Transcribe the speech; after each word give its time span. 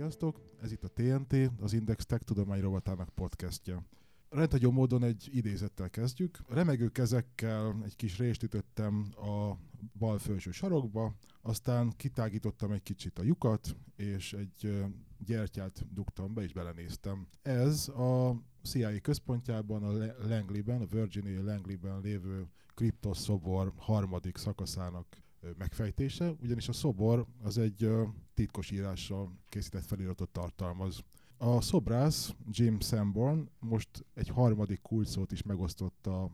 Sziasztok! 0.00 0.40
Ez 0.60 0.72
itt 0.72 0.84
a 0.84 0.88
TNT, 0.88 1.50
az 1.60 1.72
Index 1.72 2.06
Tech 2.06 2.24
Tudomány 2.24 2.60
rovatának 2.60 3.08
podcastja. 3.08 3.82
Rendhagyó 4.28 4.70
módon 4.70 5.02
egy 5.02 5.28
idézettel 5.32 5.90
kezdjük. 5.90 6.38
Remegő 6.48 6.88
kezekkel 6.88 7.76
egy 7.84 7.96
kis 7.96 8.18
rést 8.18 8.42
ütöttem 8.42 9.12
a 9.16 9.56
bal 9.98 10.18
felső 10.18 10.50
sarokba, 10.50 11.14
aztán 11.42 11.92
kitágítottam 11.96 12.72
egy 12.72 12.82
kicsit 12.82 13.18
a 13.18 13.22
lyukat, 13.22 13.76
és 13.96 14.32
egy 14.32 14.84
gyertyát 15.18 15.92
dugtam 15.92 16.34
be, 16.34 16.42
és 16.42 16.52
belenéztem. 16.52 17.26
Ez 17.42 17.88
a 17.88 18.42
CIA 18.62 19.00
központjában, 19.00 19.82
a 19.82 19.92
Langley-ben, 20.28 20.80
a 20.80 20.86
Virginia 20.86 21.42
Langley-ben 21.42 22.00
lévő 22.00 22.46
kriptos 22.74 23.18
szobor 23.18 23.72
harmadik 23.76 24.36
szakaszának 24.36 25.22
megfejtése, 25.58 26.30
ugyanis 26.42 26.68
a 26.68 26.72
szobor 26.72 27.26
az 27.42 27.58
egy 27.58 27.88
titkos 28.34 28.70
írással 28.70 29.32
készített 29.48 29.84
feliratot 29.84 30.30
tartalmaz. 30.30 31.00
A 31.36 31.60
szobrász 31.60 32.34
Jim 32.50 32.80
Sanborn 32.80 33.48
most 33.58 33.88
egy 34.14 34.28
harmadik 34.28 34.80
kulcsszót 34.82 35.32
is 35.32 35.42
megosztott 35.42 36.06
a 36.06 36.30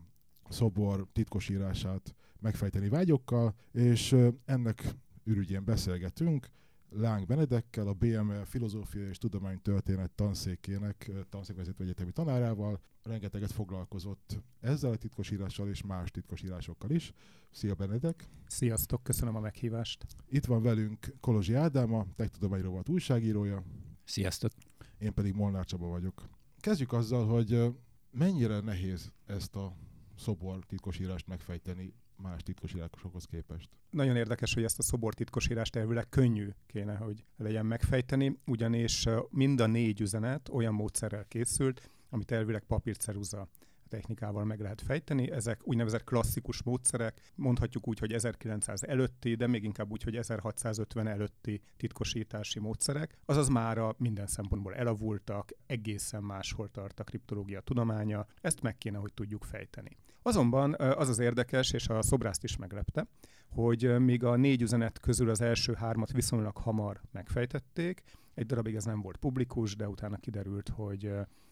szobor 0.49 1.07
titkos 1.13 1.49
írását 1.49 2.15
megfejteni 2.39 2.89
vágyokkal, 2.89 3.55
és 3.71 4.15
ennek 4.45 4.95
ürügyén 5.23 5.63
beszélgetünk. 5.65 6.47
Láng 6.89 7.25
Benedekkel, 7.25 7.87
a 7.87 7.93
BME 7.93 8.45
Filozófia 8.45 9.07
és 9.07 9.17
Tudománytörténet 9.17 10.11
tanszékének 10.11 11.11
tanszékvezető 11.29 11.83
egyetemi 11.83 12.11
tanárával. 12.11 12.81
Rengeteget 13.03 13.51
foglalkozott 13.51 14.43
ezzel 14.59 14.91
a 14.91 14.95
titkosírással 14.95 15.69
és 15.69 15.83
más 15.83 16.11
titkosírásokkal 16.11 16.89
is. 16.89 17.13
Szia 17.51 17.75
Benedek! 17.75 18.29
Sziasztok, 18.47 19.03
köszönöm 19.03 19.35
a 19.35 19.39
meghívást! 19.39 20.05
Itt 20.29 20.45
van 20.45 20.61
velünk 20.61 21.13
Kolozsi 21.19 21.53
Ádám, 21.53 21.93
a 21.93 22.05
Techtudomány 22.15 22.61
rovat 22.61 22.89
újságírója. 22.89 23.63
Sziasztok! 24.03 24.51
Én 24.97 25.13
pedig 25.13 25.33
Molnár 25.33 25.65
Csaba 25.65 25.87
vagyok. 25.87 26.29
Kezdjük 26.59 26.93
azzal, 26.93 27.27
hogy 27.27 27.75
mennyire 28.11 28.59
nehéz 28.59 29.11
ezt 29.25 29.55
a 29.55 29.75
szobor 30.15 30.65
titkosírást 30.65 31.27
megfejteni 31.27 31.93
más 32.17 32.43
titkosírásokhoz 32.43 33.25
képest. 33.25 33.69
Nagyon 33.89 34.15
érdekes, 34.15 34.53
hogy 34.53 34.63
ezt 34.63 34.79
a 34.79 34.83
szobor 34.83 35.13
titkosírást 35.13 35.75
elvileg 35.75 36.09
könnyű 36.09 36.49
kéne, 36.65 36.95
hogy 36.95 37.23
legyen 37.37 37.65
megfejteni, 37.65 38.39
ugyanis 38.45 39.05
mind 39.29 39.59
a 39.59 39.67
négy 39.67 40.01
üzenet 40.01 40.49
olyan 40.49 40.73
módszerrel 40.73 41.25
készült, 41.25 41.89
amit 42.09 42.31
elvileg 42.31 42.63
papírceruza 42.63 43.47
technikával 43.87 44.45
meg 44.45 44.59
lehet 44.59 44.81
fejteni. 44.81 45.31
Ezek 45.31 45.59
úgynevezett 45.63 46.03
klasszikus 46.03 46.63
módszerek, 46.63 47.31
mondhatjuk 47.35 47.87
úgy, 47.87 47.99
hogy 47.99 48.13
1900 48.13 48.83
előtti, 48.83 49.35
de 49.35 49.47
még 49.47 49.63
inkább 49.63 49.91
úgy, 49.91 50.03
hogy 50.03 50.15
1650 50.15 51.07
előtti 51.07 51.61
titkosítási 51.77 52.59
módszerek, 52.59 53.17
azaz 53.25 53.47
már 53.47 53.77
a 53.77 53.95
minden 53.97 54.27
szempontból 54.27 54.75
elavultak, 54.75 55.51
egészen 55.65 56.23
máshol 56.23 56.69
tart 56.71 56.99
a 56.99 57.03
kriptológia 57.03 57.59
tudománya, 57.59 58.25
ezt 58.41 58.61
meg 58.61 58.77
kéne, 58.77 58.97
hogy 58.97 59.13
tudjuk 59.13 59.43
fejteni. 59.43 59.97
Azonban 60.27 60.73
az 60.73 61.09
az 61.09 61.19
érdekes, 61.19 61.71
és 61.71 61.87
a 61.87 62.01
szobrászt 62.01 62.43
is 62.43 62.57
meglepte, 62.57 63.07
hogy 63.49 63.99
míg 63.99 64.23
a 64.23 64.35
négy 64.35 64.61
üzenet 64.61 64.99
közül 64.99 65.29
az 65.29 65.41
első 65.41 65.73
hármat 65.73 66.11
viszonylag 66.11 66.57
hamar 66.57 67.01
megfejtették, 67.11 68.03
egy 68.33 68.45
darabig 68.45 68.75
ez 68.75 68.85
nem 68.85 69.01
volt 69.01 69.17
publikus, 69.17 69.75
de 69.75 69.87
utána 69.87 70.17
kiderült, 70.17 70.69
hogy 70.69 71.11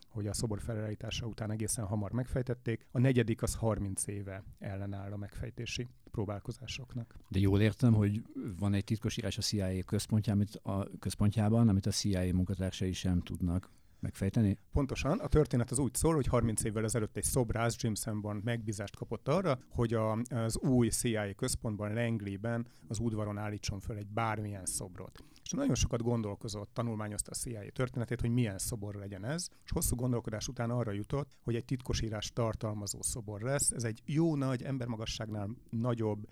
hogy 0.10 0.28
a 0.28 0.34
szobor 0.34 0.62
felállítása 0.62 1.26
után 1.26 1.52
egészen 1.52 1.86
hamar 1.86 2.12
megfejtették. 2.12 2.88
A 2.92 3.00
negyedik 3.00 3.42
az 3.42 3.56
30 3.56 4.08
éve 4.08 4.44
ellenáll 4.60 5.12
a 5.12 5.18
megfejtési 5.18 5.88
próbálkozásoknak. 6.12 7.16
De 7.30 7.40
jól 7.40 7.62
értem, 7.62 7.94
hogy 7.94 8.22
van 8.60 8.74
egy 8.74 8.84
titkosírás 8.84 9.38
a 9.38 9.42
CIA 9.42 9.84
központjában, 9.84 10.42
amit 10.42 10.56
a, 10.64 10.98
központjában, 11.00 11.70
amit 11.70 11.86
a 11.86 11.92
CIA 11.92 12.34
munkatársai 12.34 12.94
sem 12.94 13.22
tudnak 13.22 13.70
megfejteni? 14.06 14.58
Pontosan. 14.72 15.20
A 15.20 15.28
történet 15.28 15.72
az 15.72 15.80
úgy 15.80 15.94
szól, 15.94 16.14
hogy 16.14 16.28
30 16.28 16.64
évvel 16.64 16.84
ezelőtt 16.84 17.18
egy 17.18 17.24
szobrász 17.24 17.76
Jim 17.78 17.96
Sanborn 17.96 18.42
megbízást 18.44 18.96
kapott 18.96 19.28
arra, 19.28 19.60
hogy 19.70 19.94
a, 19.94 20.18
az 20.30 20.58
új 20.58 20.90
CIA 20.90 21.34
központban, 21.36 21.94
Langley-ben 21.94 22.68
az 22.88 23.00
udvaron 23.00 23.38
állítson 23.38 23.80
föl 23.80 23.98
egy 23.98 24.08
bármilyen 24.08 24.66
szobrot. 24.66 25.24
És 25.44 25.52
nagyon 25.52 25.76
sokat 25.76 26.02
gondolkozott, 26.02 26.70
tanulmányozta 26.74 27.32
a 27.32 27.36
CIA 27.36 27.72
történetét, 27.72 28.22
hogy 28.22 28.30
milyen 28.30 28.58
szobor 28.58 28.96
legyen 28.96 29.26
ez, 29.26 29.48
és 29.64 29.72
hosszú 29.72 29.96
gondolkodás 29.96 30.48
után 30.48 30.70
arra 30.70 30.92
jutott, 30.92 31.32
hogy 31.44 31.56
egy 31.56 31.66
titkosírás 31.66 32.32
tartalmazó 32.34 33.02
szobor 33.02 33.42
lesz. 33.42 33.72
Ez 33.72 33.84
egy 33.84 34.02
jó 34.06 34.36
nagy, 34.36 34.64
embermagasságnál 34.64 35.50
nagyobb, 35.70 36.28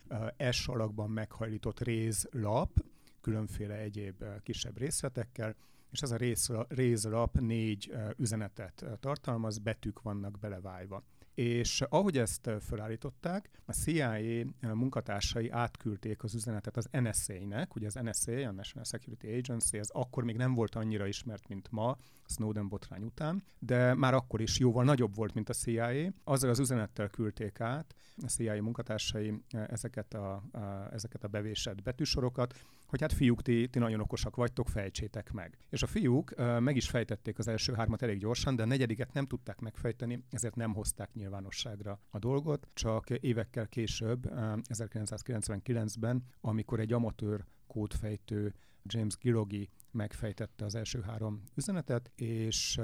S 0.51 0.67
alakban 0.67 1.09
meghajlított 1.09 1.79
rézlap, 1.79 2.83
különféle 3.21 3.75
egyéb 3.75 4.23
kisebb 4.43 4.77
részletekkel, 4.77 5.55
és 5.93 6.01
ez 6.01 6.11
a 6.11 6.65
rézlap 6.67 7.39
négy 7.39 7.93
üzenetet 8.17 8.85
tartalmaz, 8.99 9.57
betűk 9.57 10.01
vannak 10.01 10.39
belevájva. 10.39 11.03
És 11.33 11.81
ahogy 11.81 12.17
ezt 12.17 12.49
felállították, 12.59 13.49
a 13.65 13.71
CIA 13.71 14.45
munkatársai 14.61 15.49
átküldték 15.49 16.23
az 16.23 16.35
üzenetet 16.35 16.77
az 16.77 16.87
NSA-nek, 16.91 17.75
ugye 17.75 17.87
az 17.87 17.93
NSA, 17.93 18.31
a 18.31 18.51
National 18.51 18.83
Security 18.83 19.25
Agency, 19.25 19.77
ez 19.77 19.89
akkor 19.89 20.23
még 20.23 20.35
nem 20.35 20.53
volt 20.53 20.75
annyira 20.75 21.07
ismert, 21.07 21.47
mint 21.47 21.71
ma, 21.71 21.97
Snowden 22.25 22.67
botrány 22.67 23.03
után, 23.03 23.43
de 23.59 23.93
már 23.93 24.13
akkor 24.13 24.41
is 24.41 24.59
jóval 24.59 24.83
nagyobb 24.83 25.15
volt, 25.15 25.33
mint 25.33 25.49
a 25.49 25.53
CIA. 25.53 26.13
Azzal 26.23 26.49
az 26.49 26.59
üzenettel 26.59 27.09
küldték 27.09 27.59
át 27.59 27.95
a 28.23 28.27
CIA 28.27 28.61
munkatársai 28.61 29.33
ezeket 29.49 30.13
a, 30.13 30.33
a, 30.51 30.89
ezeket 30.91 31.23
a 31.23 31.27
bevésett 31.27 31.81
betűsorokat, 31.81 32.53
hogy 32.93 33.01
hát 33.01 33.13
fiúk, 33.13 33.41
ti, 33.41 33.67
ti 33.67 33.79
nagyon 33.79 33.99
okosak 33.99 34.35
vagytok, 34.35 34.69
fejtsétek 34.69 35.31
meg. 35.31 35.57
És 35.69 35.83
a 35.83 35.87
fiúk 35.87 36.33
uh, 36.37 36.59
meg 36.59 36.75
is 36.75 36.89
fejtették 36.89 37.39
az 37.39 37.47
első 37.47 37.73
hármat 37.73 38.01
elég 38.01 38.17
gyorsan, 38.17 38.55
de 38.55 38.63
a 38.63 38.65
negyediket 38.65 39.13
nem 39.13 39.25
tudták 39.25 39.59
megfejteni, 39.59 40.23
ezért 40.29 40.55
nem 40.55 40.73
hozták 40.73 41.13
nyilvánosságra 41.13 41.99
a 42.09 42.19
dolgot, 42.19 42.67
csak 42.73 43.09
évekkel 43.09 43.67
később, 43.67 44.25
uh, 44.25 44.57
1999-ben, 44.69 46.23
amikor 46.41 46.79
egy 46.79 46.93
amatőr 46.93 47.45
kódfejtő 47.67 48.53
James 48.85 49.17
Gilogi 49.17 49.69
megfejtette 49.91 50.65
az 50.65 50.75
első 50.75 51.01
három 51.01 51.43
üzenetet, 51.55 52.11
és 52.15 52.79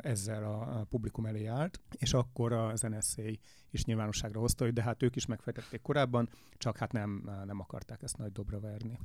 ezzel 0.00 0.44
a 0.44 0.84
publikum 0.88 1.26
elé 1.26 1.46
állt, 1.46 1.80
és 1.96 2.12
akkor 2.12 2.52
az 2.52 2.80
NSA 2.80 3.22
is 3.70 3.84
nyilvánosságra 3.84 4.40
hozta, 4.40 4.64
hogy 4.64 4.72
de 4.72 4.82
hát 4.82 5.02
ők 5.02 5.16
is 5.16 5.26
megfejtették 5.26 5.82
korábban, 5.82 6.28
csak 6.56 6.76
hát 6.76 6.92
nem, 6.92 7.30
nem 7.44 7.60
akarták 7.60 8.02
ezt 8.02 8.16
nagy 8.16 8.32
dobra 8.32 8.60
verni. 8.60 8.98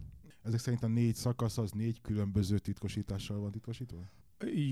Ezek 0.44 0.60
szerint 0.60 0.84
a 0.84 0.88
négy 0.88 1.16
szakasz 1.16 1.58
az 1.58 1.72
négy 1.72 2.02
különböző 2.02 2.58
titkosítással 2.58 3.40
van 3.40 3.52
titkosítva? 3.52 4.00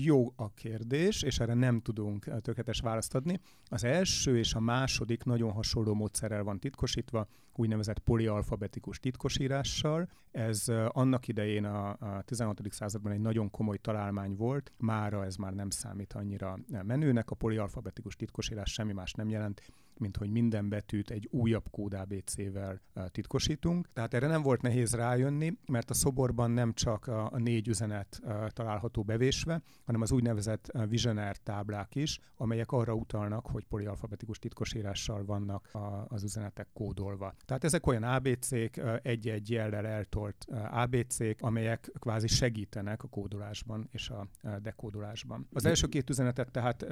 Jó 0.02 0.32
a 0.36 0.54
kérdés, 0.54 1.22
és 1.22 1.38
erre 1.38 1.54
nem 1.54 1.80
tudunk 1.80 2.24
tökéletes 2.24 2.80
választ 2.80 3.14
adni. 3.14 3.40
Az 3.64 3.84
első 3.84 4.38
és 4.38 4.54
a 4.54 4.60
második 4.60 5.24
nagyon 5.24 5.52
hasonló 5.52 5.94
módszerrel 5.94 6.42
van 6.42 6.58
titkosítva, 6.58 7.26
úgynevezett 7.58 7.98
polialfabetikus 7.98 8.98
titkosírással. 8.98 10.08
Ez 10.30 10.64
annak 10.88 11.28
idején 11.28 11.64
a, 11.64 11.88
a 11.88 12.22
16. 12.24 12.60
században 12.68 13.12
egy 13.12 13.20
nagyon 13.20 13.50
komoly 13.50 13.78
találmány 13.78 14.34
volt, 14.36 14.72
mára 14.78 15.24
ez 15.24 15.36
már 15.36 15.52
nem 15.52 15.70
számít 15.70 16.12
annyira 16.12 16.58
menőnek, 16.82 17.30
a 17.30 17.34
polialfabetikus 17.34 18.16
titkosírás 18.16 18.72
semmi 18.72 18.92
más 18.92 19.12
nem 19.12 19.28
jelent, 19.28 19.62
mint 19.98 20.16
hogy 20.16 20.30
minden 20.30 20.68
betűt 20.68 21.10
egy 21.10 21.28
újabb 21.30 21.70
kód 21.70 21.94
ABC-vel 21.94 22.80
titkosítunk. 23.06 23.88
Tehát 23.92 24.14
erre 24.14 24.26
nem 24.26 24.42
volt 24.42 24.62
nehéz 24.62 24.94
rájönni, 24.94 25.58
mert 25.66 25.90
a 25.90 25.94
szoborban 25.94 26.50
nem 26.50 26.72
csak 26.72 27.06
a, 27.06 27.30
négy 27.38 27.68
üzenet 27.68 28.20
található 28.48 29.02
bevésve, 29.02 29.62
hanem 29.84 30.00
az 30.00 30.12
úgynevezett 30.12 30.72
visioner 30.88 31.36
táblák 31.36 31.94
is, 31.94 32.18
amelyek 32.36 32.72
arra 32.72 32.94
utalnak, 32.94 33.46
hogy 33.46 33.64
polialfabetikus 33.64 34.38
titkosírással 34.38 35.24
vannak 35.24 35.70
az 36.08 36.22
üzenetek 36.22 36.68
kódolva. 36.72 37.34
Tehát 37.44 37.64
ezek 37.64 37.86
olyan 37.86 38.02
ABC-k, 38.02 38.82
egy-egy 39.02 39.50
jellel 39.50 39.86
eltolt 39.86 40.46
ABC-k, 40.70 41.36
amelyek 41.40 41.90
kvázi 41.98 42.26
segítenek 42.26 43.02
a 43.02 43.08
kódolásban 43.08 43.88
és 43.90 44.10
a 44.10 44.28
dekódolásban. 44.62 45.46
Az 45.52 45.64
első 45.64 45.86
két 45.86 46.10
üzenetet 46.10 46.50
tehát 46.50 46.82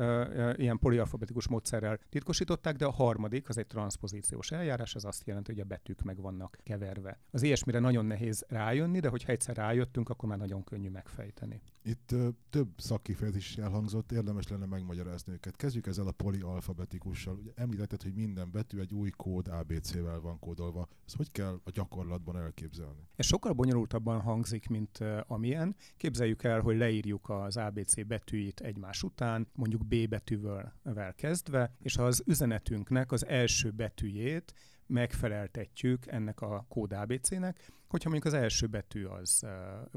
ilyen 0.59 0.79
polialfabetikus 0.79 1.49
módszerrel 1.49 1.99
titkosították, 2.09 2.77
de 2.77 2.85
a 2.85 2.91
harmadik, 2.91 3.49
az 3.49 3.59
egy 3.59 3.67
transzpozíciós 3.67 4.51
eljárás, 4.51 4.95
az 4.95 5.05
azt 5.05 5.27
jelenti, 5.27 5.53
hogy 5.53 5.61
a 5.61 5.65
betűk 5.65 6.03
meg 6.03 6.21
vannak 6.21 6.59
keverve. 6.63 7.19
Az 7.31 7.43
ilyesmire 7.43 7.79
nagyon 7.79 8.07
nehéz 8.07 8.45
rájönni, 8.49 9.01
de 9.01 9.09
hogyha 9.09 9.33
egyszer 9.33 9.57
rájöttünk, 9.57 10.09
akkor 10.09 10.29
már 10.29 10.39
nagyon 10.39 10.65
könnyű 10.65 10.89
megfejteni. 10.89 11.63
Itt 11.83 12.13
ö, 12.13 12.29
több 12.51 12.69
szakkifejezés 12.77 13.49
is 13.49 13.57
elhangzott, 13.57 14.13
érdemes 14.13 14.49
lenne 14.49 14.67
megmagyarázni 14.67 15.33
őket. 15.33 15.57
Kezdjük 15.57 15.87
ezzel 15.87 16.07
a 16.07 16.13
polialfabetikussal. 16.13 17.35
Ugye 17.35 17.51
említetted, 17.55 18.03
hogy 18.03 18.15
minden 18.15 18.51
betű 18.51 18.79
egy 18.79 18.95
új 18.95 19.11
kód 19.11 19.49
ABC-vel 19.49 20.21
van 20.21 20.39
kódolva. 20.41 20.89
Ezt 21.07 21.17
hogy 21.17 21.31
kell 21.33 21.61
a 21.65 21.71
gyakorlatban 21.71 22.37
elképzelni? 22.37 23.09
Ez 23.17 23.27
sokkal 23.27 23.53
bonyolultabban 23.53 24.21
hangzik, 24.21 24.69
mint 24.69 24.99
amilyen. 25.27 25.77
Képzeljük 25.97 26.43
el, 26.43 26.61
hogy 26.61 26.77
leírjuk 26.77 27.29
az 27.29 27.57
ABC 27.57 28.07
betűit 28.07 28.61
egymás 28.61 29.03
után, 29.03 29.49
mondjuk 29.55 29.87
B 29.87 30.09
betűvel 30.09 31.15
kezdve, 31.17 31.75
és 31.79 31.97
az 31.97 32.23
üzenetünk 32.27 32.81
betűnknek 32.81 33.13
az 33.13 33.27
első 33.27 33.71
betűjét 33.71 34.55
megfeleltetjük 34.87 36.07
ennek 36.07 36.41
a 36.41 36.65
kód 36.69 36.93
ABC-nek, 36.93 37.73
hogyha 37.89 38.11
mondjuk 38.11 38.35
az 38.35 38.41
első 38.41 38.67
betű 38.67 39.05
az 39.05 39.47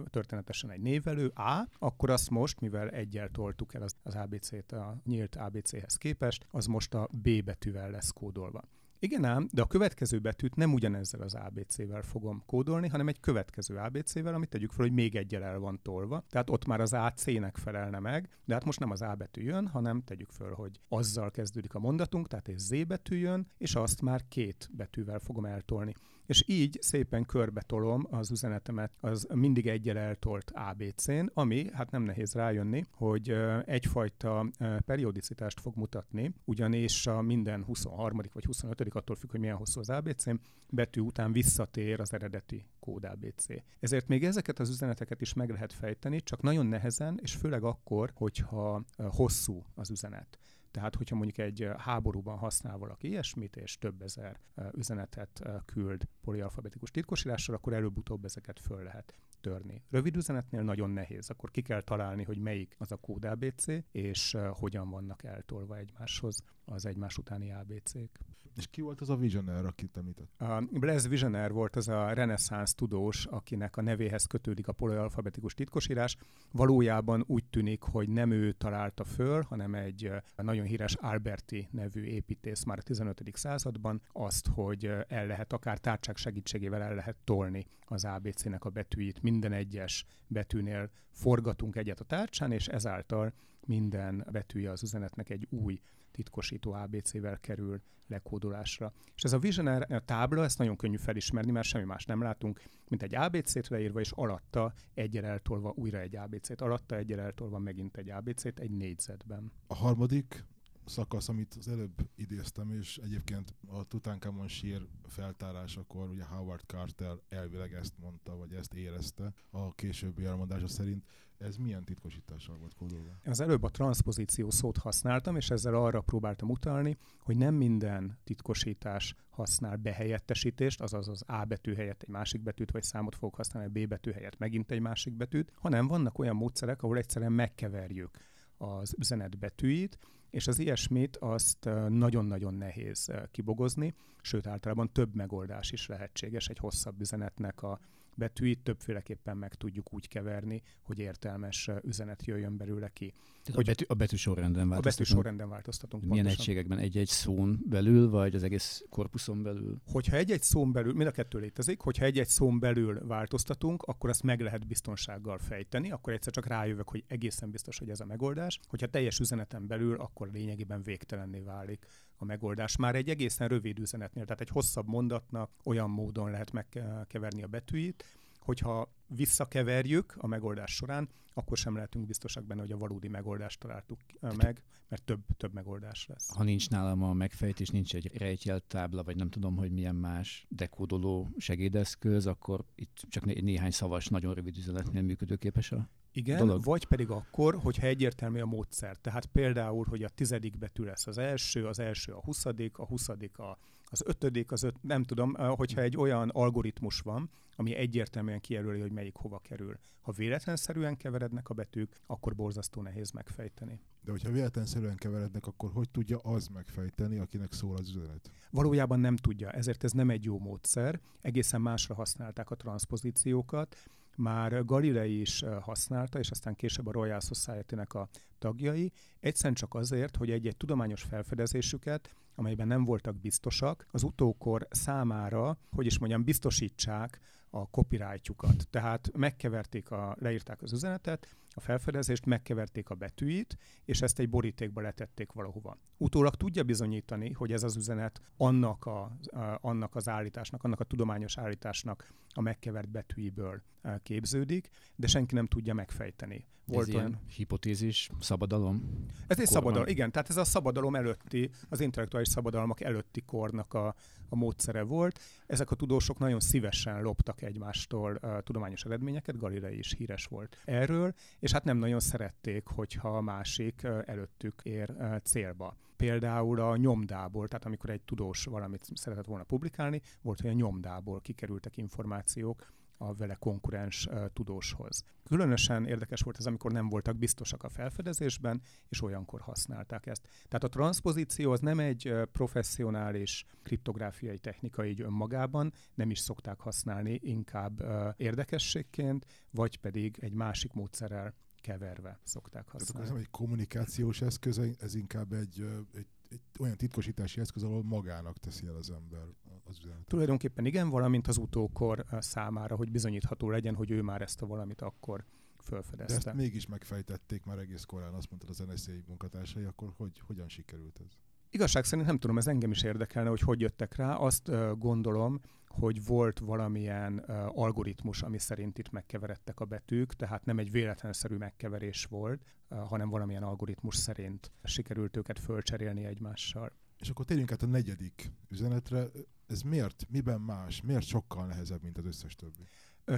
történetesen 0.09 0.71
egy 0.71 0.81
névelő 0.81 1.27
A, 1.27 1.67
akkor 1.79 2.09
azt 2.09 2.29
most, 2.29 2.59
mivel 2.59 2.89
egyel 2.89 3.29
toltuk 3.29 3.73
el 3.73 3.81
az, 3.81 3.95
az 4.03 4.15
ABC-t 4.15 4.71
a 4.71 4.97
nyílt 5.05 5.35
ABC-hez 5.35 5.95
képest, 5.95 6.45
az 6.49 6.65
most 6.65 6.93
a 6.93 7.09
B 7.11 7.43
betűvel 7.43 7.91
lesz 7.91 8.11
kódolva. 8.11 8.63
Igen 9.03 9.23
ám, 9.23 9.47
de 9.51 9.61
a 9.61 9.67
következő 9.67 10.19
betűt 10.19 10.55
nem 10.55 10.73
ugyanezzel 10.73 11.21
az 11.21 11.33
ABC-vel 11.33 12.01
fogom 12.01 12.43
kódolni, 12.45 12.87
hanem 12.87 13.07
egy 13.07 13.19
következő 13.19 13.75
ABC-vel, 13.75 14.33
amit 14.33 14.49
tegyük 14.49 14.71
fel, 14.71 14.85
hogy 14.85 14.93
még 14.93 15.15
egyel 15.15 15.43
el 15.43 15.59
van 15.59 15.79
tolva. 15.81 16.23
Tehát 16.29 16.49
ott 16.49 16.65
már 16.65 16.81
az 16.81 16.93
AC-nek 16.93 17.57
felelne 17.57 17.99
meg, 17.99 18.29
de 18.45 18.53
hát 18.53 18.65
most 18.65 18.79
nem 18.79 18.91
az 18.91 19.01
A 19.01 19.15
betű 19.15 19.41
jön, 19.41 19.67
hanem 19.67 20.01
tegyük 20.01 20.31
föl, 20.31 20.53
hogy 20.53 20.79
azzal 20.89 21.31
kezdődik 21.31 21.73
a 21.73 21.79
mondatunk, 21.79 22.27
tehát 22.27 22.47
egy 22.47 22.57
Z 22.57 22.85
betű 22.87 23.15
jön, 23.15 23.47
és 23.57 23.75
azt 23.75 24.01
már 24.01 24.27
két 24.27 24.69
betűvel 24.71 25.19
fogom 25.19 25.45
eltolni 25.45 25.93
és 26.25 26.43
így 26.47 26.77
szépen 26.81 27.25
körbetolom 27.25 28.07
az 28.09 28.31
üzenetemet 28.31 28.91
az 28.99 29.27
mindig 29.33 29.67
egyel 29.67 29.97
eltolt 29.97 30.51
ABC-n, 30.55 31.25
ami, 31.33 31.69
hát 31.73 31.91
nem 31.91 32.03
nehéz 32.03 32.33
rájönni, 32.33 32.83
hogy 32.91 33.35
egyfajta 33.65 34.45
periodicitást 34.85 35.59
fog 35.59 35.75
mutatni, 35.75 36.33
ugyanis 36.45 37.07
a 37.07 37.21
minden 37.21 37.63
23. 37.63 38.21
vagy 38.33 38.45
25. 38.45 38.81
attól 38.81 39.15
függ, 39.15 39.31
hogy 39.31 39.39
milyen 39.39 39.55
hosszú 39.55 39.79
az 39.79 39.89
ABC, 39.89 40.23
betű 40.69 41.01
után 41.01 41.31
visszatér 41.31 41.99
az 41.99 42.13
eredeti 42.13 42.65
kód 42.79 43.03
ABC. 43.03 43.45
Ezért 43.79 44.07
még 44.07 44.23
ezeket 44.23 44.59
az 44.59 44.69
üzeneteket 44.69 45.21
is 45.21 45.33
meg 45.33 45.49
lehet 45.49 45.73
fejteni, 45.73 46.21
csak 46.21 46.41
nagyon 46.41 46.65
nehezen, 46.65 47.19
és 47.21 47.35
főleg 47.35 47.63
akkor, 47.63 48.11
hogyha 48.15 48.83
hosszú 48.97 49.63
az 49.75 49.89
üzenet. 49.89 50.39
Tehát, 50.73 50.95
hogyha 50.95 51.15
mondjuk 51.15 51.37
egy 51.37 51.69
háborúban 51.77 52.37
használ 52.37 52.77
valaki 52.77 53.07
ilyesmit, 53.07 53.55
és 53.55 53.77
több 53.77 54.01
ezer 54.01 54.39
üzenetet 54.71 55.41
küld 55.65 56.07
polialfabetikus 56.21 56.91
titkosírással, 56.91 57.55
akkor 57.55 57.73
előbb-utóbb 57.73 58.25
ezeket 58.25 58.59
föl 58.59 58.83
lehet 58.83 59.13
törni. 59.41 59.83
Rövid 59.89 60.15
üzenetnél 60.15 60.61
nagyon 60.61 60.89
nehéz, 60.89 61.29
akkor 61.29 61.51
ki 61.51 61.61
kell 61.61 61.81
találni, 61.81 62.23
hogy 62.23 62.37
melyik 62.37 62.75
az 62.77 62.91
a 62.91 62.95
kód 62.95 63.25
ABC, 63.25 63.65
és 63.91 64.37
hogyan 64.51 64.89
vannak 64.89 65.23
eltolva 65.23 65.77
egymáshoz 65.77 66.43
az 66.65 66.85
egymás 66.85 67.17
utáni 67.17 67.51
ABC-k. 67.51 68.19
És 68.55 68.67
ki 68.67 68.81
volt 68.81 69.01
az 69.01 69.09
a 69.09 69.15
Visionaire, 69.15 69.67
akit 69.67 69.97
említett? 69.97 70.41
A 70.41 70.63
Blaise 70.71 71.09
Visionaire 71.09 71.53
volt 71.53 71.75
az 71.75 71.87
a 71.87 72.13
reneszánsz 72.13 72.73
tudós, 72.73 73.25
akinek 73.25 73.77
a 73.77 73.81
nevéhez 73.81 74.25
kötődik 74.25 74.67
a 74.67 74.71
polialfabetikus 74.71 75.53
titkosírás. 75.53 76.17
Valójában 76.51 77.23
úgy 77.27 77.45
tűnik, 77.45 77.81
hogy 77.81 78.09
nem 78.09 78.31
ő 78.31 78.51
találta 78.51 79.03
föl, 79.03 79.41
hanem 79.41 79.75
egy 79.75 80.11
nagyon 80.35 80.65
híres 80.65 80.93
Alberti 80.93 81.67
nevű 81.71 82.03
építész 82.03 82.63
már 82.63 82.77
a 82.77 82.81
15. 82.81 83.21
században 83.33 84.01
azt, 84.11 84.47
hogy 84.47 84.85
el 85.07 85.25
lehet 85.27 85.53
akár 85.53 85.77
tárcsák 85.77 86.17
segítségével 86.17 86.81
el 86.81 86.95
lehet 86.95 87.17
tolni 87.23 87.65
az 87.85 88.05
ABC-nek 88.05 88.65
a 88.65 88.69
betűit. 88.69 89.21
Minden 89.21 89.51
egyes 89.51 90.05
betűnél 90.27 90.89
forgatunk 91.11 91.75
egyet 91.75 91.99
a 91.99 92.03
tárcsán, 92.03 92.51
és 92.51 92.67
ezáltal 92.67 93.33
minden 93.65 94.27
betűje 94.31 94.71
az 94.71 94.83
üzenetnek 94.83 95.29
egy 95.29 95.47
új 95.49 95.79
titkosító 96.13 96.71
ABC-vel 96.71 97.39
kerül 97.39 97.81
lekódolásra. 98.07 98.93
És 99.15 99.23
ez 99.23 99.33
a 99.33 99.39
Visionaire 99.39 99.99
tábla, 99.99 100.43
ezt 100.43 100.57
nagyon 100.57 100.75
könnyű 100.75 100.97
felismerni, 100.97 101.51
mert 101.51 101.67
semmi 101.67 101.85
más 101.85 102.05
nem 102.05 102.21
látunk, 102.21 102.61
mint 102.87 103.03
egy 103.03 103.15
ABC-t 103.15 103.67
leírva, 103.67 103.99
és 103.99 104.11
alatta 104.11 104.73
egyel 104.93 105.25
eltolva 105.25 105.73
újra 105.75 105.99
egy 105.99 106.15
ABC-t, 106.15 106.61
alatta 106.61 106.95
egyel 106.95 107.19
eltolva 107.19 107.59
megint 107.59 107.97
egy 107.97 108.09
ABC-t 108.09 108.59
egy 108.59 108.71
négyzetben. 108.71 109.51
A 109.67 109.75
harmadik 109.75 110.45
szakasz, 110.85 111.29
amit 111.29 111.55
az 111.59 111.67
előbb 111.67 112.09
idéztem, 112.15 112.71
és 112.71 112.97
egyébként 112.97 113.55
a 113.67 113.83
Tutankhamon 113.83 114.47
sír 114.47 114.87
feltárásakor 115.07 116.09
ugye 116.09 116.23
Howard 116.23 116.63
Carter 116.65 117.15
elvileg 117.29 117.73
ezt 117.73 117.93
mondta, 117.97 118.35
vagy 118.35 118.53
ezt 118.53 118.73
érezte 118.73 119.33
a 119.49 119.73
későbbi 119.73 120.25
elmondása 120.25 120.67
szerint, 120.67 121.05
ez 121.43 121.57
milyen 121.57 121.83
titkosítással 121.83 122.57
volt 122.57 122.73
kódolva? 122.73 123.17
Az 123.25 123.39
előbb 123.39 123.63
a 123.63 123.69
transpozíció 123.69 124.49
szót 124.49 124.77
használtam, 124.77 125.35
és 125.35 125.49
ezzel 125.49 125.75
arra 125.75 126.01
próbáltam 126.01 126.49
utalni, 126.49 126.97
hogy 127.19 127.37
nem 127.37 127.55
minden 127.55 128.17
titkosítás 128.23 129.15
használ 129.29 129.75
behelyettesítést, 129.75 130.81
azaz 130.81 131.07
az 131.07 131.23
A 131.27 131.43
betű 131.45 131.73
helyett 131.73 132.01
egy 132.01 132.09
másik 132.09 132.41
betűt, 132.41 132.71
vagy 132.71 132.83
számot 132.83 133.15
fogok 133.15 133.35
használni, 133.35 133.69
a 133.69 133.85
B 133.85 133.87
betű 133.87 134.11
helyett 134.11 134.37
megint 134.37 134.71
egy 134.71 134.79
másik 134.79 135.13
betűt, 135.13 135.51
hanem 135.55 135.87
vannak 135.87 136.19
olyan 136.19 136.35
módszerek, 136.35 136.83
ahol 136.83 136.97
egyszerűen 136.97 137.31
megkeverjük 137.31 138.17
az 138.57 138.95
üzenet 138.97 139.37
betűit, 139.37 139.97
és 140.29 140.47
az 140.47 140.59
ilyesmit 140.59 141.17
azt 141.17 141.69
nagyon-nagyon 141.87 142.53
nehéz 142.53 143.11
kibogozni, 143.31 143.93
sőt 144.21 144.47
általában 144.47 144.91
több 144.91 145.15
megoldás 145.15 145.71
is 145.71 145.87
lehetséges 145.87 146.47
egy 146.47 146.57
hosszabb 146.57 147.01
üzenetnek 147.01 147.61
a 147.61 147.79
betűit 148.15 148.63
többféleképpen 148.63 149.37
meg 149.37 149.53
tudjuk 149.53 149.93
úgy 149.93 150.07
keverni, 150.07 150.61
hogy 150.81 150.99
értelmes 150.99 151.69
üzenet 151.81 152.25
jöjjön 152.25 152.57
belőle 152.57 152.89
ki. 152.89 153.13
Tehát 153.43 153.55
hogy 153.55 153.69
a, 153.69 153.71
betű, 153.71 153.85
a 153.87 153.93
betű 153.93 154.15
sorrenden 154.15 154.69
változtatunk? 154.69 154.85
A 154.85 154.97
betű 154.97 155.03
sorrenden 155.03 155.49
változtatunk. 155.49 156.03
Milyen 156.03 156.25
pontosan. 156.25 156.41
egységekben? 156.41 156.77
Egy-egy 156.77 157.07
szón 157.07 157.59
belül, 157.69 158.09
vagy 158.09 158.35
az 158.35 158.43
egész 158.43 158.83
korpuszon 158.89 159.43
belül? 159.43 159.81
Hogyha 159.91 160.15
egy-egy 160.15 160.41
szón 160.41 160.71
belül, 160.71 160.93
mind 160.93 161.07
a 161.07 161.11
kettő 161.11 161.39
létezik, 161.39 161.81
hogyha 161.81 162.05
egy-egy 162.05 162.27
szón 162.27 162.59
belül 162.59 163.07
változtatunk, 163.07 163.81
akkor 163.81 164.09
azt 164.09 164.23
meg 164.23 164.39
lehet 164.41 164.67
biztonsággal 164.67 165.37
fejteni, 165.37 165.91
akkor 165.91 166.13
egyszer 166.13 166.33
csak 166.33 166.45
rájövök, 166.45 166.89
hogy 166.89 167.03
egészen 167.07 167.51
biztos, 167.51 167.77
hogy 167.77 167.89
ez 167.89 167.99
a 167.99 168.05
megoldás. 168.05 168.59
Hogyha 168.67 168.87
teljes 168.87 169.19
üzeneten 169.19 169.67
belül, 169.67 169.95
akkor 169.95 170.29
lényegében 170.31 170.83
végtelenné 170.83 171.39
válik 171.39 171.85
a 172.15 172.25
megoldás. 172.25 172.77
Már 172.77 172.95
egy 172.95 173.09
egészen 173.09 173.47
rövid 173.47 173.79
üzenetnél, 173.79 174.23
tehát 174.23 174.41
egy 174.41 174.49
hosszabb 174.49 174.87
mondatnak 174.87 175.51
olyan 175.63 175.89
módon 175.89 176.31
lehet 176.31 176.51
megkeverni 176.51 177.43
a 177.43 177.47
betűit, 177.47 178.03
hogyha 178.43 178.93
visszakeverjük 179.07 180.13
a 180.17 180.27
megoldás 180.27 180.75
során, 180.75 181.09
akkor 181.33 181.57
sem 181.57 181.75
lehetünk 181.75 182.05
biztosak 182.05 182.45
benne, 182.45 182.61
hogy 182.61 182.71
a 182.71 182.77
valódi 182.77 183.07
megoldást 183.07 183.59
találtuk 183.59 183.99
meg, 184.19 184.63
mert 184.89 185.03
több, 185.03 185.19
több 185.37 185.53
megoldás 185.53 186.05
lesz. 186.07 186.35
Ha 186.35 186.43
nincs 186.43 186.69
nálam 186.69 187.03
a 187.03 187.13
megfejtés, 187.13 187.69
nincs 187.69 187.95
egy 187.95 188.17
rejtjelt 188.17 188.63
tábla, 188.63 189.03
vagy 189.03 189.15
nem 189.15 189.29
tudom, 189.29 189.55
hogy 189.55 189.71
milyen 189.71 189.95
más 189.95 190.45
dekódoló 190.49 191.29
segédeszköz, 191.37 192.27
akkor 192.27 192.65
itt 192.75 193.05
csak 193.09 193.25
né- 193.25 193.41
néhány 193.41 193.71
szavas, 193.71 194.07
nagyon 194.07 194.33
rövid 194.33 194.57
üzenetnél 194.57 195.01
működőképes 195.01 195.71
a 195.71 195.89
igen, 196.11 196.37
dolog. 196.37 196.63
vagy 196.63 196.85
pedig 196.85 197.09
akkor, 197.09 197.55
hogyha 197.55 197.87
egyértelmű 197.87 198.39
a 198.39 198.45
módszer. 198.45 198.97
Tehát 198.97 199.25
például, 199.25 199.85
hogy 199.89 200.03
a 200.03 200.09
tizedik 200.09 200.57
betű 200.57 200.83
lesz 200.83 201.07
az 201.07 201.17
első, 201.17 201.67
az 201.67 201.79
első 201.79 202.11
a 202.11 202.21
huszadik, 202.21 202.77
a 202.77 202.85
huszadik 202.85 203.37
a, 203.37 203.57
az 203.93 204.03
ötödik, 204.05 204.51
az 204.51 204.63
öt, 204.63 204.75
nem 204.81 205.03
tudom, 205.03 205.33
hogyha 205.33 205.81
egy 205.81 205.97
olyan 205.97 206.29
algoritmus 206.29 206.99
van, 206.99 207.29
ami 207.55 207.75
egyértelműen 207.75 208.39
kijelöli, 208.39 208.79
hogy 208.79 208.91
melyik 208.91 209.15
hova 209.15 209.39
kerül. 209.39 209.79
Ha 210.01 210.11
véletlenszerűen 210.11 210.97
keverednek 210.97 211.49
a 211.49 211.53
betűk, 211.53 211.95
akkor 212.05 212.35
borzasztó 212.35 212.81
nehéz 212.81 213.11
megfejteni. 213.11 213.79
De 214.01 214.11
hogyha 214.11 214.31
véletlenszerűen 214.31 214.95
keverednek, 214.95 215.47
akkor 215.47 215.71
hogy 215.71 215.89
tudja 215.89 216.17
az 216.17 216.47
megfejteni, 216.47 217.17
akinek 217.17 217.51
szól 217.51 217.75
az 217.75 217.89
üzenet? 217.95 218.31
Valójában 218.51 218.99
nem 218.99 219.15
tudja, 219.15 219.51
ezért 219.51 219.83
ez 219.83 219.91
nem 219.91 220.09
egy 220.09 220.23
jó 220.23 220.39
módszer. 220.39 220.99
Egészen 221.21 221.61
másra 221.61 221.95
használták 221.95 222.49
a 222.49 222.55
transpozíciókat, 222.55 223.75
már 224.15 224.65
Galilei 224.65 225.19
is 225.19 225.43
használta, 225.61 226.19
és 226.19 226.29
aztán 226.29 226.55
később 226.55 226.87
a 226.87 226.91
Royal 226.91 227.19
Society-nek 227.19 227.93
a 227.93 228.09
tagjai, 228.39 228.91
egyszerűen 229.19 229.53
csak 229.53 229.73
azért, 229.73 230.15
hogy 230.15 230.31
egy-egy 230.31 230.57
tudományos 230.57 231.01
felfedezésüket, 231.01 232.15
amelyben 232.35 232.67
nem 232.67 232.83
voltak 232.83 233.15
biztosak, 233.15 233.85
az 233.91 234.03
utókor 234.03 234.67
számára, 234.69 235.57
hogy 235.71 235.85
is 235.85 235.99
mondjam, 235.99 236.23
biztosítsák 236.23 237.19
a 237.49 237.61
copyrightjukat. 237.61 238.67
Tehát 238.69 239.09
megkeverték, 239.17 239.91
a, 239.91 240.15
leírták 240.19 240.61
az 240.61 240.73
üzenetet, 240.73 241.27
a 241.55 241.59
felfedezést, 241.59 242.25
megkeverték 242.25 242.89
a 242.89 242.95
betűit, 242.95 243.57
és 243.85 244.01
ezt 244.01 244.19
egy 244.19 244.29
borítékba 244.29 244.81
letették 244.81 245.31
valahova. 245.31 245.77
Utólag 245.97 246.35
tudja 246.35 246.63
bizonyítani, 246.63 247.31
hogy 247.31 247.51
ez 247.51 247.63
az 247.63 247.75
üzenet 247.75 248.21
annak, 248.37 248.85
a, 248.85 249.01
a, 249.23 249.57
annak 249.61 249.95
az 249.95 250.09
állításnak, 250.09 250.63
annak 250.63 250.79
a 250.79 250.83
tudományos 250.83 251.37
állításnak 251.37 252.13
a 252.33 252.41
megkevert 252.41 252.89
betűiből 252.89 253.61
e, 253.81 253.99
képződik, 254.03 254.69
de 254.95 255.07
senki 255.07 255.35
nem 255.35 255.47
tudja 255.47 255.73
megfejteni. 255.73 256.47
Volt 256.65 256.87
ez 256.87 256.95
olyan... 256.95 257.19
hipotézis, 257.35 258.09
szabadalom? 258.19 259.05
Ez 259.27 259.39
egy 259.39 259.45
szabadalom, 259.45 259.87
igen. 259.87 260.11
Tehát 260.11 260.29
ez 260.29 260.37
a 260.37 260.43
szabadalom 260.43 260.95
előtti, 260.95 261.49
az 261.69 261.79
intellektuális 261.79 262.27
szabadalmak 262.27 262.81
előtti 262.81 263.21
kornak 263.21 263.73
a, 263.73 263.95
a 264.29 264.35
módszere 264.35 264.81
volt. 264.81 265.19
Ezek 265.45 265.71
a 265.71 265.75
tudósok 265.75 266.19
nagyon 266.19 266.39
szívesen 266.39 267.01
loptak 267.01 267.41
egymástól 267.41 268.19
uh, 268.21 268.39
tudományos 268.39 268.83
eredményeket, 268.83 269.37
Galilei 269.37 269.77
is 269.77 269.93
híres 269.97 270.25
volt 270.25 270.57
erről, 270.65 271.13
és 271.43 271.51
hát 271.51 271.63
nem 271.63 271.77
nagyon 271.77 271.99
szerették, 271.99 272.67
hogyha 272.67 273.17
a 273.17 273.21
másik 273.21 273.83
előttük 274.05 274.61
ér 274.63 274.95
célba. 275.23 275.77
Például 275.95 276.59
a 276.59 276.77
nyomdából, 276.77 277.47
tehát 277.47 277.65
amikor 277.65 277.89
egy 277.89 278.01
tudós 278.01 278.45
valamit 278.45 278.89
szeretett 278.93 279.25
volna 279.25 279.43
publikálni, 279.43 280.01
volt, 280.21 280.41
hogy 280.41 280.49
a 280.49 280.53
nyomdából 280.53 281.21
kikerültek 281.21 281.77
információk, 281.77 282.73
a 283.07 283.13
vele 283.13 283.35
konkurens 283.35 284.07
tudóshoz. 284.33 285.03
Különösen 285.23 285.85
érdekes 285.85 286.21
volt 286.21 286.37
ez, 286.37 286.45
amikor 286.45 286.71
nem 286.71 286.89
voltak 286.89 287.17
biztosak 287.17 287.63
a 287.63 287.69
felfedezésben, 287.69 288.61
és 288.89 289.01
olyankor 289.01 289.41
használták 289.41 290.05
ezt. 290.05 290.27
Tehát 290.47 290.63
a 290.63 290.69
transzpozíció 290.69 291.51
az 291.51 291.59
nem 291.59 291.79
egy 291.79 292.13
professzionális 292.31 293.45
kriptográfiai 293.63 294.37
technika 294.37 294.85
így 294.85 295.01
önmagában, 295.01 295.73
nem 295.93 296.09
is 296.09 296.19
szokták 296.19 296.59
használni, 296.59 297.19
inkább 297.21 297.83
érdekességként, 298.17 299.25
vagy 299.51 299.79
pedig 299.79 300.17
egy 300.21 300.33
másik 300.33 300.73
módszerrel 300.73 301.33
keverve 301.61 302.19
szokták 302.23 302.67
használni. 302.67 303.07
Tehát 303.07 303.19
ez 303.19 303.25
egy 303.25 303.31
kommunikációs 303.31 304.21
eszköz, 304.21 304.61
ez 304.79 304.95
inkább 304.95 305.33
egy, 305.33 305.65
egy, 305.93 306.07
egy 306.29 306.41
olyan 306.59 306.77
titkosítási 306.77 307.39
eszköz, 307.39 307.63
ahol 307.63 307.83
magának 307.83 308.37
teszi 308.37 308.67
el 308.67 308.75
az 308.75 308.89
ember 308.89 309.27
az 309.63 309.77
üzenetet. 309.79 310.07
Tulajdonképpen 310.07 310.65
igen, 310.65 310.89
valamint 310.89 311.27
az 311.27 311.37
utókor 311.37 312.05
számára, 312.19 312.75
hogy 312.75 312.91
bizonyítható 312.91 313.49
legyen, 313.49 313.75
hogy 313.75 313.91
ő 313.91 314.01
már 314.01 314.21
ezt 314.21 314.41
a 314.41 314.45
valamit 314.45 314.81
akkor 314.81 315.25
felfedezte. 315.57 316.19
De 316.19 316.29
ezt 316.29 316.37
mégis 316.39 316.65
megfejtették 316.65 317.43
már 317.43 317.57
egész 317.57 317.83
korán, 317.83 318.13
azt 318.13 318.29
mondtad 318.29 318.49
az 318.49 318.63
NSA 318.73 318.91
munkatársai, 319.07 319.63
akkor 319.63 319.93
hogy, 319.97 320.21
hogyan 320.25 320.49
sikerült 320.49 320.99
ez? 321.05 321.11
Igazság 321.49 321.83
szerint 321.83 322.07
nem 322.07 322.17
tudom, 322.17 322.37
ez 322.37 322.47
engem 322.47 322.71
is 322.71 322.83
érdekelne, 322.83 323.29
hogy 323.29 323.41
hogy 323.41 323.59
jöttek 323.59 323.95
rá. 323.95 324.15
Azt 324.15 324.47
uh, 324.47 324.77
gondolom, 324.77 325.39
hogy 325.67 326.05
volt 326.05 326.39
valamilyen 326.39 327.23
uh, 327.27 327.59
algoritmus, 327.59 328.21
ami 328.21 328.37
szerint 328.37 328.77
itt 328.77 328.91
megkeveredtek 328.91 329.59
a 329.59 329.65
betűk, 329.65 330.13
tehát 330.13 330.45
nem 330.45 330.59
egy 330.59 330.71
véletlenszerű 330.71 331.35
megkeverés 331.35 332.05
volt, 332.05 332.43
uh, 332.69 332.79
hanem 332.79 333.09
valamilyen 333.09 333.43
algoritmus 333.43 333.95
szerint 333.95 334.51
sikerült 334.63 335.17
őket 335.17 335.39
fölcserélni 335.39 336.05
egymással. 336.05 336.71
És 337.03 337.09
akkor 337.09 337.25
térjünk 337.25 337.51
át 337.51 337.61
a 337.61 337.65
negyedik 337.65 338.31
üzenetre. 338.49 339.07
Ez 339.47 339.61
miért, 339.61 340.05
miben 340.09 340.41
más, 340.41 340.81
miért 340.81 341.05
sokkal 341.05 341.45
nehezebb, 341.45 341.83
mint 341.83 341.97
az 341.97 342.05
összes 342.05 342.35
többi? 342.35 342.67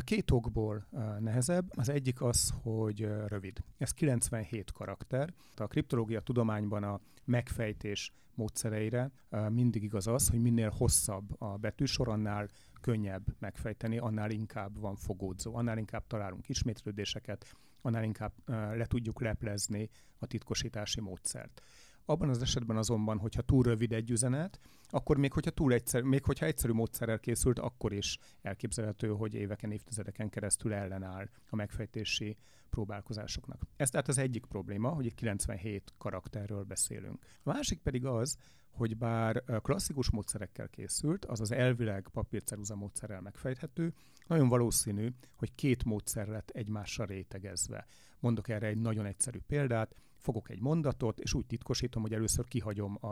Két 0.03 0.31
okból 0.31 0.87
nehezebb. 1.19 1.77
Az 1.77 1.89
egyik 1.89 2.21
az, 2.21 2.53
hogy 2.61 2.99
rövid. 3.27 3.59
Ez 3.77 3.91
97 3.91 4.71
karakter. 4.71 5.33
A 5.55 5.67
kriptológia 5.67 6.19
tudományban 6.19 6.83
a 6.83 6.99
megfejtés 7.25 8.13
módszereire 8.33 9.11
mindig 9.49 9.83
igaz 9.83 10.07
az, 10.07 10.29
hogy 10.29 10.41
minél 10.41 10.69
hosszabb 10.69 11.41
a 11.41 11.57
betűsor, 11.57 12.09
annál 12.09 12.49
könnyebb 12.81 13.35
megfejteni, 13.39 13.97
annál 13.97 14.29
inkább 14.29 14.79
van 14.79 14.95
fogódzó, 14.95 15.55
annál 15.55 15.77
inkább 15.77 16.07
találunk 16.07 16.49
ismétlődéseket, 16.49 17.55
annál 17.81 18.03
inkább 18.03 18.33
le 18.49 18.85
tudjuk 18.85 19.21
leplezni 19.21 19.89
a 20.17 20.25
titkosítási 20.25 21.01
módszert. 21.01 21.61
Abban 22.05 22.29
az 22.29 22.41
esetben 22.41 22.77
azonban, 22.77 23.17
hogyha 23.17 23.41
túl 23.41 23.63
rövid 23.63 23.91
egy 23.91 24.12
üzenet, 24.12 24.59
akkor 24.89 25.17
még 25.17 25.33
hogyha, 25.33 25.51
túl 25.51 25.74
egyszer, 25.74 26.01
még 26.01 26.24
hogyha 26.24 26.45
egyszerű 26.45 26.74
módszerrel 26.74 27.19
készült, 27.19 27.59
akkor 27.59 27.93
is 27.93 28.17
elképzelhető, 28.41 29.07
hogy 29.07 29.33
éveken, 29.33 29.71
évtizedeken 29.71 30.29
keresztül 30.29 30.74
ellenáll 30.74 31.29
a 31.50 31.55
megfejtési 31.55 32.38
próbálkozásoknak. 32.69 33.62
Ez 33.75 33.89
tehát 33.89 34.07
az 34.07 34.17
egyik 34.17 34.45
probléma, 34.45 34.89
hogy 34.89 35.05
itt 35.05 35.15
97 35.15 35.93
karakterről 35.97 36.63
beszélünk. 36.63 37.25
A 37.43 37.53
másik 37.53 37.79
pedig 37.79 38.05
az, 38.05 38.38
hogy 38.69 38.97
bár 38.97 39.43
klasszikus 39.62 40.09
módszerekkel 40.12 40.69
készült, 40.69 41.25
az 41.25 41.39
az 41.39 41.51
elvileg 41.51 42.07
papírceruza 42.12 42.75
módszerrel 42.75 43.21
megfejthető, 43.21 43.93
nagyon 44.27 44.47
valószínű, 44.47 45.09
hogy 45.35 45.55
két 45.55 45.83
módszer 45.83 46.27
lett 46.27 46.50
egymásra 46.50 47.05
rétegezve. 47.05 47.85
Mondok 48.19 48.50
erre 48.50 48.67
egy 48.67 48.77
nagyon 48.77 49.05
egyszerű 49.05 49.39
példát 49.47 49.95
fogok 50.25 50.50
egy 50.50 50.62
mondatot, 50.62 51.20
és 51.20 51.34
úgy 51.34 51.46
titkosítom, 51.46 52.01
hogy 52.01 52.13
először 52.13 52.48
kihagyom 52.48 52.98
a, 53.01 53.08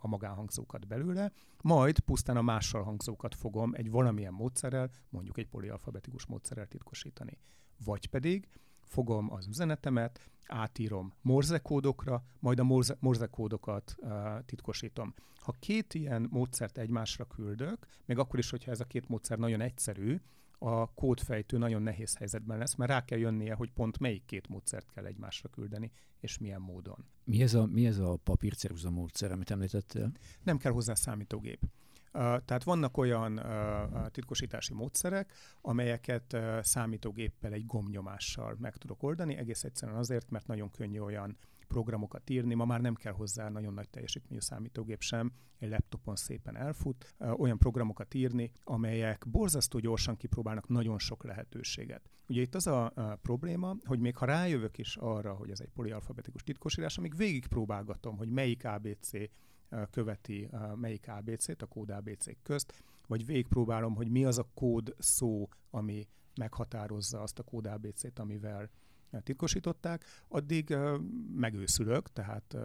a, 0.00 0.08
magánhangzókat 0.08 0.86
belőle, 0.86 1.32
majd 1.62 1.98
pusztán 1.98 2.36
a 2.36 2.42
mással 2.42 2.82
hangzókat 2.82 3.34
fogom 3.34 3.74
egy 3.74 3.90
valamilyen 3.90 4.32
módszerrel, 4.32 4.90
mondjuk 5.08 5.38
egy 5.38 5.48
polialfabetikus 5.48 6.26
módszerrel 6.26 6.66
titkosítani. 6.66 7.38
Vagy 7.84 8.06
pedig 8.06 8.48
fogom 8.82 9.32
az 9.32 9.46
üzenetemet, 9.46 10.20
átírom 10.46 11.12
morzekódokra, 11.22 12.22
majd 12.38 12.58
a 12.58 12.64
morze, 12.64 12.96
morzekódokat 13.00 13.94
uh, 13.98 14.10
titkosítom. 14.44 15.14
Ha 15.34 15.52
két 15.58 15.94
ilyen 15.94 16.28
módszert 16.30 16.78
egymásra 16.78 17.24
küldök, 17.24 17.86
még 18.04 18.18
akkor 18.18 18.38
is, 18.38 18.50
hogyha 18.50 18.70
ez 18.70 18.80
a 18.80 18.84
két 18.84 19.08
módszer 19.08 19.38
nagyon 19.38 19.60
egyszerű, 19.60 20.20
a 20.58 20.94
kódfejtő 20.94 21.58
nagyon 21.58 21.82
nehéz 21.82 22.16
helyzetben 22.16 22.58
lesz, 22.58 22.74
mert 22.74 22.90
rá 22.90 23.04
kell 23.04 23.18
jönnie, 23.18 23.54
hogy 23.54 23.70
pont 23.70 23.98
melyik 23.98 24.24
két 24.24 24.48
módszert 24.48 24.90
kell 24.90 25.04
egymásra 25.04 25.48
küldeni, 25.48 25.92
és 26.20 26.38
milyen 26.38 26.60
módon. 26.60 27.04
Mi 27.24 27.42
ez 27.42 27.54
a, 27.54 27.66
mi 27.66 27.86
ez 27.86 27.98
a 27.98 28.16
papírceruza 28.16 28.90
módszer, 28.90 29.32
amit 29.32 29.50
említettél? 29.50 30.12
Nem 30.42 30.58
kell 30.58 30.72
hozzá 30.72 30.94
számítógép. 30.94 31.60
Tehát 32.12 32.62
vannak 32.64 32.96
olyan 32.96 33.40
titkosítási 34.10 34.74
módszerek, 34.74 35.32
amelyeket 35.60 36.36
számítógéppel 36.60 37.52
egy 37.52 37.66
gomnyomással 37.66 38.56
meg 38.58 38.76
tudok 38.76 39.02
oldani, 39.02 39.36
egész 39.36 39.64
egyszerűen 39.64 39.98
azért, 39.98 40.30
mert 40.30 40.46
nagyon 40.46 40.70
könnyű 40.70 41.00
olyan 41.00 41.36
programokat 41.68 42.30
írni. 42.30 42.54
Ma 42.54 42.64
már 42.64 42.80
nem 42.80 42.94
kell 42.94 43.12
hozzá 43.12 43.48
nagyon 43.48 43.74
nagy 43.74 43.88
teljesítményű 43.88 44.40
számítógép 44.40 45.00
sem, 45.00 45.32
egy 45.58 45.70
laptopon 45.70 46.16
szépen 46.16 46.56
elfut, 46.56 47.14
olyan 47.36 47.58
programokat 47.58 48.14
írni, 48.14 48.52
amelyek 48.64 49.24
borzasztó 49.28 49.78
gyorsan 49.78 50.16
kipróbálnak 50.16 50.68
nagyon 50.68 50.98
sok 50.98 51.24
lehetőséget. 51.24 52.10
Ugye 52.28 52.40
itt 52.40 52.54
az 52.54 52.66
a, 52.66 52.92
probléma, 53.22 53.76
hogy 53.84 53.98
még 53.98 54.16
ha 54.16 54.26
rájövök 54.26 54.78
is 54.78 54.96
arra, 54.96 55.32
hogy 55.34 55.50
ez 55.50 55.60
egy 55.60 55.70
polialfabetikus 55.74 56.42
titkosírás, 56.42 56.98
amíg 56.98 57.16
végigpróbálgatom, 57.16 58.16
hogy 58.16 58.28
melyik 58.28 58.64
ABC 58.64 59.10
követi 59.90 60.48
melyik 60.74 61.08
ABC-t, 61.08 61.62
a 61.62 61.66
kód 61.66 61.90
ABC 61.90 62.42
közt, 62.42 62.82
vagy 63.06 63.26
végigpróbálom, 63.26 63.94
hogy 63.94 64.08
mi 64.08 64.24
az 64.24 64.38
a 64.38 64.48
kód 64.54 64.94
szó, 64.98 65.48
ami 65.70 66.08
meghatározza 66.34 67.22
azt 67.22 67.38
a 67.38 67.42
kód 67.42 67.66
ABC-t, 67.66 68.18
amivel 68.18 68.70
titkosították, 69.22 70.04
addig 70.28 70.76
megőszülök, 71.34 72.12
tehát 72.12 72.56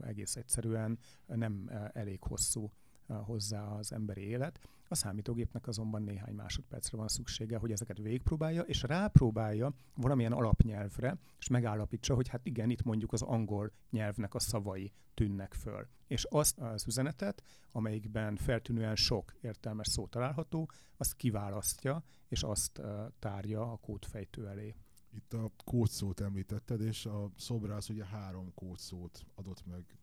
egész 0.00 0.36
egyszerűen 0.36 0.98
nem 1.26 1.70
elég 1.92 2.22
hosszú 2.22 2.72
hozzá 3.06 3.64
az 3.64 3.92
emberi 3.92 4.20
élet. 4.20 4.60
A 4.88 4.94
számítógépnek 4.94 5.66
azonban 5.66 6.02
néhány 6.02 6.34
másodpercre 6.34 6.96
van 6.96 7.08
szüksége, 7.08 7.58
hogy 7.58 7.72
ezeket 7.72 7.98
végigpróbálja, 7.98 8.62
és 8.62 8.82
rápróbálja 8.82 9.74
valamilyen 9.94 10.32
alapnyelvre, 10.32 11.18
és 11.38 11.48
megállapítsa, 11.48 12.14
hogy 12.14 12.28
hát 12.28 12.46
igen, 12.46 12.70
itt 12.70 12.82
mondjuk 12.82 13.12
az 13.12 13.22
angol 13.22 13.72
nyelvnek 13.90 14.34
a 14.34 14.38
szavai 14.38 14.92
tűnnek 15.14 15.54
föl. 15.54 15.86
És 16.06 16.24
azt 16.24 16.58
az 16.58 16.86
üzenetet, 16.86 17.42
amelyikben 17.72 18.36
feltűnően 18.36 18.96
sok 18.96 19.34
értelmes 19.40 19.88
szó 19.88 20.06
található, 20.06 20.70
azt 20.96 21.14
kiválasztja, 21.14 22.02
és 22.28 22.42
azt 22.42 22.80
tárja 23.18 23.72
a 23.72 23.76
kódfejtő 23.76 24.48
elé. 24.48 24.74
Itt 25.14 25.32
a 25.32 25.50
kódszót 25.64 26.20
említetted, 26.20 26.80
és 26.80 27.06
a 27.06 27.30
szobrász 27.36 27.88
ugye 27.88 28.04
három 28.04 28.54
kódszót 28.54 29.26
adott 29.34 29.66
meg 29.66 29.98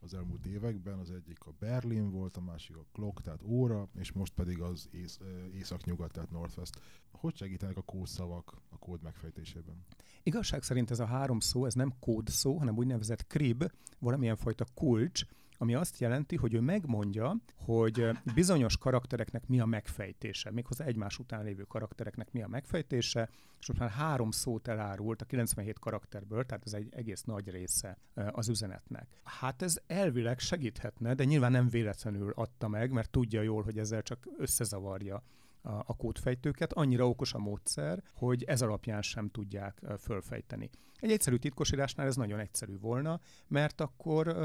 az 0.00 0.14
elmúlt 0.14 0.46
években. 0.46 0.98
Az 0.98 1.10
egyik 1.10 1.44
a 1.44 1.54
Berlin 1.58 2.10
volt, 2.10 2.36
a 2.36 2.40
másik 2.40 2.76
a 2.76 2.86
Clock, 2.92 3.22
tehát 3.22 3.42
óra, 3.42 3.88
és 3.98 4.12
most 4.12 4.32
pedig 4.34 4.60
az 4.60 4.88
ész, 4.90 5.18
észak-nyugat, 5.54 6.12
tehát 6.12 6.30
Northwest. 6.30 6.80
Hogy 7.12 7.36
segítenek 7.36 7.76
a 7.76 7.82
kódszavak 7.82 8.62
a 8.68 8.78
kód 8.78 9.02
megfejtésében? 9.02 9.84
Igazság 10.22 10.62
szerint 10.62 10.90
ez 10.90 10.98
a 10.98 11.06
három 11.06 11.40
szó, 11.40 11.64
ez 11.64 11.74
nem 11.74 11.94
kódszó, 11.98 12.58
hanem 12.58 12.76
úgynevezett 12.76 13.26
krib, 13.26 13.64
valamilyen 13.98 14.36
fajta 14.36 14.66
kulcs, 14.74 15.24
ami 15.58 15.74
azt 15.74 15.98
jelenti, 15.98 16.36
hogy 16.36 16.54
ő 16.54 16.60
megmondja, 16.60 17.36
hogy 17.56 18.08
bizonyos 18.34 18.76
karaktereknek 18.76 19.46
mi 19.46 19.60
a 19.60 19.66
megfejtése, 19.66 20.50
méghozzá 20.50 20.84
egymás 20.84 21.18
után 21.18 21.44
lévő 21.44 21.62
karaktereknek 21.62 22.32
mi 22.32 22.42
a 22.42 22.48
megfejtése, 22.48 23.28
és 23.60 23.68
most 23.68 23.80
már 23.80 23.90
három 23.90 24.30
szót 24.30 24.68
elárult 24.68 25.22
a 25.22 25.24
97 25.24 25.78
karakterből, 25.78 26.44
tehát 26.44 26.66
ez 26.66 26.72
egy 26.72 26.88
egész 26.90 27.22
nagy 27.22 27.50
része 27.50 27.98
az 28.14 28.48
üzenetnek. 28.48 29.20
Hát 29.24 29.62
ez 29.62 29.78
elvileg 29.86 30.38
segíthetne, 30.38 31.14
de 31.14 31.24
nyilván 31.24 31.52
nem 31.52 31.68
véletlenül 31.68 32.32
adta 32.36 32.68
meg, 32.68 32.90
mert 32.90 33.10
tudja 33.10 33.42
jól, 33.42 33.62
hogy 33.62 33.78
ezzel 33.78 34.02
csak 34.02 34.28
összezavarja 34.38 35.22
a 35.64 35.96
kódfejtőket, 35.96 36.72
annyira 36.72 37.08
okos 37.08 37.34
a 37.34 37.38
módszer, 37.38 38.02
hogy 38.14 38.44
ez 38.44 38.62
alapján 38.62 39.02
sem 39.02 39.28
tudják 39.28 39.82
fölfejteni. 39.98 40.70
Egy 40.96 41.10
egyszerű 41.10 41.36
titkosírásnál 41.36 42.06
ez 42.06 42.16
nagyon 42.16 42.38
egyszerű 42.38 42.78
volna, 42.78 43.20
mert 43.48 43.80
akkor 43.80 44.36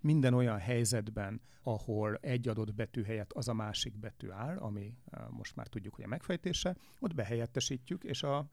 minden 0.00 0.34
olyan 0.34 0.58
helyzetben, 0.58 1.40
ahol 1.62 2.16
egy 2.16 2.48
adott 2.48 2.74
betű 2.74 3.02
helyett 3.02 3.32
az 3.32 3.48
a 3.48 3.54
másik 3.54 3.98
betű 3.98 4.30
áll, 4.30 4.56
ami 4.56 4.96
most 5.30 5.56
már 5.56 5.66
tudjuk, 5.66 5.94
hogy 5.94 6.04
a 6.04 6.08
megfejtése, 6.08 6.76
ott 7.00 7.14
behelyettesítjük, 7.14 8.04
és 8.04 8.22
a, 8.22 8.50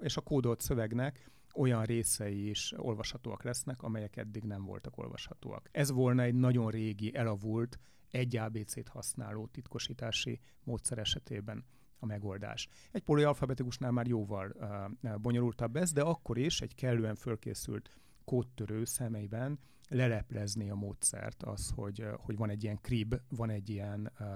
és 0.00 0.16
a 0.16 0.20
kódolt 0.20 0.60
szövegnek 0.60 1.30
olyan 1.54 1.84
részei 1.84 2.48
is 2.48 2.72
olvashatóak 2.76 3.42
lesznek, 3.42 3.82
amelyek 3.82 4.16
eddig 4.16 4.44
nem 4.44 4.64
voltak 4.64 4.98
olvashatóak. 4.98 5.68
Ez 5.72 5.90
volna 5.90 6.22
egy 6.22 6.34
nagyon 6.34 6.70
régi, 6.70 7.14
elavult, 7.14 7.78
egy 8.12 8.36
ABC-t 8.36 8.88
használó 8.88 9.46
titkosítási 9.46 10.40
módszer 10.64 10.98
esetében 10.98 11.64
a 11.98 12.06
megoldás. 12.06 12.68
Egy 12.90 13.02
polialfabetikusnál 13.02 13.90
már 13.90 14.06
jóval 14.06 14.54
uh, 15.02 15.16
bonyolultabb 15.16 15.76
ez, 15.76 15.92
de 15.92 16.02
akkor 16.02 16.38
is 16.38 16.60
egy 16.60 16.74
kellően 16.74 17.14
fölkészült 17.14 17.90
kódtörő 18.24 18.84
szemeiben 18.84 19.58
leleplezni 19.88 20.70
a 20.70 20.74
módszert, 20.74 21.42
az, 21.42 21.70
hogy, 21.74 22.06
hogy 22.16 22.36
van 22.36 22.50
egy 22.50 22.62
ilyen 22.64 22.80
krib, 22.80 23.14
van 23.28 23.50
egy 23.50 23.68
ilyen 23.68 24.12
uh, 24.20 24.26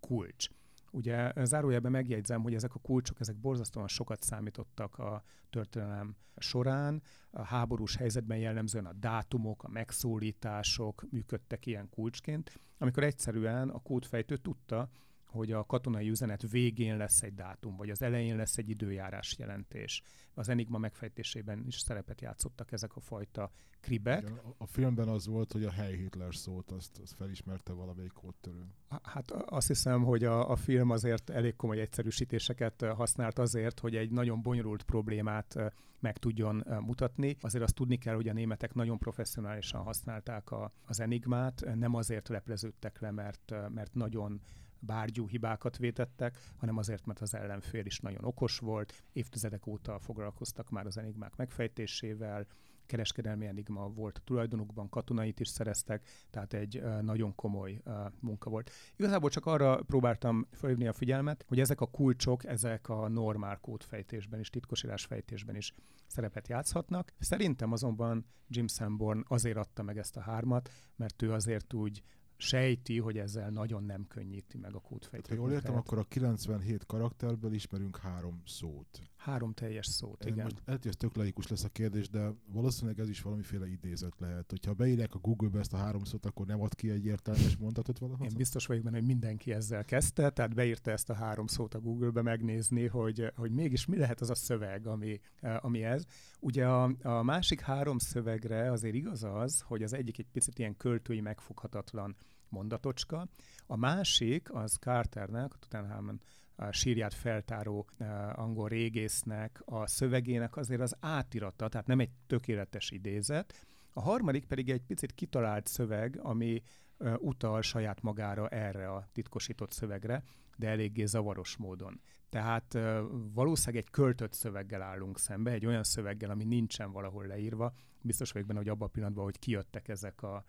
kulcs. 0.00 0.48
Ugye 0.96 1.32
zárójelben 1.44 1.90
megjegyzem, 1.90 2.42
hogy 2.42 2.54
ezek 2.54 2.74
a 2.74 2.78
kulcsok, 2.78 3.20
ezek 3.20 3.36
borzasztóan 3.36 3.88
sokat 3.88 4.22
számítottak 4.22 4.98
a 4.98 5.22
történelem 5.50 6.16
során. 6.36 7.02
A 7.30 7.42
háborús 7.42 7.96
helyzetben 7.96 8.38
jellemzően 8.38 8.86
a 8.86 8.92
dátumok, 8.92 9.64
a 9.64 9.68
megszólítások 9.68 11.04
működtek 11.10 11.66
ilyen 11.66 11.88
kulcsként, 11.88 12.60
amikor 12.78 13.02
egyszerűen 13.02 13.68
a 13.68 13.78
kódfejtő 13.78 14.36
tudta, 14.36 14.88
hogy 15.36 15.52
a 15.52 15.64
katonai 15.64 16.08
üzenet 16.08 16.50
végén 16.50 16.96
lesz 16.96 17.22
egy 17.22 17.34
dátum, 17.34 17.76
vagy 17.76 17.90
az 17.90 18.02
elején 18.02 18.36
lesz 18.36 18.58
egy 18.58 18.68
időjárás 18.68 19.36
jelentés. 19.38 20.02
Az 20.34 20.48
Enigma 20.48 20.78
megfejtésében 20.78 21.64
is 21.66 21.78
szerepet 21.78 22.20
játszottak 22.20 22.72
ezek 22.72 22.96
a 22.96 23.00
fajta 23.00 23.50
kribek. 23.80 24.22
Igen, 24.22 24.38
a, 24.38 24.54
a 24.58 24.66
filmben 24.66 25.08
az 25.08 25.26
volt, 25.26 25.52
hogy 25.52 25.64
a 25.64 25.70
hely 25.70 25.96
Hitler 25.96 26.34
szót, 26.34 26.70
azt, 26.70 26.98
azt 27.02 27.14
felismerte 27.14 27.72
valamelyik 27.72 28.12
kódtörő. 28.12 28.64
Hát 29.02 29.30
azt 29.30 29.66
hiszem, 29.66 30.02
hogy 30.02 30.24
a, 30.24 30.50
a 30.50 30.56
film 30.56 30.90
azért 30.90 31.30
elég 31.30 31.56
komoly 31.56 31.80
egyszerűsítéseket 31.80 32.82
használt 32.82 33.38
azért, 33.38 33.80
hogy 33.80 33.96
egy 33.96 34.10
nagyon 34.10 34.42
bonyolult 34.42 34.82
problémát 34.82 35.56
meg 35.98 36.18
tudjon 36.18 36.64
mutatni. 36.80 37.36
Azért 37.40 37.64
azt 37.64 37.74
tudni 37.74 37.98
kell, 37.98 38.14
hogy 38.14 38.28
a 38.28 38.32
németek 38.32 38.74
nagyon 38.74 38.98
professzionálisan 38.98 39.82
használták 39.82 40.50
a, 40.50 40.72
az 40.86 41.00
Enigmát, 41.00 41.64
nem 41.74 41.94
azért 41.94 42.28
lepleződtek 42.28 43.00
le, 43.00 43.10
mert, 43.10 43.54
mert 43.68 43.94
nagyon 43.94 44.40
bárgyú 44.86 45.28
hibákat 45.28 45.76
vétettek, 45.76 46.38
hanem 46.56 46.76
azért, 46.76 47.06
mert 47.06 47.20
az 47.20 47.34
ellenfél 47.34 47.86
is 47.86 48.00
nagyon 48.00 48.24
okos 48.24 48.58
volt, 48.58 49.02
évtizedek 49.12 49.66
óta 49.66 49.98
foglalkoztak 49.98 50.70
már 50.70 50.86
az 50.86 50.98
enigmák 50.98 51.36
megfejtésével, 51.36 52.46
kereskedelmi 52.86 53.46
enigma 53.46 53.88
volt 53.88 54.18
a 54.18 54.20
tulajdonukban, 54.24 54.88
katonait 54.88 55.40
is 55.40 55.48
szereztek, 55.48 56.08
tehát 56.30 56.52
egy 56.52 56.82
nagyon 57.00 57.34
komoly 57.34 57.82
munka 58.20 58.50
volt. 58.50 58.70
Igazából 58.96 59.30
csak 59.30 59.46
arra 59.46 59.82
próbáltam 59.82 60.46
felhívni 60.50 60.86
a 60.86 60.92
figyelmet, 60.92 61.44
hogy 61.48 61.60
ezek 61.60 61.80
a 61.80 61.86
kulcsok, 61.86 62.44
ezek 62.44 62.88
a 62.88 63.08
normál 63.08 63.58
kódfejtésben 63.60 64.40
is, 64.40 64.50
titkosírás 64.50 65.04
fejtésben 65.04 65.56
is 65.56 65.74
szerepet 66.06 66.48
játszhatnak. 66.48 67.12
Szerintem 67.18 67.72
azonban 67.72 68.26
Jim 68.48 68.66
Sanborn 68.68 69.24
azért 69.28 69.56
adta 69.56 69.82
meg 69.82 69.98
ezt 69.98 70.16
a 70.16 70.20
hármat, 70.20 70.70
mert 70.96 71.22
ő 71.22 71.32
azért 71.32 71.72
úgy 71.72 72.02
sejti, 72.36 72.98
hogy 72.98 73.18
ezzel 73.18 73.50
nagyon 73.50 73.84
nem 73.84 74.06
könnyíti 74.06 74.58
meg 74.58 74.74
a 74.74 74.80
kódfejtőt. 74.80 75.28
Ha 75.28 75.34
jól 75.34 75.52
értem, 75.52 75.74
akkor 75.74 75.98
a 75.98 76.02
97 76.02 76.86
karakterből 76.86 77.52
ismerünk 77.52 77.96
három 77.96 78.42
szót. 78.46 79.02
Három 79.26 79.52
teljes 79.52 79.86
szót, 79.86 80.24
igen. 80.24 80.44
Most 80.44 80.62
lehet, 80.64 80.82
hogy 80.82 80.90
ez 80.90 80.96
tök 80.96 81.16
laikus 81.16 81.48
lesz 81.48 81.64
a 81.64 81.68
kérdés, 81.68 82.08
de 82.08 82.32
valószínűleg 82.52 83.00
ez 83.00 83.08
is 83.08 83.22
valamiféle 83.22 83.68
idézet 83.68 84.18
lehet. 84.18 84.50
Hogyha 84.50 84.74
beírják 84.74 85.14
a 85.14 85.18
Google-be 85.18 85.58
ezt 85.58 85.72
a 85.72 85.76
három 85.76 86.04
szót, 86.04 86.26
akkor 86.26 86.46
nem 86.46 86.60
ad 86.60 86.74
ki 86.74 86.90
egy 86.90 87.04
értelmes 87.04 87.56
mondatot 87.56 87.98
valahol? 87.98 88.26
Én 88.26 88.32
biztos 88.36 88.66
vagyok 88.66 88.82
benne, 88.82 88.96
hogy 88.96 89.06
mindenki 89.06 89.52
ezzel 89.52 89.84
kezdte, 89.84 90.30
tehát 90.30 90.54
beírta 90.54 90.90
ezt 90.90 91.10
a 91.10 91.14
három 91.14 91.46
szót 91.46 91.74
a 91.74 91.80
Google-be 91.80 92.22
megnézni, 92.22 92.86
hogy, 92.86 93.32
hogy 93.36 93.50
mégis 93.50 93.86
mi 93.86 93.96
lehet 93.96 94.20
az 94.20 94.30
a 94.30 94.34
szöveg, 94.34 94.86
ami, 94.86 95.20
ami 95.40 95.84
ez. 95.84 96.04
Ugye 96.40 96.66
a, 96.66 96.90
a 97.02 97.22
másik 97.22 97.60
három 97.60 97.98
szövegre 97.98 98.70
azért 98.70 98.94
igaz 98.94 99.24
az, 99.24 99.60
hogy 99.60 99.82
az 99.82 99.92
egyik 99.92 100.18
egy 100.18 100.28
picit 100.32 100.58
ilyen 100.58 100.76
költői 100.76 101.20
megfoghatatlan 101.20 102.16
mondatocska. 102.48 103.28
A 103.66 103.76
másik 103.76 104.54
az 104.54 104.74
Carternek, 104.74 105.54
a 105.54 105.58
Tutanhamon 105.58 106.20
a 106.56 106.72
sírját 106.72 107.14
feltáró 107.14 107.88
uh, 107.98 108.38
angol 108.38 108.68
régésznek 108.68 109.62
a 109.64 109.86
szövegének 109.86 110.56
azért 110.56 110.80
az 110.80 110.96
átirata, 111.00 111.68
tehát 111.68 111.86
nem 111.86 112.00
egy 112.00 112.10
tökéletes 112.26 112.90
idézet. 112.90 113.66
A 113.92 114.00
harmadik 114.00 114.44
pedig 114.44 114.70
egy 114.70 114.82
picit 114.82 115.12
kitalált 115.12 115.66
szöveg, 115.66 116.18
ami 116.22 116.62
uh, 116.98 117.14
utal 117.18 117.62
saját 117.62 118.00
magára 118.02 118.48
erre 118.48 118.88
a 118.88 119.08
titkosított 119.12 119.72
szövegre, 119.72 120.22
de 120.56 120.68
eléggé 120.68 121.04
zavaros 121.04 121.56
módon. 121.56 122.00
Tehát 122.28 122.74
uh, 122.74 123.00
valószínűleg 123.34 123.84
egy 123.84 123.90
költött 123.90 124.32
szöveggel 124.32 124.82
állunk 124.82 125.18
szembe, 125.18 125.50
egy 125.50 125.66
olyan 125.66 125.84
szöveggel, 125.84 126.30
ami 126.30 126.44
nincsen 126.44 126.92
valahol 126.92 127.26
leírva. 127.26 127.72
Biztos 128.00 128.32
vagyok 128.32 128.46
benne, 128.46 128.58
hogy 128.58 128.68
abban 128.68 128.88
a 128.88 128.90
pillanatban, 128.90 129.24
hogy 129.24 129.38
kijöttek 129.38 129.88
ezek 129.88 130.22
a 130.22 130.44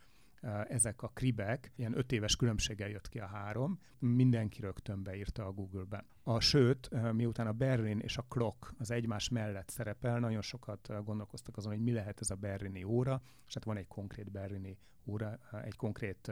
ezek 0.67 1.01
a 1.01 1.07
kribek, 1.07 1.71
ilyen 1.75 1.97
öt 1.97 2.11
éves 2.11 2.35
különbséggel 2.35 2.89
jött 2.89 3.09
ki 3.09 3.19
a 3.19 3.25
három, 3.25 3.79
mindenki 3.99 4.61
rögtön 4.61 5.03
beírta 5.03 5.45
a 5.45 5.51
Google-be. 5.51 6.05
A 6.23 6.39
sőt, 6.39 6.89
miután 7.13 7.47
a 7.47 7.51
Berlin 7.51 7.99
és 7.99 8.17
a 8.17 8.25
Clock 8.29 8.73
az 8.77 8.91
egymás 8.91 9.29
mellett 9.29 9.69
szerepel, 9.69 10.19
nagyon 10.19 10.41
sokat 10.41 11.03
gondolkoztak 11.03 11.57
azon, 11.57 11.71
hogy 11.71 11.81
mi 11.81 11.91
lehet 11.91 12.19
ez 12.19 12.29
a 12.29 12.35
berlini 12.35 12.83
óra, 12.83 13.21
és 13.47 13.53
hát 13.53 13.63
van 13.63 13.77
egy 13.77 13.87
konkrét 13.87 14.31
berlini 14.31 14.77
óra, 15.05 15.39
egy 15.63 15.75
konkrét 15.75 16.31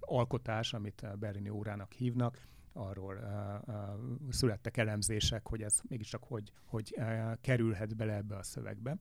alkotás, 0.00 0.72
amit 0.72 1.18
berlini 1.18 1.48
órának 1.48 1.92
hívnak, 1.92 2.38
arról 2.72 3.16
uh, 3.16 3.74
uh, 3.74 4.32
születtek 4.32 4.76
elemzések, 4.76 5.46
hogy 5.48 5.62
ez 5.62 5.80
mégiscsak 5.88 6.24
hogy, 6.24 6.52
hogy 6.64 6.94
uh, 6.96 7.32
kerülhet 7.40 7.96
bele 7.96 8.14
ebbe 8.14 8.36
a 8.36 8.42
szövegbe. 8.42 8.96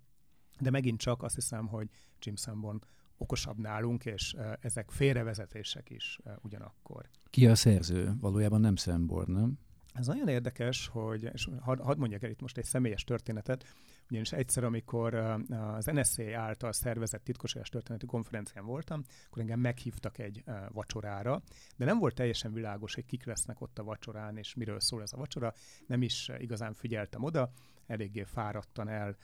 De 0.60 0.70
megint 0.70 1.00
csak 1.00 1.24
azt 1.24 1.36
hiszem, 1.36 1.68
hogy 1.68 1.90
Jim 2.20 2.36
Sanborn 2.36 2.80
okosabb 3.19 3.58
nálunk, 3.58 4.05
és 4.05 4.36
ezek 4.60 4.91
félrevezetések 4.91 5.89
is 5.89 6.19
ugyanakkor. 6.41 7.10
Ki 7.29 7.47
a 7.47 7.55
szerző? 7.55 8.13
Valójában 8.19 8.62
nem 8.62 8.75
Szembor, 8.75 9.27
nem? 9.27 9.58
Ez 9.93 10.08
nagyon 10.08 10.27
érdekes, 10.27 10.88
hogy, 10.88 11.29
és 11.34 11.49
hadd 11.60 11.82
had 11.82 11.97
mondjak 11.97 12.23
el 12.23 12.29
itt 12.29 12.41
most 12.41 12.58
egy 12.58 12.63
személyes 12.65 13.03
történetet, 13.03 13.65
ugyanis 14.10 14.32
egyszer, 14.32 14.63
amikor 14.63 15.13
az 15.49 15.86
NSA 15.86 16.39
által 16.39 16.71
szervezett 16.71 17.23
titkosítás 17.23 17.69
történeti 17.69 18.05
konferencián 18.05 18.65
voltam, 18.65 19.03
akkor 19.25 19.41
engem 19.41 19.60
meghívtak 19.60 20.17
egy 20.17 20.43
vacsorára, 20.71 21.41
de 21.77 21.86
nem 21.86 21.99
volt 21.99 22.15
teljesen 22.15 22.53
világos, 22.53 22.95
hogy 22.95 23.05
kik 23.05 23.25
lesznek 23.25 23.62
ott 23.62 23.79
a 23.79 23.84
vacsorán, 23.84 24.38
és 24.38 24.53
miről 24.55 24.79
szól 24.79 25.01
ez 25.01 25.13
a 25.13 25.17
vacsora. 25.17 25.53
Nem 25.88 26.01
is 26.01 26.32
igazán 26.38 26.73
figyeltem 26.73 27.23
oda, 27.23 27.51
eléggé 27.88 28.23
fáradtan 28.23 28.88
el 28.88 29.15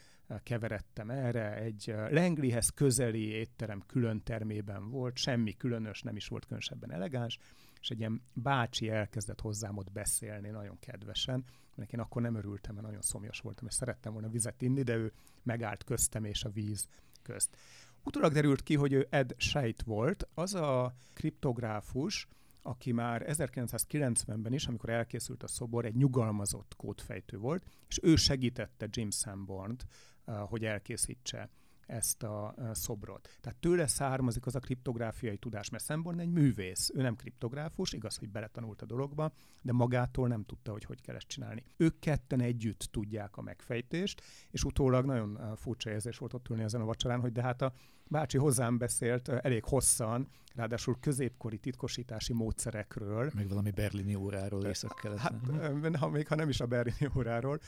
keveredtem 0.44 1.10
erre. 1.10 1.56
Egy 1.56 1.94
Lenglihez 2.10 2.70
közeli 2.70 3.28
étterem 3.28 3.84
külön 3.86 4.24
termében 4.24 4.90
volt, 4.90 5.18
semmi 5.18 5.54
különös, 5.54 6.02
nem 6.02 6.16
is 6.16 6.28
volt 6.28 6.44
különösebben 6.44 6.92
elegáns, 6.92 7.38
és 7.82 7.90
egy 7.90 8.00
ilyen 8.00 8.22
bácsi 8.34 8.90
elkezdett 8.90 9.42
hozzám 9.42 9.78
ott 9.78 9.92
beszélni 9.92 10.50
nagyon 10.50 10.80
kedvesen, 10.80 11.46
mert 11.76 11.94
én 11.94 12.00
akkor 12.00 12.22
nem 12.22 12.36
örültem, 12.36 12.74
mert 12.74 12.86
nagyon 12.86 13.02
szomjas 13.02 13.40
voltam, 13.40 13.68
és 13.68 13.74
szerettem 13.74 14.14
volna 14.14 14.30
vizet 14.30 14.62
inni, 14.62 14.84
de 14.84 14.96
ő 14.96 15.14
megállt 15.44 15.84
köztem 15.84 16.24
és 16.24 16.44
a 16.44 16.50
víz 16.50 16.88
közt. 17.22 17.58
Utólag 18.04 18.34
derült 18.34 18.64
ki, 18.64 18.76
hogy 18.76 18.94
ő 18.94 19.08
Ed 19.10 19.34
Scheidt 19.38 19.82
volt, 19.82 20.28
az 20.34 20.54
a 20.54 20.96
kriptográfus, 21.14 22.28
aki 22.62 22.92
már 22.92 23.26
1990-ben 23.28 24.54
is, 24.54 24.68
amikor 24.68 24.90
elkészült 24.90 25.44
a 25.44 25.48
szobor, 25.48 25.86
egy 25.86 25.96
nyugalmazott 25.96 26.74
kódfejtő 26.78 27.38
volt, 27.38 27.66
és 27.88 28.00
ő 28.04 28.16
segítette 28.16 28.88
Jim 28.90 29.12
Sanborn-t, 29.12 29.86
hogy 30.26 30.66
elkészítse 30.66 31.50
ezt 31.86 32.24
a 32.24 32.56
szobrot. 32.72 33.30
Tehát 33.42 33.60
tőle 33.60 33.88
származik 33.88 34.46
az 34.46 34.56
a 34.56 34.60
kriptográfiai 34.60 35.38
tudás, 35.38 35.70
mert 35.70 35.84
Sanborn 35.84 36.20
egy 36.20 36.30
művész, 36.30 36.92
ő 36.94 37.02
nem 37.02 37.16
kriptográfus, 37.16 37.94
igaz, 37.94 38.18
hogy 38.18 38.30
beletanult 38.30 38.82
a 38.82 38.86
dologba, 38.86 39.34
de 39.62 39.72
magától 39.72 40.28
nem 40.28 40.44
tudta, 40.44 40.72
hogy 40.72 40.84
hogy 40.84 41.02
kell 41.02 41.16
ezt 41.16 41.28
csinálni. 41.28 41.64
Ők 41.78 42.00
ketten 42.00 42.42
együtt 42.42 42.88
tudják 42.92 43.38
a 43.38 43.42
megfejtést, 43.42 44.22
és 44.52 44.64
utólag 44.64 45.06
nagyon 45.06 45.56
furcsa 45.56 45.90
érzés 45.90 46.18
volt 46.18 46.34
ott 46.34 46.50
ülni 46.50 46.64
ezen 46.64 46.82
a 46.82 46.86
vacsorán, 46.86 47.20
hogy 47.20 47.32
de 47.32 47.42
hát 47.42 47.62
a 47.62 47.74
bácsi 48.08 48.38
hozzám 48.38 48.78
beszélt 48.78 49.28
elég 49.30 49.64
hosszan, 49.64 50.28
ráadásul 50.56 50.98
középkori 51.00 51.58
titkosítási 51.58 52.34
módszerekről. 52.34 53.32
Meg 53.36 53.50
valami 53.50 53.72
berlini 53.72 54.16
óráról 54.16 54.66
észak 54.66 55.00
kellett. 55.02 55.18
Hát, 55.18 55.34
ha, 56.00 56.10
még 56.10 56.28
ha 56.28 56.36
nem 56.36 56.50
is 56.50 56.60
a 56.60 56.66
berlini 56.66 57.10
óráról. 57.18 57.60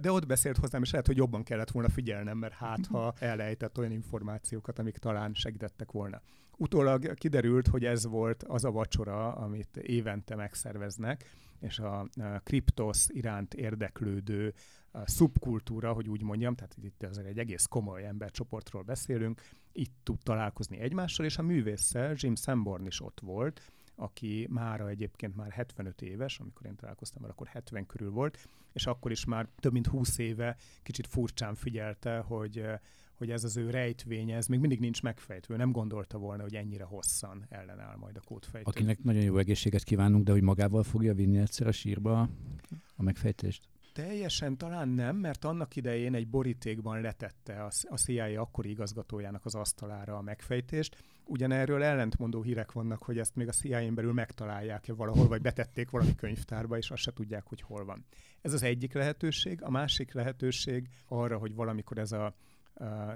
De 0.00 0.12
ott 0.12 0.26
beszélt 0.26 0.56
hozzám, 0.56 0.82
és 0.82 0.90
lehet, 0.90 1.06
hogy 1.06 1.16
jobban 1.16 1.42
kellett 1.42 1.70
volna 1.70 1.88
figyelnem, 1.88 2.38
mert 2.38 2.54
hát 2.54 2.86
ha 2.86 3.14
elejtett 3.18 3.78
olyan 3.78 3.90
információkat, 3.90 4.78
amik 4.78 4.96
talán 4.98 5.34
segítettek 5.34 5.92
volna. 5.92 6.20
Utólag 6.56 7.14
kiderült, 7.14 7.66
hogy 7.66 7.84
ez 7.84 8.06
volt 8.06 8.42
az 8.42 8.64
a 8.64 8.70
vacsora, 8.70 9.32
amit 9.32 9.76
évente 9.76 10.34
megszerveznek, 10.34 11.24
és 11.60 11.78
a 11.78 12.08
kriptosz 12.42 13.08
iránt 13.08 13.54
érdeklődő 13.54 14.54
szubkultúra, 15.04 15.92
hogy 15.92 16.08
úgy 16.08 16.22
mondjam, 16.22 16.54
tehát 16.54 16.76
itt 16.82 17.02
azért 17.02 17.26
egy 17.26 17.38
egész 17.38 17.64
komoly 17.64 18.06
embercsoportról 18.06 18.82
beszélünk, 18.82 19.40
itt 19.72 19.94
tud 20.02 20.18
találkozni 20.22 20.78
egymással, 20.78 21.26
és 21.26 21.38
a 21.38 21.42
művésszel 21.42 22.14
Jim 22.16 22.34
Sanborn 22.34 22.86
is 22.86 23.00
ott 23.00 23.20
volt, 23.20 23.72
aki 23.94 24.46
mára 24.50 24.88
egyébként 24.88 25.36
már 25.36 25.50
75 25.50 26.02
éves, 26.02 26.38
amikor 26.38 26.66
én 26.66 26.76
találkoztam 26.76 27.22
vele, 27.22 27.32
akkor 27.32 27.46
70 27.46 27.86
körül 27.86 28.10
volt, 28.10 28.48
és 28.74 28.86
akkor 28.86 29.10
is 29.10 29.24
már 29.24 29.48
több 29.60 29.72
mint 29.72 29.86
20 29.86 30.18
éve 30.18 30.56
kicsit 30.82 31.06
furcsán 31.06 31.54
figyelte, 31.54 32.18
hogy 32.18 32.64
hogy 33.14 33.30
ez 33.30 33.44
az 33.44 33.56
ő 33.56 33.70
rejtvénye, 33.70 34.36
ez 34.36 34.46
még 34.46 34.60
mindig 34.60 34.80
nincs 34.80 35.02
megfejtve. 35.02 35.56
Nem 35.56 35.72
gondolta 35.72 36.18
volna, 36.18 36.42
hogy 36.42 36.54
ennyire 36.54 36.84
hosszan 36.84 37.46
ellenáll 37.48 37.96
majd 37.96 38.16
a 38.16 38.20
kódfejtő. 38.20 38.70
Akinek 38.70 39.02
nagyon 39.02 39.22
jó 39.22 39.38
egészséget 39.38 39.82
kívánunk, 39.82 40.24
de 40.24 40.32
hogy 40.32 40.42
magával 40.42 40.82
fogja 40.82 41.14
vinni 41.14 41.38
egyszer 41.38 41.66
a 41.66 41.72
sírba 41.72 42.28
a 42.96 43.02
megfejtést? 43.02 43.68
Teljesen 43.92 44.56
talán 44.56 44.88
nem, 44.88 45.16
mert 45.16 45.44
annak 45.44 45.76
idején 45.76 46.14
egy 46.14 46.28
borítékban 46.28 47.00
letette 47.00 47.64
a 47.88 47.96
CIA 47.96 48.40
akkori 48.40 48.70
igazgatójának 48.70 49.44
az 49.44 49.54
asztalára 49.54 50.16
a 50.16 50.22
megfejtést, 50.22 50.96
Ugyanerről 51.26 51.82
ellentmondó 51.82 52.42
hírek 52.42 52.72
vannak, 52.72 53.02
hogy 53.02 53.18
ezt 53.18 53.36
még 53.36 53.48
a 53.48 53.52
CIA-n 53.52 53.94
belül 53.94 54.12
megtalálják-e 54.12 54.92
valahol, 54.92 55.28
vagy 55.28 55.40
betették 55.40 55.90
valami 55.90 56.14
könyvtárba, 56.14 56.76
és 56.76 56.90
azt 56.90 57.02
se 57.02 57.12
tudják, 57.12 57.46
hogy 57.46 57.60
hol 57.60 57.84
van. 57.84 58.04
Ez 58.40 58.52
az 58.52 58.62
egyik 58.62 58.92
lehetőség. 58.92 59.62
A 59.62 59.70
másik 59.70 60.12
lehetőség 60.12 60.88
arra, 61.08 61.38
hogy 61.38 61.54
valamikor 61.54 61.98
ez 61.98 62.12
a, 62.12 62.24
a 62.26 62.34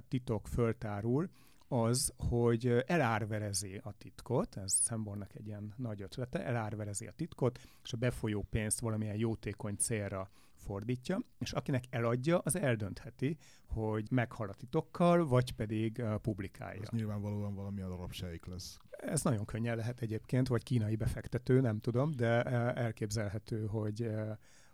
titok 0.09 0.49
föltárul, 0.49 1.29
az, 1.69 2.13
hogy 2.17 2.85
elárverezi 2.87 3.81
a 3.83 3.93
titkot, 3.93 4.57
ez 4.57 4.73
Szembornak 4.73 5.35
egy 5.35 5.47
ilyen 5.47 5.75
nagy 5.77 6.03
ötlete, 6.03 6.45
elárverezi 6.45 7.07
a 7.07 7.13
titkot, 7.13 7.61
és 7.83 7.93
a 7.93 7.97
befolyó 7.97 8.47
pénzt 8.51 8.81
valamilyen 8.81 9.17
jótékony 9.17 9.75
célra 9.77 10.31
fordítja, 10.69 11.21
és 11.39 11.53
akinek 11.53 11.85
eladja, 11.91 12.39
az 12.39 12.57
eldöntheti, 12.57 13.37
hogy 13.67 14.07
meghal 14.11 14.49
a 14.49 14.55
titokkal, 14.55 15.27
vagy 15.27 15.53
pedig 15.53 16.03
publikálja. 16.23 16.81
Ez 16.83 16.89
nyilvánvalóan 16.89 17.55
valami 17.55 17.81
alapságik 17.81 18.47
lesz. 18.47 18.79
Ez 18.91 19.23
nagyon 19.23 19.45
könnyen 19.45 19.77
lehet 19.77 20.01
egyébként, 20.01 20.49
vagy 20.49 20.63
kínai 20.63 20.97
befektető, 20.97 21.61
nem 21.61 21.79
tudom, 21.81 22.11
de 22.17 22.43
elképzelhető, 22.73 23.67
hogy 23.67 24.11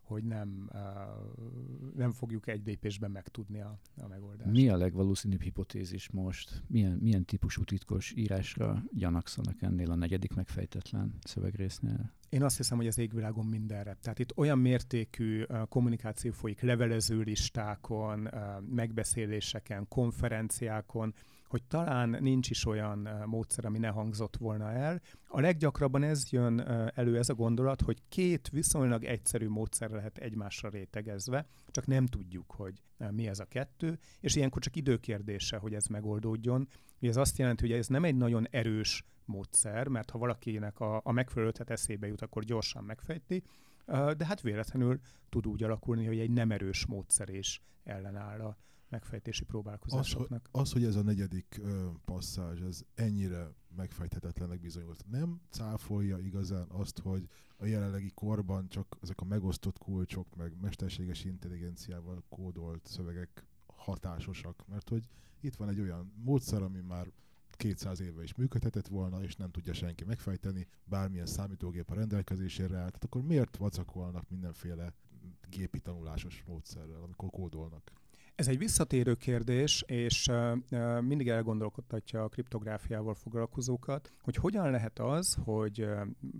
hogy 0.04 0.24
nem, 0.24 0.70
nem 1.96 2.12
fogjuk 2.12 2.46
egy 2.46 2.66
lépésben 2.66 3.10
megtudni 3.10 3.60
a, 3.60 3.78
a 3.96 4.08
megoldást. 4.08 4.50
Mi 4.50 4.68
a 4.68 4.76
legvalószínűbb 4.76 5.40
hipotézis 5.40 6.10
most? 6.10 6.62
Milyen, 6.66 6.98
milyen 7.00 7.24
típusú 7.24 7.64
titkos 7.64 8.12
írásra 8.16 8.84
gyanakszanak 8.92 9.62
ennél 9.62 9.90
a 9.90 9.94
negyedik 9.94 10.34
megfejtetlen 10.34 11.14
szövegrésznél? 11.24 12.12
Én 12.28 12.42
azt 12.42 12.56
hiszem, 12.56 12.76
hogy 12.76 12.86
az 12.86 12.98
égvilágon 12.98 13.46
mindenre. 13.46 13.96
Tehát 14.00 14.18
itt 14.18 14.36
olyan 14.36 14.58
mértékű 14.58 15.44
kommunikáció 15.68 16.32
folyik 16.32 16.60
levelező 16.60 17.20
listákon, 17.20 18.28
megbeszéléseken, 18.70 19.88
konferenciákon, 19.88 21.14
hogy 21.54 21.64
talán 21.64 22.16
nincs 22.20 22.50
is 22.50 22.66
olyan 22.66 23.08
módszer, 23.26 23.64
ami 23.64 23.78
ne 23.78 23.88
hangzott 23.88 24.36
volna 24.36 24.72
el. 24.72 25.00
A 25.26 25.40
leggyakrabban 25.40 26.02
ez 26.02 26.30
jön 26.30 26.60
elő, 26.94 27.18
ez 27.18 27.28
a 27.28 27.34
gondolat, 27.34 27.80
hogy 27.80 28.02
két 28.08 28.48
viszonylag 28.48 29.04
egyszerű 29.04 29.48
módszer 29.48 29.90
lehet 29.90 30.18
egymásra 30.18 30.68
rétegezve, 30.68 31.46
csak 31.70 31.86
nem 31.86 32.06
tudjuk, 32.06 32.50
hogy 32.50 32.82
mi 33.10 33.28
ez 33.28 33.38
a 33.38 33.44
kettő, 33.44 33.98
és 34.20 34.36
ilyenkor 34.36 34.62
csak 34.62 34.76
időkérdése, 34.76 35.56
hogy 35.56 35.74
ez 35.74 35.86
megoldódjon. 35.86 36.68
Ez 37.00 37.16
azt 37.16 37.38
jelenti, 37.38 37.66
hogy 37.66 37.78
ez 37.78 37.86
nem 37.86 38.04
egy 38.04 38.16
nagyon 38.16 38.46
erős 38.50 39.04
módszer, 39.24 39.88
mert 39.88 40.10
ha 40.10 40.18
valakinek 40.18 40.80
a, 40.80 41.00
a 41.04 41.12
megfelelő 41.12 41.48
ötlet 41.48 41.70
eszébe 41.70 42.06
jut, 42.06 42.22
akkor 42.22 42.44
gyorsan 42.44 42.84
megfejti, 42.84 43.42
de 43.86 44.26
hát 44.26 44.40
véletlenül 44.40 44.98
tud 45.28 45.46
úgy 45.46 45.62
alakulni, 45.62 46.06
hogy 46.06 46.18
egy 46.18 46.30
nem 46.30 46.50
erős 46.50 46.86
módszer 46.86 47.28
is 47.28 47.62
ellenáll 47.84 48.40
a 48.40 48.56
megfejtési 48.94 49.44
próbálkozásoknak. 49.44 50.48
Az, 50.52 50.60
az 50.60 50.72
hogy 50.72 50.84
ez 50.84 50.96
a 50.96 51.02
negyedik 51.02 51.58
ö, 51.60 51.88
passzázs, 52.04 52.60
ez 52.60 52.82
ennyire 52.94 53.54
megfejthetetlenek 53.76 54.60
bizonyult. 54.60 55.04
Nem 55.10 55.40
cáfolja 55.50 56.18
igazán 56.18 56.68
azt, 56.68 56.98
hogy 56.98 57.28
a 57.56 57.66
jelenlegi 57.66 58.10
korban 58.14 58.68
csak 58.68 58.96
ezek 59.02 59.20
a 59.20 59.24
megosztott 59.24 59.78
kulcsok, 59.78 60.36
meg 60.36 60.60
mesterséges 60.60 61.24
intelligenciával 61.24 62.24
kódolt 62.28 62.86
szövegek 62.86 63.46
hatásosak, 63.66 64.64
mert 64.66 64.88
hogy 64.88 65.08
itt 65.40 65.54
van 65.54 65.68
egy 65.68 65.80
olyan 65.80 66.12
módszer, 66.16 66.62
ami 66.62 66.80
már 66.80 67.12
200 67.50 68.00
éve 68.00 68.22
is 68.22 68.34
működhetett 68.34 68.86
volna, 68.86 69.22
és 69.22 69.36
nem 69.36 69.50
tudja 69.50 69.72
senki 69.72 70.04
megfejteni, 70.04 70.66
bármilyen 70.84 71.26
számítógép 71.26 71.90
a 71.90 71.94
rendelkezésére 71.94 72.76
áll. 72.76 72.86
Tehát 72.86 73.04
akkor 73.04 73.22
miért 73.22 73.56
vacakolnak 73.56 74.28
mindenféle 74.28 74.94
gépi 75.48 75.80
tanulásos 75.80 76.42
módszerrel, 76.46 77.02
amikor 77.02 77.30
kódolnak? 77.30 77.92
Ez 78.34 78.48
egy 78.48 78.58
visszatérő 78.58 79.14
kérdés, 79.14 79.82
és 79.86 80.30
mindig 81.00 81.28
elgondolkodtatja 81.28 82.22
a 82.22 82.28
kriptográfiával 82.28 83.14
foglalkozókat, 83.14 84.10
hogy 84.20 84.36
hogyan 84.36 84.70
lehet 84.70 84.98
az, 84.98 85.36
hogy 85.44 85.88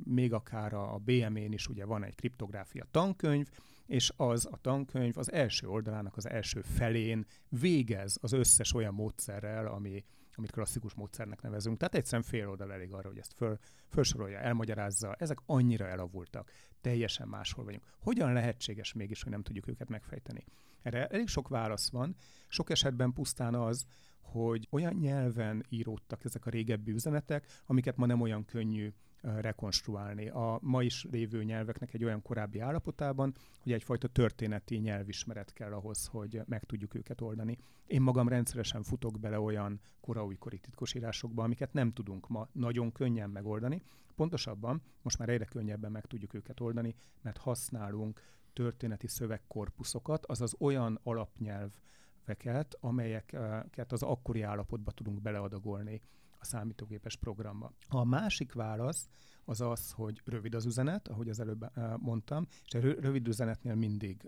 még 0.04 0.33
akár 0.33 0.74
a 0.74 0.98
BM-én 1.04 1.52
is 1.52 1.68
ugye 1.68 1.85
van 1.85 2.04
egy 2.04 2.14
kriptográfia 2.14 2.87
tankönyv, 2.90 3.48
és 3.87 4.12
az 4.16 4.48
a 4.50 4.57
tankönyv 4.61 5.18
az 5.18 5.33
első 5.33 5.68
oldalának 5.68 6.16
az 6.16 6.28
első 6.28 6.61
felén 6.61 7.26
végez 7.48 8.18
az 8.20 8.33
összes 8.33 8.74
olyan 8.74 8.94
módszerrel, 8.94 9.66
ami, 9.66 10.04
amit 10.35 10.50
klasszikus 10.50 10.94
módszernek 10.94 11.42
nevezünk. 11.42 11.78
Tehát 11.78 11.94
egyszerűen 11.94 12.22
fél 12.22 12.48
oldal 12.48 12.72
elég 12.72 12.92
arra, 12.92 13.09
hogy 13.09 13.18
ezt 13.18 13.35
föl, 13.37 13.59
felsorolja, 13.88 14.38
elmagyarázza. 14.38 15.14
Ezek 15.18 15.38
annyira 15.46 15.87
elavultak, 15.87 16.50
teljesen 16.84 17.28
máshol 17.28 17.64
vagyunk. 17.64 17.84
Hogyan 17.98 18.32
lehetséges 18.32 18.92
mégis, 18.92 19.22
hogy 19.22 19.32
nem 19.32 19.42
tudjuk 19.42 19.68
őket 19.68 19.88
megfejteni? 19.88 20.44
Erre 20.82 21.06
elég 21.06 21.28
sok 21.28 21.48
válasz 21.48 21.90
van. 21.90 22.16
Sok 22.48 22.70
esetben 22.70 23.12
pusztán 23.12 23.54
az, 23.54 23.84
hogy 24.20 24.68
olyan 24.70 24.94
nyelven 24.94 25.64
íródtak 25.68 26.24
ezek 26.24 26.46
a 26.46 26.50
régebbi 26.50 26.92
üzenetek, 26.92 27.62
amiket 27.66 27.96
ma 27.96 28.06
nem 28.06 28.20
olyan 28.20 28.44
könnyű 28.44 28.92
rekonstruálni. 29.24 30.28
A 30.28 30.58
ma 30.62 30.82
is 30.82 31.06
lévő 31.10 31.44
nyelveknek 31.44 31.94
egy 31.94 32.04
olyan 32.04 32.22
korábbi 32.22 32.58
állapotában, 32.58 33.34
hogy 33.62 33.72
egyfajta 33.72 34.08
történeti 34.08 34.76
nyelvismeret 34.76 35.52
kell 35.52 35.72
ahhoz, 35.72 36.06
hogy 36.06 36.40
meg 36.46 36.64
tudjuk 36.64 36.94
őket 36.94 37.20
oldani. 37.20 37.58
Én 37.87 38.02
magam 38.02 38.28
rendszeresen 38.28 38.82
futok 38.82 39.20
bele 39.20 39.40
olyan 39.40 39.80
koraújkori 40.00 40.58
titkosírásokba, 40.58 41.42
amiket 41.42 41.72
nem 41.72 41.92
tudunk 41.92 42.28
ma 42.28 42.48
nagyon 42.52 42.92
könnyen 42.92 43.30
megoldani. 43.30 43.82
Pontosabban 44.14 44.82
most 45.02 45.18
már 45.18 45.28
egyre 45.28 45.44
könnyebben 45.44 45.92
meg 45.92 46.06
tudjuk 46.06 46.34
őket 46.34 46.60
oldani, 46.60 46.94
mert 47.22 47.38
használunk 47.38 48.20
történeti 48.52 49.06
szövegkorpuszokat, 49.06 50.26
azaz 50.26 50.54
olyan 50.58 51.00
alapnyelveket, 51.02 52.76
amelyeket 52.80 53.92
az 53.92 54.02
akkori 54.02 54.42
állapotba 54.42 54.90
tudunk 54.90 55.20
beleadagolni 55.20 56.00
a 56.44 56.46
számítógépes 56.46 57.16
programba. 57.16 57.72
A 57.88 58.04
másik 58.04 58.52
válasz 58.52 59.09
az 59.44 59.61
az, 59.61 59.90
hogy 59.90 60.20
rövid 60.24 60.54
az 60.54 60.66
üzenet, 60.66 61.09
ahogy 61.09 61.28
az 61.28 61.40
előbb 61.40 61.70
mondtam, 61.96 62.46
és 62.64 62.74
a 62.74 62.80
rövid 62.80 63.28
üzenetnél 63.28 63.74
mindig 63.74 64.26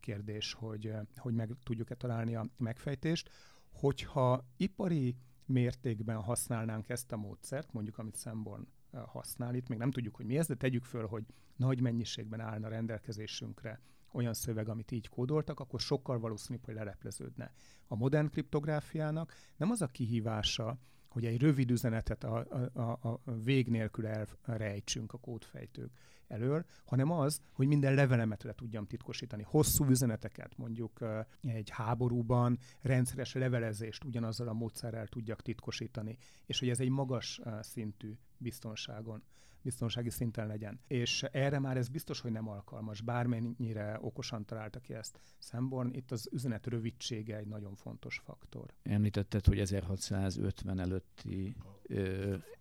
kérdés, 0.00 0.52
hogy, 0.52 0.92
hogy 1.16 1.34
meg 1.34 1.56
tudjuk-e 1.62 1.94
találni 1.94 2.34
a 2.34 2.46
megfejtést. 2.56 3.30
Hogyha 3.72 4.44
ipari 4.56 5.16
mértékben 5.46 6.16
használnánk 6.16 6.88
ezt 6.88 7.12
a 7.12 7.16
módszert, 7.16 7.72
mondjuk 7.72 7.98
amit 7.98 8.16
Szemborn 8.16 8.66
használ 8.92 9.54
itt, 9.54 9.68
még 9.68 9.78
nem 9.78 9.90
tudjuk, 9.90 10.16
hogy 10.16 10.26
mi 10.26 10.38
ez, 10.38 10.46
de 10.46 10.54
tegyük 10.54 10.84
föl, 10.84 11.06
hogy 11.06 11.24
nagy 11.56 11.80
mennyiségben 11.80 12.40
állna 12.40 12.68
rendelkezésünkre 12.68 13.80
olyan 14.12 14.34
szöveg, 14.34 14.68
amit 14.68 14.90
így 14.90 15.08
kódoltak, 15.08 15.60
akkor 15.60 15.80
sokkal 15.80 16.18
valószínűbb, 16.18 16.64
hogy 16.64 16.74
lelepleződne. 16.74 17.52
A 17.86 17.96
modern 17.96 18.30
kriptográfiának 18.30 19.32
nem 19.56 19.70
az 19.70 19.82
a 19.82 19.86
kihívása, 19.86 20.78
hogy 21.08 21.24
egy 21.24 21.40
rövid 21.40 21.70
üzenetet 21.70 22.24
a, 22.24 22.46
a, 22.72 22.80
a, 22.80 23.08
a 23.08 23.32
vég 23.42 23.68
nélkül 23.68 24.06
elrejtsünk 24.06 25.12
a 25.12 25.18
kódfejtők 25.18 25.90
elől, 26.26 26.64
hanem 26.84 27.10
az, 27.10 27.40
hogy 27.52 27.66
minden 27.66 27.94
levelemet 27.94 28.42
le 28.42 28.52
tudjam 28.52 28.86
titkosítani. 28.86 29.42
Hosszú 29.42 29.84
üzeneteket, 29.84 30.56
mondjuk 30.56 31.04
egy 31.40 31.70
háborúban 31.70 32.58
rendszeres 32.80 33.34
levelezést 33.34 34.04
ugyanazzal 34.04 34.48
a 34.48 34.52
módszerrel 34.52 35.06
tudjak 35.06 35.42
titkosítani, 35.42 36.16
és 36.46 36.58
hogy 36.58 36.68
ez 36.68 36.80
egy 36.80 36.90
magas 36.90 37.40
szintű 37.60 38.14
biztonságon 38.36 39.22
biztonsági 39.62 40.10
szinten 40.10 40.46
legyen. 40.46 40.80
És 40.86 41.22
erre 41.22 41.58
már 41.58 41.76
ez 41.76 41.88
biztos, 41.88 42.20
hogy 42.20 42.32
nem 42.32 42.48
alkalmas, 42.48 43.00
bármennyire 43.00 43.98
okosan 44.00 44.44
találta 44.44 44.80
ki 44.80 44.94
ezt 44.94 45.20
Szemborn. 45.38 45.94
Itt 45.94 46.10
az 46.10 46.28
üzenet 46.32 46.66
rövidsége 46.66 47.36
egy 47.36 47.46
nagyon 47.46 47.74
fontos 47.74 48.20
faktor. 48.24 48.74
Említetted, 48.82 49.46
hogy 49.46 49.58
1650 49.58 50.78
előtti, 50.78 51.56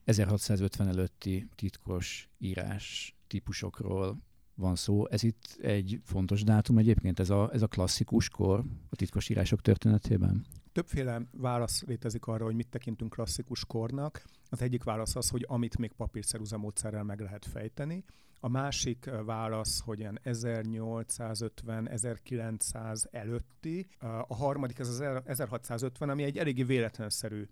1650 0.03 0.87
előtti 0.87 1.49
titkos 1.55 2.29
írás 2.37 3.15
típusokról 3.27 4.17
van 4.57 4.75
szó. 4.75 5.07
Ez 5.07 5.23
itt 5.23 5.57
egy 5.61 6.01
fontos 6.03 6.43
dátum 6.43 6.77
egyébként, 6.77 7.19
ez 7.19 7.29
a, 7.29 7.49
ez 7.53 7.61
a 7.61 7.67
klasszikus 7.67 8.29
kor 8.29 8.63
a 8.89 8.95
titkos 8.95 9.29
írások 9.29 9.61
történetében? 9.61 10.45
Többféle 10.77 11.21
válasz 11.31 11.83
létezik 11.83 12.25
arra, 12.25 12.45
hogy 12.45 12.55
mit 12.55 12.69
tekintünk 12.69 13.13
klasszikus 13.13 13.65
kornak. 13.65 14.23
Az 14.49 14.61
egyik 14.61 14.83
válasz 14.83 15.15
az, 15.15 15.29
hogy 15.29 15.45
amit 15.47 15.77
még 15.77 15.91
papírszerúza 15.91 16.57
módszerrel 16.57 17.03
meg 17.03 17.19
lehet 17.19 17.45
fejteni. 17.45 18.03
A 18.39 18.47
másik 18.47 19.09
válasz, 19.25 19.79
hogy 19.79 19.99
ilyen 19.99 20.19
1850-1900 20.23 23.03
előtti. 23.11 23.87
A 24.27 24.35
harmadik 24.35 24.79
ez 24.79 24.87
az 24.87 25.01
1650, 25.25 26.09
ami 26.09 26.23
egy 26.23 26.37
eléggé 26.37 26.63
véletlenszerű 26.63 27.47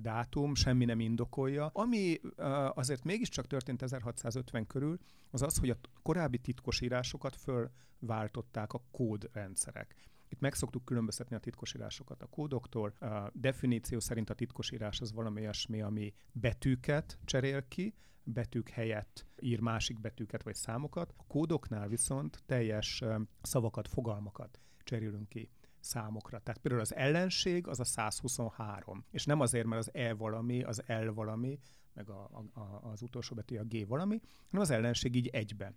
dátum, 0.00 0.54
semmi 0.54 0.84
nem 0.84 1.00
indokolja. 1.00 1.70
Ami 1.72 2.20
azért 2.74 3.04
mégiscsak 3.04 3.46
történt 3.46 3.82
1650 3.82 4.66
körül, 4.66 4.98
az 5.30 5.42
az, 5.42 5.58
hogy 5.58 5.70
a 5.70 5.76
korábbi 6.02 6.38
titkosírásokat 6.38 7.36
fölváltották 7.36 8.72
a 8.72 8.82
kódrendszerek. 8.90 9.94
Itt 10.28 10.40
meg 10.40 10.54
szoktuk 10.54 10.84
különböztetni 10.84 11.36
a 11.36 11.38
titkosírásokat 11.38 12.22
a 12.22 12.26
kódoktól. 12.26 12.88
A 12.88 13.30
definíció 13.32 14.00
szerint 14.00 14.30
a 14.30 14.34
titkosírás 14.34 15.00
az 15.00 15.12
valami 15.12 15.40
olyasmi, 15.40 15.82
ami 15.82 16.14
betűket 16.32 17.18
cserél 17.24 17.68
ki, 17.68 17.94
betűk 18.22 18.68
helyett 18.68 19.26
ír 19.40 19.60
másik 19.60 20.00
betűket 20.00 20.42
vagy 20.42 20.54
számokat. 20.54 21.14
A 21.16 21.24
kódoknál 21.26 21.88
viszont 21.88 22.42
teljes 22.46 23.02
szavakat, 23.42 23.88
fogalmakat 23.88 24.60
cserélünk 24.84 25.28
ki 25.28 25.50
számokra. 25.80 26.38
Tehát 26.38 26.60
például 26.60 26.82
az 26.82 26.94
ellenség 26.94 27.66
az 27.66 27.80
a 27.80 27.84
123, 27.84 29.04
és 29.10 29.24
nem 29.24 29.40
azért, 29.40 29.66
mert 29.66 29.80
az 29.86 29.94
E 29.94 30.14
valami, 30.14 30.62
az 30.62 30.82
L 30.86 31.08
valami, 31.08 31.58
meg 31.92 32.10
a, 32.10 32.48
a, 32.52 32.60
az 32.90 33.02
utolsó 33.02 33.34
betű 33.34 33.56
a 33.56 33.64
G 33.64 33.86
valami, 33.86 34.20
hanem 34.50 34.62
az 34.62 34.70
ellenség 34.70 35.14
így 35.14 35.26
egybe. 35.26 35.72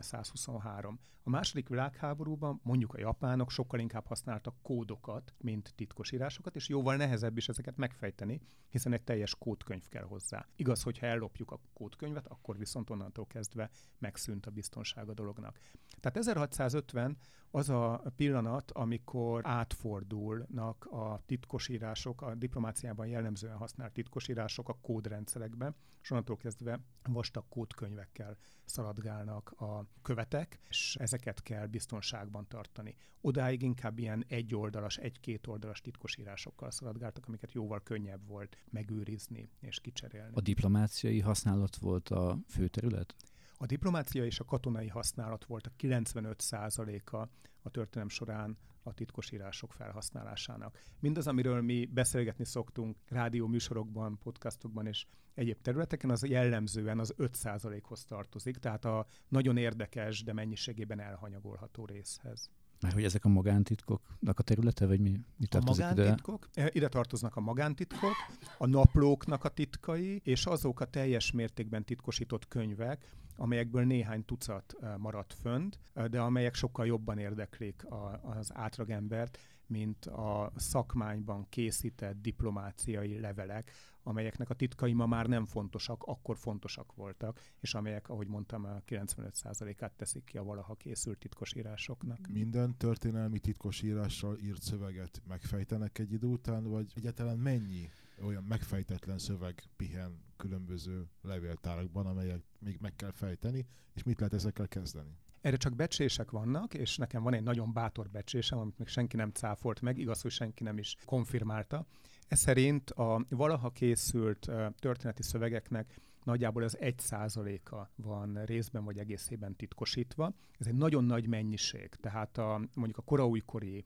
123. 0.00 0.98
A 1.24 1.30
második 1.30 1.68
világháborúban 1.68 2.60
mondjuk 2.62 2.94
a 2.94 2.98
japánok 2.98 3.50
sokkal 3.50 3.80
inkább 3.80 4.06
használtak 4.06 4.54
kódokat, 4.62 5.34
mint 5.38 5.72
titkosírásokat, 5.76 6.56
és 6.56 6.68
jóval 6.68 6.96
nehezebb 6.96 7.36
is 7.36 7.48
ezeket 7.48 7.76
megfejteni, 7.76 8.40
hiszen 8.68 8.92
egy 8.92 9.02
teljes 9.02 9.34
kódkönyv 9.34 9.88
kell 9.88 10.04
hozzá. 10.04 10.46
Igaz, 10.56 10.82
hogyha 10.82 11.06
ellopjuk 11.06 11.50
a 11.50 11.60
kódkönyvet, 11.72 12.26
akkor 12.26 12.58
viszont 12.58 12.90
onnantól 12.90 13.26
kezdve 13.26 13.70
megszűnt 13.98 14.46
a 14.46 14.50
biztonság 14.50 15.08
a 15.08 15.14
dolognak. 15.14 15.58
Tehát 16.00 16.16
1650 16.16 17.16
az 17.54 17.68
a 17.68 18.02
pillanat, 18.16 18.70
amikor 18.70 19.40
átfordulnak 19.44 20.84
a 20.84 21.22
titkosírások, 21.26 22.22
a 22.22 22.34
diplomáciában 22.34 23.06
jellemzően 23.06 23.56
használt 23.56 23.92
titkosírások 23.92 24.68
a 24.68 24.78
kódrendszerekbe, 24.80 25.74
és 26.02 26.10
onnantól 26.10 26.36
kezdve 26.36 26.80
vastag 27.02 27.44
kódkönyvekkel 27.48 28.36
szaladgálnak 28.64 29.50
a 29.50 29.86
követek, 30.02 30.58
és 30.68 30.96
ezeket 31.00 31.42
kell 31.42 31.66
biztonságban 31.66 32.48
tartani. 32.48 32.96
Odáig 33.20 33.62
inkább 33.62 33.98
ilyen 33.98 34.24
egyoldalas, 34.28 34.96
egy-két 34.96 35.46
oldalas 35.46 35.80
titkosírásokkal 35.80 36.70
szaladgáltak, 36.70 37.26
amiket 37.26 37.52
jóval 37.52 37.82
könnyebb 37.82 38.26
volt 38.26 38.56
megőrizni 38.70 39.50
és 39.60 39.80
kicserélni. 39.80 40.32
A 40.34 40.40
diplomáciai 40.40 41.20
használat 41.20 41.76
volt 41.76 42.08
a 42.08 42.38
fő 42.48 42.68
terület? 42.68 43.14
A 43.62 43.66
diplomácia 43.66 44.24
és 44.24 44.40
a 44.40 44.44
katonai 44.44 44.88
használat 44.88 45.44
volt 45.44 45.66
a 45.66 45.70
95%-a 45.78 47.16
a 47.62 47.70
történelem 47.70 48.08
során 48.08 48.56
a 48.82 48.94
titkosírások 48.94 49.72
felhasználásának. 49.72 50.82
Mindaz, 50.98 51.26
amiről 51.26 51.60
mi 51.60 51.86
beszélgetni 51.86 52.44
szoktunk 52.44 52.96
rádió 53.08 53.46
műsorokban, 53.46 54.18
podcastokban 54.18 54.86
és 54.86 55.06
egyéb 55.34 55.60
területeken, 55.60 56.10
az 56.10 56.26
jellemzően 56.26 56.98
az 56.98 57.14
5%-hoz 57.18 58.04
tartozik, 58.04 58.56
tehát 58.56 58.84
a 58.84 59.06
nagyon 59.28 59.56
érdekes, 59.56 60.22
de 60.22 60.32
mennyiségében 60.32 61.00
elhanyagolható 61.00 61.84
részhez. 61.84 62.50
Mert 62.80 62.94
hogy 62.94 63.04
ezek 63.04 63.24
a 63.24 63.28
magántitkoknak 63.28 64.38
a 64.38 64.42
területe, 64.42 64.86
vagy 64.86 65.00
mi, 65.00 65.20
mi 65.36 65.46
a 65.50 65.60
magántitkok, 65.64 66.48
ide? 66.54 66.70
ide 66.72 66.88
tartoznak 66.88 67.36
a 67.36 67.40
magántitkok, 67.40 68.14
a 68.58 68.66
naplóknak 68.66 69.44
a 69.44 69.48
titkai, 69.48 70.20
és 70.24 70.46
azok 70.46 70.80
a 70.80 70.84
teljes 70.84 71.30
mértékben 71.30 71.84
titkosított 71.84 72.48
könyvek, 72.48 73.10
amelyekből 73.36 73.84
néhány 73.84 74.24
tucat 74.24 74.76
maradt 74.98 75.32
fönt, 75.32 75.78
de 76.10 76.20
amelyek 76.20 76.54
sokkal 76.54 76.86
jobban 76.86 77.18
érdeklik 77.18 77.86
az 78.22 78.54
átlagembert, 78.54 79.38
mint 79.66 80.06
a 80.06 80.52
szakmányban 80.56 81.46
készített 81.48 82.20
diplomáciai 82.20 83.20
levelek, 83.20 83.70
amelyeknek 84.02 84.50
a 84.50 84.54
titkai 84.54 84.92
ma 84.92 85.06
már 85.06 85.26
nem 85.26 85.44
fontosak, 85.44 86.02
akkor 86.02 86.36
fontosak 86.36 86.94
voltak, 86.94 87.40
és 87.60 87.74
amelyek, 87.74 88.08
ahogy 88.08 88.26
mondtam, 88.26 88.64
a 88.64 88.82
95%-át 88.86 89.92
teszik 89.92 90.24
ki 90.24 90.38
a 90.38 90.42
valaha 90.42 90.74
készült 90.74 91.18
titkosírásoknak. 91.18 92.18
Minden 92.32 92.76
történelmi 92.76 93.38
titkosírással 93.38 94.38
írt 94.38 94.62
szöveget 94.62 95.22
megfejtenek 95.28 95.98
egy 95.98 96.12
idő 96.12 96.26
után, 96.26 96.64
vagy 96.64 96.92
egyáltalán 96.94 97.38
mennyi 97.38 97.90
olyan 98.22 98.44
megfejtetlen 98.44 99.18
szöveg 99.18 99.62
pihen 99.76 100.20
különböző 100.42 101.06
levéltárakban, 101.20 102.06
amelyek 102.06 102.42
még 102.58 102.78
meg 102.80 102.94
kell 102.96 103.10
fejteni, 103.10 103.66
és 103.94 104.02
mit 104.02 104.18
lehet 104.18 104.34
ezekkel 104.34 104.68
kezdeni? 104.68 105.18
Erre 105.40 105.56
csak 105.56 105.76
becsések 105.76 106.30
vannak, 106.30 106.74
és 106.74 106.96
nekem 106.96 107.22
van 107.22 107.34
egy 107.34 107.42
nagyon 107.42 107.72
bátor 107.72 108.10
becsésem, 108.10 108.58
amit 108.58 108.78
még 108.78 108.88
senki 108.88 109.16
nem 109.16 109.30
cáfolt 109.30 109.80
meg, 109.80 109.98
igaz, 109.98 110.20
hogy 110.22 110.30
senki 110.30 110.62
nem 110.62 110.78
is 110.78 110.96
konfirmálta. 111.04 111.86
Ez 112.28 112.38
szerint 112.38 112.90
a 112.90 113.26
valaha 113.28 113.70
készült 113.70 114.50
történeti 114.78 115.22
szövegeknek 115.22 116.00
nagyjából 116.24 116.62
az 116.62 116.78
egy 116.78 116.98
százaléka 116.98 117.90
van 117.96 118.44
részben 118.44 118.84
vagy 118.84 118.98
egészében 118.98 119.56
titkosítva. 119.56 120.34
Ez 120.58 120.66
egy 120.66 120.74
nagyon 120.74 121.04
nagy 121.04 121.26
mennyiség, 121.28 121.88
tehát 121.94 122.38
a, 122.38 122.60
mondjuk 122.74 122.98
a 122.98 123.02
koraújkori 123.02 123.84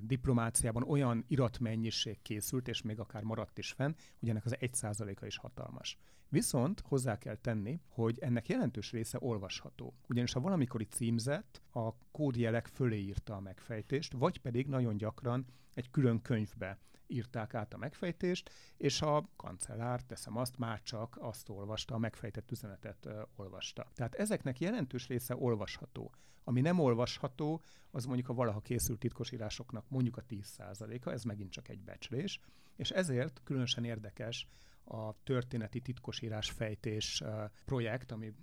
diplomáciában 0.00 0.82
olyan 0.82 1.24
iratmennyiség 1.28 2.22
készült, 2.22 2.68
és 2.68 2.82
még 2.82 2.98
akár 3.00 3.22
maradt 3.22 3.58
is 3.58 3.72
fenn, 3.72 3.94
hogy 4.18 4.28
ennek 4.28 4.44
az 4.44 4.56
egy 4.58 4.74
százaléka 4.74 5.26
is 5.26 5.36
hatalmas. 5.36 5.98
Viszont 6.28 6.80
hozzá 6.80 7.18
kell 7.18 7.36
tenni, 7.36 7.80
hogy 7.88 8.18
ennek 8.18 8.48
jelentős 8.48 8.92
része 8.92 9.18
olvasható. 9.20 9.94
Ugyanis 10.08 10.34
a 10.34 10.40
valamikori 10.40 10.84
címzet 10.84 11.62
a 11.70 11.96
kódjelek 12.10 12.66
fölé 12.66 12.98
írta 12.98 13.34
a 13.34 13.40
megfejtést, 13.40 14.12
vagy 14.12 14.38
pedig 14.38 14.66
nagyon 14.66 14.96
gyakran 14.96 15.46
egy 15.74 15.90
külön 15.90 16.22
könyvbe 16.22 16.78
írták 17.06 17.54
át 17.54 17.74
a 17.74 17.78
megfejtést, 17.78 18.50
és 18.76 19.02
a 19.02 19.28
kancellár, 19.36 20.02
teszem 20.02 20.36
azt, 20.36 20.58
már 20.58 20.82
csak 20.82 21.16
azt 21.20 21.48
olvasta, 21.48 21.94
a 21.94 21.98
megfejtett 21.98 22.50
üzenetet 22.50 23.06
uh, 23.06 23.22
olvasta. 23.36 23.86
Tehát 23.94 24.14
ezeknek 24.14 24.60
jelentős 24.60 25.06
része 25.06 25.36
olvasható. 25.36 26.12
Ami 26.44 26.60
nem 26.60 26.78
olvasható, 26.78 27.60
az 27.90 28.04
mondjuk 28.04 28.28
a 28.28 28.34
valaha 28.34 28.60
készült 28.60 28.98
titkosírásoknak 28.98 29.84
mondjuk 29.88 30.16
a 30.16 30.24
10%-a, 30.28 31.10
ez 31.10 31.22
megint 31.22 31.50
csak 31.50 31.68
egy 31.68 31.80
becslés, 31.80 32.40
és 32.76 32.90
ezért 32.90 33.40
különösen 33.44 33.84
érdekes 33.84 34.48
a 34.88 35.22
történeti 35.22 35.80
titkosírás 35.80 36.50
fejtés 36.50 37.22
projekt, 37.64 38.12
ami 38.12 38.34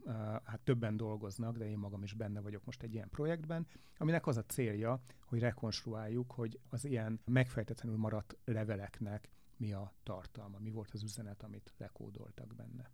hát 0.44 0.62
többen 0.64 0.98
dolgoznak, 0.98 1.58
de 1.58 1.70
én 1.70 1.78
magam 1.78 2.04
is 2.04 2.14
benne 2.14 2.42
vagyok 2.42 2.66
most 2.66 2.84
egy 2.84 2.94
ilyen 2.94 3.10
projektben, 3.10 3.68
aminek 3.98 4.28
az 4.28 4.38
a 4.38 4.44
célja, 4.44 5.02
hogy 5.26 5.40
rekonstruáljuk, 5.40 6.32
hogy 6.32 6.60
az 6.70 6.86
ilyen 6.86 7.20
megfejtetlenül 7.26 7.98
maradt 7.98 8.38
leveleknek 8.46 9.30
mi 9.58 9.74
a 9.74 9.94
tartalma, 10.04 10.58
mi 10.60 10.72
volt 10.72 10.92
az 10.94 11.04
üzenet, 11.04 11.44
amit 11.44 11.74
lekódoltak 11.78 12.56
benne. 12.56 12.92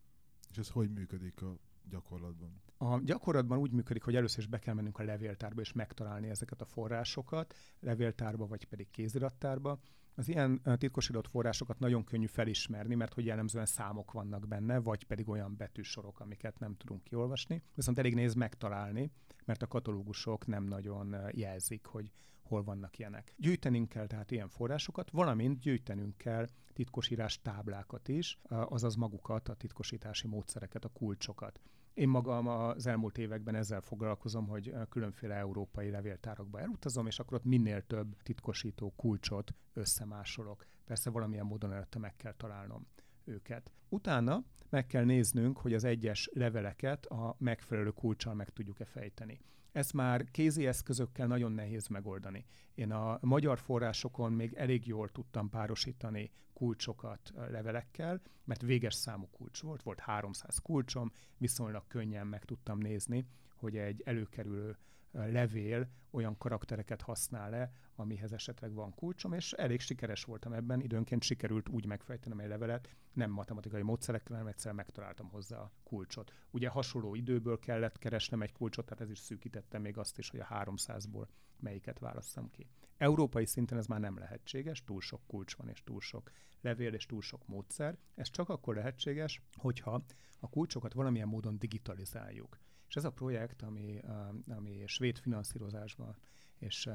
És 0.50 0.58
ez 0.58 0.70
hogy 0.70 0.92
működik 0.92 1.42
a 1.42 1.58
gyakorlatban? 1.89 2.62
A 2.78 2.99
gyakorlatban 2.99 3.58
úgy 3.58 3.71
működik, 3.71 4.04
hogy 4.04 4.15
először 4.15 4.39
is 4.39 4.47
be 4.47 4.60
kell 4.60 4.73
mennünk 4.73 4.99
a 4.99 5.04
levéltárba 5.04 5.62
és 5.62 5.73
megtalálni 5.73 6.30
ezeket 6.30 6.62
a 6.62 6.65
forrásokat, 6.65 7.54
levéltárba 7.80 8.47
vagy 8.47 8.65
pedig 8.65 8.89
kézirattárba, 8.89 9.80
az 10.15 10.28
ilyen 10.28 10.62
titkosított 10.78 11.28
forrásokat 11.28 11.80
nagyon 11.80 12.04
könnyű 12.04 12.25
felismerni, 12.25 12.95
mert 12.95 13.13
hogy 13.13 13.25
jellemzően 13.25 13.65
számok 13.65 14.12
vannak 14.12 14.47
benne, 14.47 14.80
vagy 14.80 15.04
pedig 15.04 15.30
olyan 15.30 15.56
betűsorok, 15.58 16.19
amiket 16.19 16.60
nem 16.60 16.75
tudunk 16.75 17.04
kiolvasni. 17.04 17.63
Viszont 17.75 17.99
elég 17.99 18.13
néz 18.13 18.34
megtalálni, 18.34 19.12
mert 19.45 19.62
a 19.62 19.67
katalógusok 19.67 20.45
nem 20.47 20.63
nagyon 20.63 21.15
jelzik, 21.32 21.86
hogy 21.86 22.12
hol 22.41 22.63
vannak 22.63 22.99
ilyenek. 22.99 23.34
Gyűjtenünk 23.38 23.89
kell 23.89 24.08
tehát 24.08 24.32
ilyen 24.32 24.49
forrásokat, 24.49 25.12
valamint 25.12 25.60
gyűjtenünk 25.60 26.17
kell 26.17 26.47
titkosírás 26.73 27.41
táblákat 27.41 28.08
is, 28.08 28.39
azaz 28.47 28.95
magukat, 28.95 29.49
a 29.49 29.54
titkosítási 29.54 30.28
módszereket, 30.28 30.86
a 30.86 30.89
kulcsokat. 30.89 31.60
Én 32.00 32.10
magam 32.10 32.48
az 32.48 32.88
elmúlt 32.88 33.18
években 33.18 33.56
ezzel 33.56 33.82
foglalkozom, 33.82 34.48
hogy 34.48 34.74
különféle 34.90 35.36
európai 35.36 35.90
levéltárakba 35.90 36.60
elutazom, 36.60 37.08
és 37.08 37.20
akkor 37.20 37.38
ott 37.38 37.44
minél 37.44 37.82
több 37.82 38.22
titkosító 38.24 38.94
kulcsot 38.96 39.54
összemásolok. 39.74 40.66
Persze 40.86 41.10
valamilyen 41.10 41.46
módon 41.46 41.74
előtte 41.74 42.00
meg 42.00 42.16
kell 42.16 42.34
találnom 42.34 42.88
őket. 43.24 43.72
Utána 43.90 44.44
meg 44.70 44.88
kell 44.88 45.04
néznünk, 45.04 45.58
hogy 45.58 45.74
az 45.74 45.84
egyes 45.84 46.30
leveleket 46.34 47.06
a 47.06 47.36
megfelelő 47.40 47.90
kulcsal 47.90 48.34
meg 48.34 48.50
tudjuk-e 48.50 48.86
fejteni. 48.86 49.40
Ezt 49.71 49.93
már 49.93 50.32
kézi 50.32 50.67
eszközökkel 50.67 51.27
nagyon 51.27 51.51
nehéz 51.51 51.88
megoldani. 51.88 52.45
Én 52.75 52.91
a 52.91 53.19
magyar 53.21 53.60
forrásokon 53.60 54.34
még 54.34 54.53
elég 54.53 54.88
jól 54.88 55.10
tudtam 55.10 55.49
párosítani 55.49 56.32
kulcsokat 56.53 57.34
levelekkel, 57.36 58.21
mert 58.43 58.62
véges 58.62 58.93
számú 58.93 59.27
kulcs 59.32 59.62
volt, 59.62 59.84
volt 59.84 59.99
300 59.99 60.58
kulcsom, 60.58 61.12
viszonylag 61.38 61.88
könnyen 61.88 62.27
meg 62.27 62.45
tudtam 62.45 62.77
nézni, 62.77 63.25
hogy 63.55 63.77
egy 63.77 64.01
előkerülő 64.05 64.77
levél 65.12 65.89
olyan 66.12 66.38
karaktereket 66.38 67.02
használ 67.02 67.50
le, 67.50 67.72
amihez 67.95 68.34
esetleg 68.34 68.74
van 68.74 68.93
kulcsom, 68.93 69.34
és 69.34 69.52
elég 69.54 69.80
sikeres 69.80 70.24
voltam 70.24 70.54
ebben, 70.54 70.82
időnként 70.82 71.24
sikerült 71.24 71.69
úgy 71.69 71.86
megfejtenem 71.86 72.39
egy 72.39 72.48
levelet, 72.48 72.89
nem 73.13 73.32
matematikai 73.32 73.82
módszerekkel, 73.82 74.36
hanem 74.36 74.52
egyszer 74.52 74.74
megtaláltam 74.74 75.30
hozzá 75.30 75.58
a 75.58 75.72
kulcsot. 75.84 76.34
Ugye 76.52 76.69
hasonló 76.69 77.15
időből 77.15 77.60
kellett 77.60 77.98
keresnem 77.98 78.41
egy 78.41 78.52
kulcsot, 78.52 78.86
tehát 78.86 79.02
ez 79.02 79.10
is 79.10 79.19
szűkítette 79.19 79.80
még 79.80 79.98
azt 79.98 80.17
is, 80.17 80.30
hogy 80.30 80.39
a 80.39 80.48
300-ból 80.50 81.28
melyiket 81.60 82.00
válasszam 82.00 82.50
ki. 82.52 82.67
Európai 82.98 83.45
szinten 83.45 83.78
ez 83.78 83.86
már 83.86 84.00
nem 84.00 84.17
lehetséges, 84.17 84.84
túl 84.84 85.02
sok 85.02 85.22
kulcs 85.28 85.56
van, 85.56 85.69
és 85.69 85.84
túl 85.84 86.02
sok 86.02 86.32
levél, 86.62 86.93
és 86.93 87.06
túl 87.06 87.22
sok 87.22 87.48
módszer. 87.48 87.98
Ez 88.15 88.30
csak 88.30 88.50
akkor 88.50 88.76
lehetséges, 88.76 89.41
hogyha 89.56 90.04
a 90.39 90.50
kulcsokat 90.50 90.93
valamilyen 90.93 91.28
módon 91.28 91.60
digitalizáljuk. 91.60 92.60
És 92.89 92.95
ez 92.95 93.04
a 93.04 93.12
projekt, 93.12 93.62
ami, 93.62 94.02
ami 94.47 94.84
svéd 94.86 95.17
finanszírozásban 95.17 96.15
és 96.58 96.89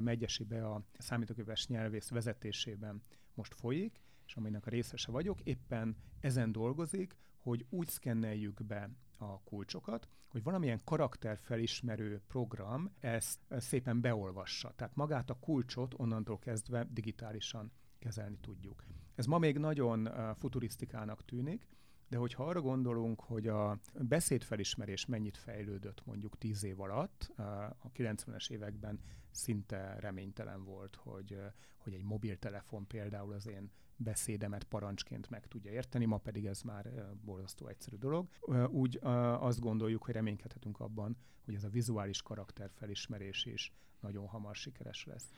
megyesi 0.00 0.44
be 0.44 0.66
a 0.66 0.84
számítógépes 0.98 1.66
nyelvész 1.66 2.08
vezetésében 2.08 3.02
most 3.34 3.54
folyik, 3.54 4.00
és 4.26 4.36
aminek 4.36 4.66
a 4.66 4.70
részese 4.70 5.10
vagyok, 5.10 5.40
éppen 5.40 5.96
ezen 6.20 6.52
dolgozik, 6.52 7.16
hogy 7.36 7.66
úgy 7.68 7.88
szkenneljük 7.88 8.64
be 8.64 8.90
a 9.18 9.42
kulcsokat, 9.42 10.08
hogy 10.28 10.42
valamilyen 10.42 10.84
karakterfelismerő 10.84 12.20
program 12.26 12.90
ezt 13.00 13.40
szépen 13.48 14.00
beolvassa. 14.00 14.72
Tehát 14.76 14.94
magát 14.94 15.30
a 15.30 15.38
kulcsot 15.38 15.94
onnantól 15.96 16.38
kezdve 16.38 16.86
digitálisan 16.90 17.72
kezelni 17.98 18.38
tudjuk. 18.40 18.84
Ez 19.14 19.26
ma 19.26 19.38
még 19.38 19.58
nagyon 19.58 20.08
futurisztikának 20.34 21.24
tűnik, 21.24 21.66
de 22.10 22.16
hogyha 22.16 22.44
arra 22.44 22.60
gondolunk, 22.60 23.20
hogy 23.20 23.48
a 23.48 23.78
beszédfelismerés 24.00 25.06
mennyit 25.06 25.36
fejlődött 25.36 26.04
mondjuk 26.04 26.38
tíz 26.38 26.64
év 26.64 26.80
alatt, 26.80 27.32
a 27.78 27.90
90-es 27.94 28.50
években 28.50 29.00
szinte 29.30 29.96
reménytelen 30.00 30.64
volt, 30.64 30.96
hogy, 30.96 31.38
hogy 31.76 31.94
egy 31.94 32.02
mobiltelefon 32.02 32.86
például 32.86 33.32
az 33.32 33.46
én 33.46 33.70
beszédemet 33.96 34.64
parancsként 34.64 35.30
meg 35.30 35.46
tudja 35.46 35.70
érteni, 35.70 36.04
ma 36.04 36.16
pedig 36.16 36.46
ez 36.46 36.62
már 36.62 37.14
borzasztó 37.24 37.66
egyszerű 37.66 37.96
dolog. 37.96 38.28
Úgy 38.70 38.98
azt 39.38 39.60
gondoljuk, 39.60 40.02
hogy 40.04 40.14
reménykedhetünk 40.14 40.80
abban, 40.80 41.16
hogy 41.44 41.54
ez 41.54 41.64
a 41.64 41.68
vizuális 41.68 42.22
karakterfelismerés 42.22 43.44
is 43.44 43.72
nagyon 44.00 44.26
hamar 44.26 44.54
sikeres 44.54 45.04
lesz. 45.04 45.30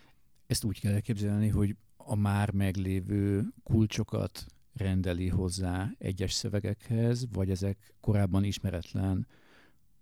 Ezt 0.46 0.64
úgy 0.64 0.80
kell 0.80 0.92
elképzelni, 0.92 1.48
hogy 1.48 1.76
a 1.96 2.14
már 2.14 2.50
meglévő 2.50 3.46
kulcsokat 3.62 4.46
rendeli 4.72 5.28
hozzá 5.28 5.90
egyes 5.98 6.32
szövegekhez, 6.32 7.26
vagy 7.32 7.50
ezek 7.50 7.94
korábban 8.00 8.44
ismeretlen 8.44 9.26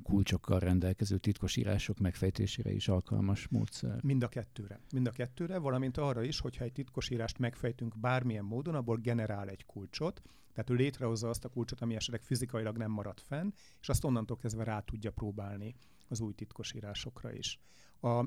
kulcsokkal 0.03 0.59
rendelkező 0.59 1.19
titkos 1.19 1.57
írások 1.57 1.99
megfejtésére 1.99 2.73
is 2.73 2.89
alkalmas 2.89 3.49
módszer? 3.49 3.99
Mind 4.03 4.23
a 4.23 4.29
kettőre. 4.29 4.81
Mind 4.93 5.07
a 5.07 5.11
kettőre, 5.11 5.59
valamint 5.59 5.97
arra 5.97 6.23
is, 6.23 6.41
hogyha 6.41 6.65
egy 6.65 6.73
titkos 6.73 7.11
írást 7.11 7.39
megfejtünk 7.39 7.99
bármilyen 7.99 8.45
módon, 8.45 8.75
abból 8.75 8.97
generál 8.97 9.49
egy 9.49 9.67
kulcsot, 9.67 10.23
tehát 10.53 10.71
ő 10.71 10.75
létrehozza 10.75 11.29
azt 11.29 11.45
a 11.45 11.49
kulcsot, 11.49 11.81
ami 11.81 11.95
esetleg 11.95 12.23
fizikailag 12.23 12.77
nem 12.77 12.91
marad 12.91 13.21
fenn, 13.21 13.51
és 13.81 13.89
azt 13.89 14.05
onnantól 14.05 14.37
kezdve 14.37 14.65
rá 14.65 14.81
tudja 14.81 15.11
próbálni 15.11 15.75
az 16.09 16.21
új 16.21 16.33
titkos 16.33 16.73
írásokra 16.73 17.33
is. 17.33 17.59
A, 18.01 18.09
a 18.09 18.27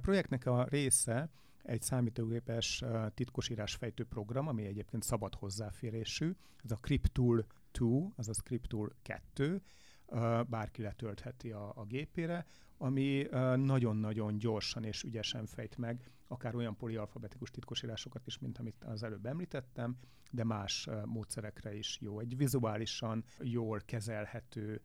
projektnek 0.00 0.46
a 0.46 0.66
része 0.68 1.30
egy 1.62 1.82
számítógépes 1.82 2.84
titkosírásfejtő 3.14 4.04
program, 4.04 4.48
ami 4.48 4.64
egyébként 4.64 5.02
szabad 5.02 5.34
hozzáférésű. 5.34 6.34
Ez 6.64 6.70
a 6.70 6.76
Cryptool 6.76 7.46
2, 7.72 8.12
azaz 8.16 8.38
Cryptool 8.38 8.92
2, 9.02 9.62
bárki 10.48 10.82
letöltheti 10.82 11.52
a, 11.52 11.72
a 11.76 11.84
gépére, 11.84 12.46
ami 12.82 13.26
nagyon-nagyon 13.56 14.38
gyorsan 14.38 14.84
és 14.84 15.02
ügyesen 15.02 15.46
fejt 15.46 15.76
meg 15.76 16.10
akár 16.26 16.54
olyan 16.54 16.76
polialfabetikus 16.76 17.50
titkosírásokat 17.50 18.26
is, 18.26 18.38
mint 18.38 18.58
amit 18.58 18.84
az 18.84 19.02
előbb 19.02 19.26
említettem, 19.26 19.96
de 20.30 20.44
más 20.44 20.88
módszerekre 21.04 21.74
is 21.74 21.98
jó. 22.00 22.20
Egy 22.20 22.36
vizuálisan 22.36 23.24
jól 23.40 23.80
kezelhető 23.80 24.80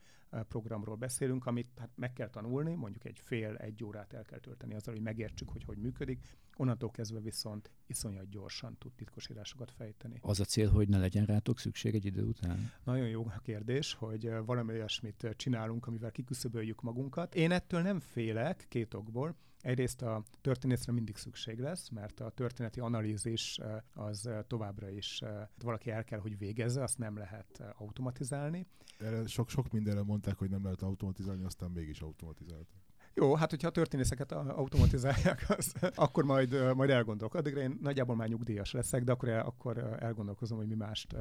programról 0.47 0.95
beszélünk, 0.95 1.45
amit 1.45 1.69
hát 1.77 1.89
meg 1.95 2.13
kell 2.13 2.29
tanulni, 2.29 2.73
mondjuk 2.75 3.05
egy 3.05 3.19
fél-egy 3.19 3.83
órát 3.83 4.13
el 4.13 4.23
kell 4.23 4.39
tölteni 4.39 4.73
azzal, 4.73 4.93
hogy 4.93 5.03
megértsük, 5.03 5.49
hogy 5.49 5.63
hogy 5.63 5.77
működik, 5.77 6.19
onnantól 6.55 6.91
kezdve 6.91 7.19
viszont 7.19 7.71
iszonyat 7.86 8.29
gyorsan 8.29 8.77
tud 8.77 8.91
titkosírásokat 8.93 9.71
fejteni. 9.71 10.19
Az 10.21 10.39
a 10.39 10.43
cél, 10.43 10.69
hogy 10.69 10.89
ne 10.89 10.97
legyen 10.97 11.25
rátok 11.25 11.60
szükség 11.60 11.95
egy 11.95 12.05
idő 12.05 12.23
után? 12.23 12.71
Nagyon 12.83 13.07
jó 13.07 13.25
a 13.25 13.39
kérdés, 13.43 13.93
hogy 13.93 14.31
valami 14.45 14.73
olyasmit 14.73 15.27
csinálunk, 15.36 15.88
amivel 15.88 16.12
kiküszöböljük 16.12 16.81
magunkat. 16.81 17.36
Én 17.36 17.51
ettől 17.51 17.81
nem 17.88 18.00
félek 18.00 18.65
két 18.69 18.93
okból. 18.93 19.36
Egyrészt 19.62 20.02
a 20.02 20.23
történészre 20.41 20.91
mindig 20.91 21.15
szükség 21.15 21.60
lesz, 21.60 21.89
mert 21.89 22.19
a 22.19 22.30
történeti 22.30 22.80
analízis 22.80 23.60
az 23.93 24.30
továbbra 24.47 24.89
is 24.89 25.21
valaki 25.63 25.89
el 25.89 26.04
kell, 26.04 26.19
hogy 26.19 26.38
végezze, 26.38 26.84
azt 26.84 26.97
nem 26.97 27.17
lehet 27.17 27.63
automatizálni. 27.78 28.67
Erre 29.00 29.28
sok-sok 29.28 29.71
mindenre 29.71 30.04
mondták, 30.04 30.38
hogy 30.38 30.50
nem 30.50 30.63
lehet 30.63 30.82
automatizálni, 30.82 31.43
aztán 31.43 31.71
mégis 31.71 32.00
automatizáltak. 32.00 32.86
Jó, 33.13 33.36
hát 33.36 33.50
hogyha 33.50 33.67
a 33.67 33.71
történészeket 33.71 34.32
automatizálják, 34.32 35.45
az, 35.58 35.73
akkor 35.95 36.23
majd, 36.23 36.76
majd 36.76 36.89
elgondolok. 36.89 37.34
Addigra 37.34 37.62
én 37.62 37.78
nagyjából 37.82 38.15
már 38.15 38.28
nyugdíjas 38.28 38.71
leszek, 38.71 39.04
de 39.04 39.12
akkor, 39.12 39.30
akkor 39.30 39.97
elgondolkozom, 40.00 40.58
hogy 40.58 40.67
mi 40.67 40.76
mást 40.76 41.15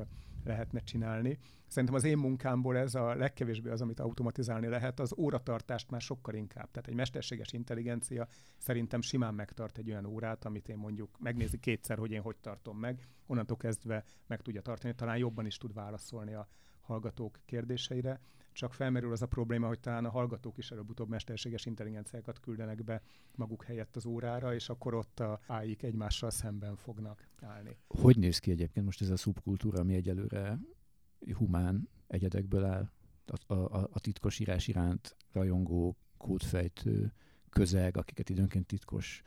lehetne 0.46 0.80
csinálni. 0.80 1.38
Szerintem 1.66 1.94
az 1.94 2.04
én 2.04 2.18
munkámból 2.18 2.76
ez 2.76 2.94
a 2.94 3.14
legkevésbé 3.14 3.70
az, 3.70 3.80
amit 3.80 4.00
automatizálni 4.00 4.66
lehet, 4.66 5.00
az 5.00 5.14
óratartást 5.16 5.90
már 5.90 6.00
sokkal 6.00 6.34
inkább. 6.34 6.70
Tehát 6.70 6.88
egy 6.88 6.94
mesterséges 6.94 7.52
intelligencia 7.52 8.28
szerintem 8.58 9.00
simán 9.00 9.34
megtart 9.34 9.78
egy 9.78 9.90
olyan 9.90 10.06
órát, 10.06 10.44
amit 10.44 10.68
én 10.68 10.76
mondjuk 10.76 11.18
megnézi 11.18 11.58
kétszer, 11.58 11.98
hogy 11.98 12.10
én 12.10 12.20
hogy 12.22 12.36
tartom 12.36 12.78
meg, 12.78 13.08
onnantól 13.26 13.56
kezdve 13.56 14.04
meg 14.26 14.40
tudja 14.40 14.62
tartani, 14.62 14.94
talán 14.94 15.16
jobban 15.16 15.46
is 15.46 15.56
tud 15.56 15.74
válaszolni 15.74 16.34
a 16.34 16.48
hallgatók 16.80 17.38
kérdéseire 17.44 18.20
csak 18.56 18.72
felmerül 18.72 19.12
az 19.12 19.22
a 19.22 19.26
probléma, 19.26 19.66
hogy 19.66 19.80
talán 19.80 20.04
a 20.04 20.10
hallgatók 20.10 20.58
is 20.58 20.70
előbb-utóbb 20.70 21.08
mesterséges 21.08 21.66
intelligenciákat 21.66 22.40
küldenek 22.40 22.84
be 22.84 23.02
maguk 23.34 23.64
helyett 23.64 23.96
az 23.96 24.06
órára, 24.06 24.54
és 24.54 24.68
akkor 24.68 24.94
ott 24.94 25.20
a 25.20 25.40
AI-k 25.46 25.82
egymással 25.82 26.30
szemben 26.30 26.76
fognak 26.76 27.28
állni. 27.40 27.76
Hogy 27.88 28.18
néz 28.18 28.38
ki 28.38 28.50
egyébként 28.50 28.86
most 28.86 29.00
ez 29.02 29.10
a 29.10 29.16
szubkultúra, 29.16 29.80
ami 29.80 29.94
egyelőre 29.94 30.58
humán 31.32 31.88
egyedekből 32.06 32.64
áll? 32.64 32.90
A, 33.46 33.54
a, 33.54 33.88
a 33.92 34.00
titkos 34.00 34.38
írás 34.38 34.68
iránt 34.68 35.16
rajongó, 35.32 35.96
kódfejtő 36.16 37.12
közeg, 37.50 37.96
akiket 37.96 38.30
időnként 38.30 38.66
titkos 38.66 39.22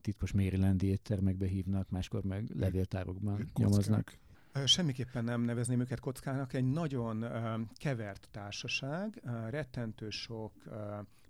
titkos 0.00 0.32
Marylandi 0.32 0.86
éttermekbe 0.86 1.46
hívnak, 1.46 1.90
máskor 1.90 2.24
meg 2.24 2.50
levéltárokban 2.54 3.50
nyomoznak. 3.58 4.18
Semmiképpen 4.64 5.24
nem 5.24 5.40
nevezném 5.40 5.80
őket 5.80 6.00
kockának. 6.00 6.52
Egy 6.52 6.64
nagyon 6.64 7.24
kevert 7.74 8.28
társaság, 8.30 9.22
rettentő 9.50 10.10
sok 10.10 10.52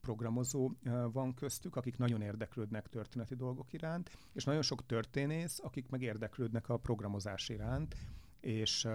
programozó 0.01 0.71
van 1.13 1.35
köztük, 1.35 1.77
akik 1.77 1.99
nagyon 1.99 2.23
érdeklődnek 2.23 2.89
történeti 2.89 3.35
dolgok 3.35 3.73
iránt, 3.73 4.19
és 4.33 4.45
nagyon 4.45 4.63
sok 4.63 4.87
történész, 4.87 5.61
akik 5.63 5.89
meg 5.89 6.03
érdeklődnek 6.03 6.69
a 6.69 6.77
programozás 6.77 7.49
iránt, 7.49 7.97
és 8.41 8.89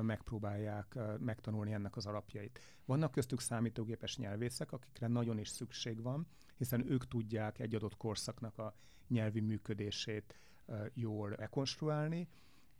megpróbálják 0.00 0.98
megtanulni 1.18 1.72
ennek 1.72 1.96
az 1.96 2.06
alapjait. 2.06 2.60
Vannak 2.84 3.12
köztük 3.12 3.40
számítógépes 3.40 4.16
nyelvészek, 4.16 4.72
akikre 4.72 5.06
nagyon 5.06 5.38
is 5.38 5.48
szükség 5.48 6.02
van, 6.02 6.26
hiszen 6.56 6.90
ők 6.90 7.08
tudják 7.08 7.58
egy 7.58 7.74
adott 7.74 7.96
korszaknak 7.96 8.58
a 8.58 8.74
nyelvi 9.08 9.40
működését 9.40 10.40
jól 10.94 11.30
rekonstruálni, 11.30 12.28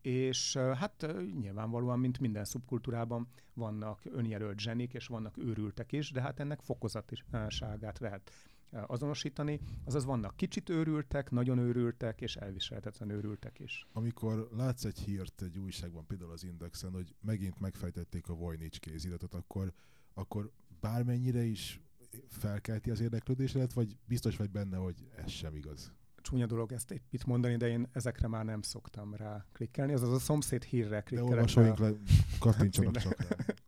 és 0.07 0.57
hát 0.57 1.07
nyilvánvalóan, 1.41 1.99
mint 1.99 2.19
minden 2.19 2.45
szubkultúrában 2.45 3.29
vannak 3.55 4.01
önjelölt 4.05 4.61
zsenik, 4.61 4.95
és 4.95 5.07
vannak 5.07 5.37
őrültek 5.39 5.93
is, 5.93 6.11
de 6.11 6.21
hát 6.21 6.41
ennek 6.41 6.61
fokozatiságát 6.61 7.99
lehet 7.99 8.31
azonosítani, 8.71 9.61
azaz 9.85 10.05
vannak 10.05 10.37
kicsit 10.37 10.69
őrültek, 10.69 11.31
nagyon 11.31 11.59
őrültek, 11.59 12.21
és 12.21 12.37
elviselhetetlen 12.37 13.11
őrültek 13.11 13.59
is. 13.59 13.87
Amikor 13.93 14.49
látsz 14.57 14.85
egy 14.85 14.99
hírt 14.99 15.43
egy 15.43 15.59
újságban, 15.59 16.07
például 16.07 16.31
az 16.31 16.45
Indexen, 16.45 16.93
hogy 16.93 17.15
megint 17.21 17.61
megfejtették 17.61 18.29
a 18.29 18.35
Voynich 18.35 18.79
kéziratot, 18.79 19.35
akkor, 19.35 19.73
akkor 20.15 20.51
bármennyire 20.81 21.43
is 21.43 21.81
felkelti 22.29 22.91
az 22.91 23.01
érdeklődésedet, 23.01 23.73
vagy 23.73 23.99
biztos 24.05 24.37
vagy 24.37 24.51
benne, 24.51 24.77
hogy 24.77 25.09
ez 25.17 25.31
sem 25.31 25.57
igaz? 25.57 25.93
Csúnya 26.25 26.47
dolog 26.47 26.73
ezt 26.73 27.01
itt 27.11 27.25
mondani, 27.25 27.57
de 27.57 27.69
én 27.69 27.89
ezekre 27.93 28.29
már 28.29 28.45
nem 28.45 28.63
szoktam 28.63 29.15
rá 29.15 29.47
klikkelni. 29.53 29.93
Azaz 29.93 30.13
a 30.13 30.19
szomszéd 30.19 30.63
hírre 30.63 31.01
klikkelek. 31.01 31.31
De 31.31 31.37
olvasóink 31.37 31.79
le, 31.79 31.91
kattintsanak 32.39 32.97
csak 32.97 33.17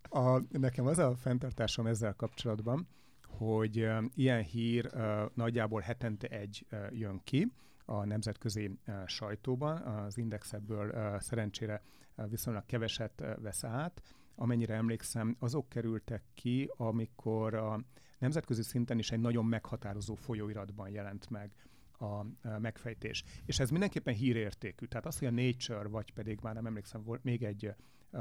A, 0.09 0.43
nekem 0.51 0.87
az 0.87 0.99
a 0.99 1.17
fenntartásom 1.17 1.87
ezzel 1.87 2.15
kapcsolatban, 2.15 2.89
hogy 3.29 3.81
uh, 3.81 4.05
ilyen 4.15 4.43
hír 4.43 4.91
uh, 4.95 5.01
nagyjából 5.35 5.81
hetente 5.81 6.29
egy 6.29 6.67
uh, 6.71 6.99
jön 6.99 7.21
ki 7.25 7.53
a 7.85 8.05
nemzetközi 8.05 8.79
uh, 8.87 9.07
sajtóban. 9.07 9.77
Az 9.77 10.19
Index 10.19 10.53
ebből 10.53 10.89
uh, 10.89 11.21
szerencsére 11.21 11.83
uh, 12.17 12.29
viszonylag 12.31 12.67
keveset 12.67 13.21
uh, 13.21 13.43
vesz 13.43 13.65
át. 13.65 14.03
Amennyire 14.35 14.75
emlékszem, 14.75 15.37
azok 15.39 15.69
kerültek 15.69 16.23
ki, 16.35 16.71
amikor 16.77 17.55
a 17.55 17.81
nemzetközi 18.19 18.63
szinten 18.63 18.99
is 18.99 19.11
egy 19.11 19.21
nagyon 19.21 19.45
meghatározó 19.45 20.15
folyóiratban 20.15 20.89
jelent 20.89 21.31
meg 21.31 21.53
a 21.99 22.27
megfejtés. 22.59 23.25
És 23.45 23.59
ez 23.59 23.71
mindenképpen 23.71 24.15
hírértékű. 24.15 24.87
Tehát 24.87 25.07
az, 25.07 25.19
hogy 25.19 25.29
a 25.29 25.43
Nature, 25.43 25.89
vagy 25.89 26.13
pedig 26.13 26.39
már 26.43 26.55
nem 26.55 26.67
emlékszem, 26.67 27.03
volt 27.03 27.25
még 27.25 27.43
egy 27.43 27.75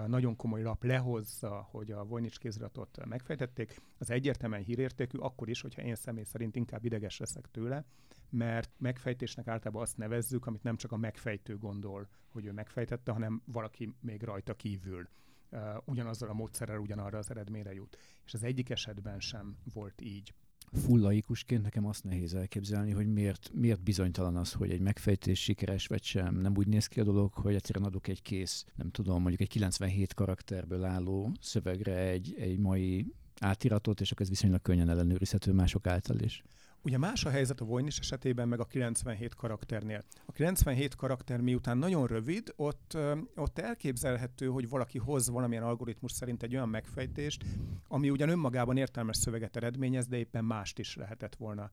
nagyon 0.08 0.36
komoly 0.36 0.62
lap 0.62 0.84
lehozza, 0.84 1.68
hogy 1.72 1.92
a 1.92 2.04
Voynich 2.04 2.40
kéziratot 2.40 3.06
megfejtették, 3.06 3.82
az 3.98 4.10
egyértelműen 4.10 4.64
hírértékű, 4.64 5.18
akkor 5.18 5.50
is, 5.50 5.62
hogyha 5.62 5.82
én 5.82 5.96
személy 5.96 6.24
szerint 6.24 6.56
inkább 6.56 6.86
ideges 6.86 7.18
leszek 7.18 7.52
tőle, 7.52 7.86
mert 8.30 8.72
megfejtésnek 8.78 9.48
általában 9.48 9.82
azt 9.82 9.98
nevezzük, 9.98 10.46
amit 10.46 10.64
nem 10.64 10.76
csak 10.76 10.92
a 10.92 10.98
megfejtő 10.98 11.58
gondol, 11.58 12.10
hogy 12.30 12.46
ő 12.46 12.52
megfejtette, 12.52 13.12
hanem 13.12 13.42
valaki 13.46 13.96
még 14.02 14.24
rajta 14.24 14.54
kívül 14.54 15.10
uh, 15.50 15.62
ugyanazzal 15.86 16.30
a 16.30 16.34
módszerrel 16.34 16.80
ugyanarra 16.80 17.18
az 17.18 17.30
eredményre 17.30 17.74
jut. 17.74 17.98
És 18.26 18.34
az 18.34 18.44
egyik 18.44 18.70
esetben 18.70 19.20
sem 19.20 19.58
volt 19.74 20.02
így 20.02 20.34
full 20.74 21.00
laikusként 21.00 21.64
nekem 21.64 21.86
azt 21.86 22.04
nehéz 22.04 22.34
elképzelni, 22.34 22.92
hogy 22.92 23.14
miért, 23.14 23.52
miért 23.54 23.82
bizonytalan 23.82 24.36
az, 24.36 24.54
hogy 24.54 24.72
egy 24.72 24.80
megfejtés 24.80 25.44
sikeres 25.44 25.88
vagy 25.88 26.04
sem. 26.04 26.36
Nem 26.36 26.58
úgy 26.58 26.68
néz 26.68 26.88
ki 26.88 27.00
a 27.00 27.04
dolog, 27.04 27.34
hogy 27.34 27.56
egyszerűen 27.56 27.86
adok 27.86 28.08
egy 28.08 28.22
kész, 28.22 28.66
nem 28.76 28.92
tudom, 28.92 29.22
mondjuk 29.22 29.42
egy 29.42 29.50
97 29.50 30.14
karakterből 30.14 30.84
álló 30.84 31.32
szövegre 31.42 31.98
egy, 31.98 32.36
egy 32.38 32.58
mai 32.58 33.14
átiratot, 33.40 34.02
és 34.02 34.12
akkor 34.12 34.22
ez 34.22 34.30
viszonylag 34.30 34.62
könnyen 34.62 34.90
ellenőrizhető 34.90 35.52
mások 35.52 35.88
által 35.88 36.20
is. 36.20 36.44
Ugye 36.86 36.98
más 36.98 37.26
a 37.26 37.30
helyzet 37.30 37.62
a 37.62 37.66
Voynich 37.66 38.00
esetében, 38.00 38.48
meg 38.48 38.60
a 38.60 38.66
97 38.66 39.36
karakternél. 39.36 40.04
A 40.26 40.32
97 40.32 40.96
karakter 40.96 41.42
miután 41.42 41.78
nagyon 41.78 42.08
rövid, 42.08 42.54
ott, 42.56 42.98
ott 43.36 43.60
elképzelhető, 43.60 44.48
hogy 44.48 44.70
valaki 44.70 44.98
hoz 44.98 45.30
valamilyen 45.30 45.64
algoritmus 45.64 46.12
szerint 46.12 46.44
egy 46.44 46.56
olyan 46.56 46.70
megfejtést, 46.70 47.46
ami 47.88 48.10
ugyan 48.10 48.30
önmagában 48.30 48.78
értelmes 48.78 49.18
szöveget 49.18 49.56
eredményez, 49.56 50.08
de 50.08 50.18
éppen 50.18 50.46
mást 50.46 50.80
is 50.80 50.96
lehetett 50.96 51.36
volna 51.36 51.72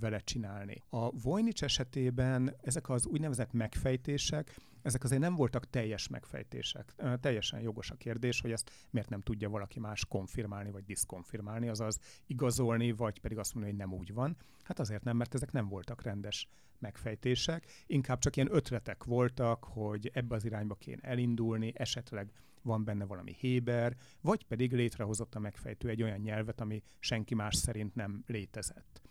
vele 0.00 0.18
csinálni. 0.18 0.82
A 0.88 1.10
Voynich 1.10 1.62
esetében 1.62 2.56
ezek 2.62 2.88
az 2.88 3.06
úgynevezett 3.06 3.52
megfejtések, 3.52 4.56
ezek 4.82 5.04
azért 5.04 5.20
nem 5.20 5.34
voltak 5.34 5.70
teljes 5.70 6.08
megfejtések. 6.08 6.94
Teljesen 7.20 7.60
jogos 7.60 7.90
a 7.90 7.94
kérdés, 7.94 8.40
hogy 8.40 8.52
ezt 8.52 8.70
miért 8.90 9.08
nem 9.08 9.20
tudja 9.20 9.48
valaki 9.48 9.80
más 9.80 10.06
konfirmálni 10.06 10.70
vagy 10.70 10.84
diszkonfirmálni, 10.84 11.68
azaz 11.68 11.98
igazolni, 12.26 12.92
vagy 12.92 13.20
pedig 13.20 13.38
azt 13.38 13.54
mondani, 13.54 13.76
hogy 13.76 13.86
nem 13.86 13.98
úgy 13.98 14.12
van. 14.12 14.36
Hát 14.62 14.78
azért 14.78 15.04
nem, 15.04 15.16
mert 15.16 15.34
ezek 15.34 15.52
nem 15.52 15.68
voltak 15.68 16.02
rendes 16.02 16.48
megfejtések, 16.78 17.66
inkább 17.86 18.18
csak 18.18 18.36
ilyen 18.36 18.54
ötletek 18.54 19.04
voltak, 19.04 19.64
hogy 19.64 20.10
ebbe 20.14 20.34
az 20.34 20.44
irányba 20.44 20.74
kéne 20.74 21.02
elindulni, 21.02 21.72
esetleg 21.76 22.32
van 22.62 22.84
benne 22.84 23.04
valami 23.04 23.34
héber, 23.38 23.96
vagy 24.20 24.44
pedig 24.46 24.72
létrehozott 24.72 25.34
a 25.34 25.38
megfejtő 25.38 25.88
egy 25.88 26.02
olyan 26.02 26.20
nyelvet, 26.20 26.60
ami 26.60 26.82
senki 26.98 27.34
más 27.34 27.56
szerint 27.56 27.94
nem 27.94 28.22
létezett. 28.26 29.01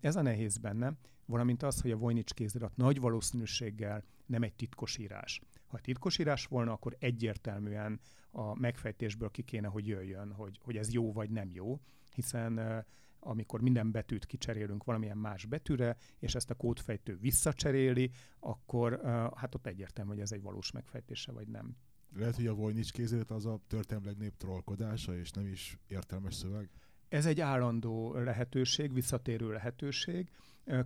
Ez 0.00 0.16
a 0.16 0.22
nehéz 0.22 0.56
benne, 0.56 0.92
valamint 1.26 1.62
az, 1.62 1.80
hogy 1.80 1.90
a 1.90 1.96
Voynich 1.96 2.34
kézirat 2.34 2.76
nagy 2.76 3.00
valószínűséggel 3.00 4.04
nem 4.26 4.42
egy 4.42 4.54
titkos 4.54 4.98
írás. 4.98 5.40
Ha 5.66 5.78
titkos 5.78 6.18
írás 6.18 6.46
volna, 6.46 6.72
akkor 6.72 6.96
egyértelműen 6.98 8.00
a 8.30 8.54
megfejtésből 8.54 9.30
ki 9.30 9.42
kéne, 9.42 9.68
hogy 9.68 9.86
jöjjön, 9.86 10.32
hogy, 10.32 10.58
hogy 10.62 10.76
ez 10.76 10.92
jó 10.92 11.12
vagy 11.12 11.30
nem 11.30 11.50
jó, 11.52 11.80
hiszen 12.14 12.84
amikor 13.20 13.60
minden 13.60 13.90
betűt 13.90 14.26
kicserélünk 14.26 14.84
valamilyen 14.84 15.18
más 15.18 15.44
betűre, 15.44 15.96
és 16.18 16.34
ezt 16.34 16.50
a 16.50 16.54
kódfejtő 16.54 17.16
visszacseréli, 17.16 18.10
akkor 18.40 19.00
hát 19.36 19.54
ott 19.54 19.66
egyértelmű, 19.66 20.10
hogy 20.10 20.20
ez 20.20 20.32
egy 20.32 20.42
valós 20.42 20.70
megfejtése, 20.70 21.32
vagy 21.32 21.48
nem. 21.48 21.76
Lehet, 22.14 22.36
hogy 22.36 22.46
a 22.46 22.54
Voynich 22.54 22.92
kézirat 22.92 23.30
az 23.30 23.46
a 23.46 23.60
történelmi 23.66 24.06
legnép 24.06 24.36
trollkodása, 24.36 25.16
és 25.16 25.30
nem 25.30 25.46
is 25.46 25.78
értelmes 25.86 26.34
szöveg? 26.34 26.70
Ez 27.08 27.26
egy 27.26 27.40
állandó 27.40 28.14
lehetőség, 28.14 28.92
visszatérő 28.92 29.52
lehetőség, 29.52 30.30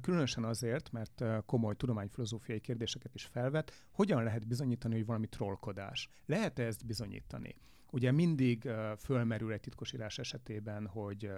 különösen 0.01 0.45
azért, 0.45 0.93
mert 0.93 1.25
komoly 1.47 1.77
tudományfilozófiai 1.77 2.61
kérdéseket 2.61 3.15
is 3.15 3.25
felvet, 3.25 3.87
hogyan 3.91 4.23
lehet 4.23 4.47
bizonyítani, 4.47 4.95
hogy 4.95 5.07
valami 5.07 5.27
trollkodás. 5.27 6.09
Lehet-e 6.27 6.63
ezt 6.63 6.87
bizonyítani? 6.87 7.57
Ugye 7.91 8.13
mindig 8.13 8.71
fölmerül 8.99 9.53
egy 9.53 9.61
titkosírás 9.61 10.19
esetében, 10.19 10.87
hogy 10.87 11.31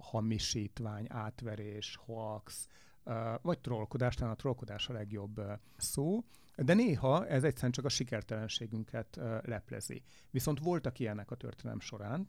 hamisítvány, 0.00 1.06
átverés, 1.08 1.98
hoax, 2.04 2.68
vagy 3.42 3.58
trollkodás, 3.58 4.14
talán 4.14 4.32
a 4.32 4.36
trollkodás 4.36 4.88
a 4.88 4.92
legjobb 4.92 5.42
szó, 5.76 6.24
de 6.56 6.74
néha 6.74 7.26
ez 7.26 7.44
egyszerűen 7.44 7.72
csak 7.72 7.84
a 7.84 7.88
sikertelenségünket 7.88 9.20
leplezi. 9.42 10.02
Viszont 10.30 10.58
voltak 10.58 10.98
ilyenek 10.98 11.30
a 11.30 11.36
történelem 11.36 11.80
során, 11.80 12.28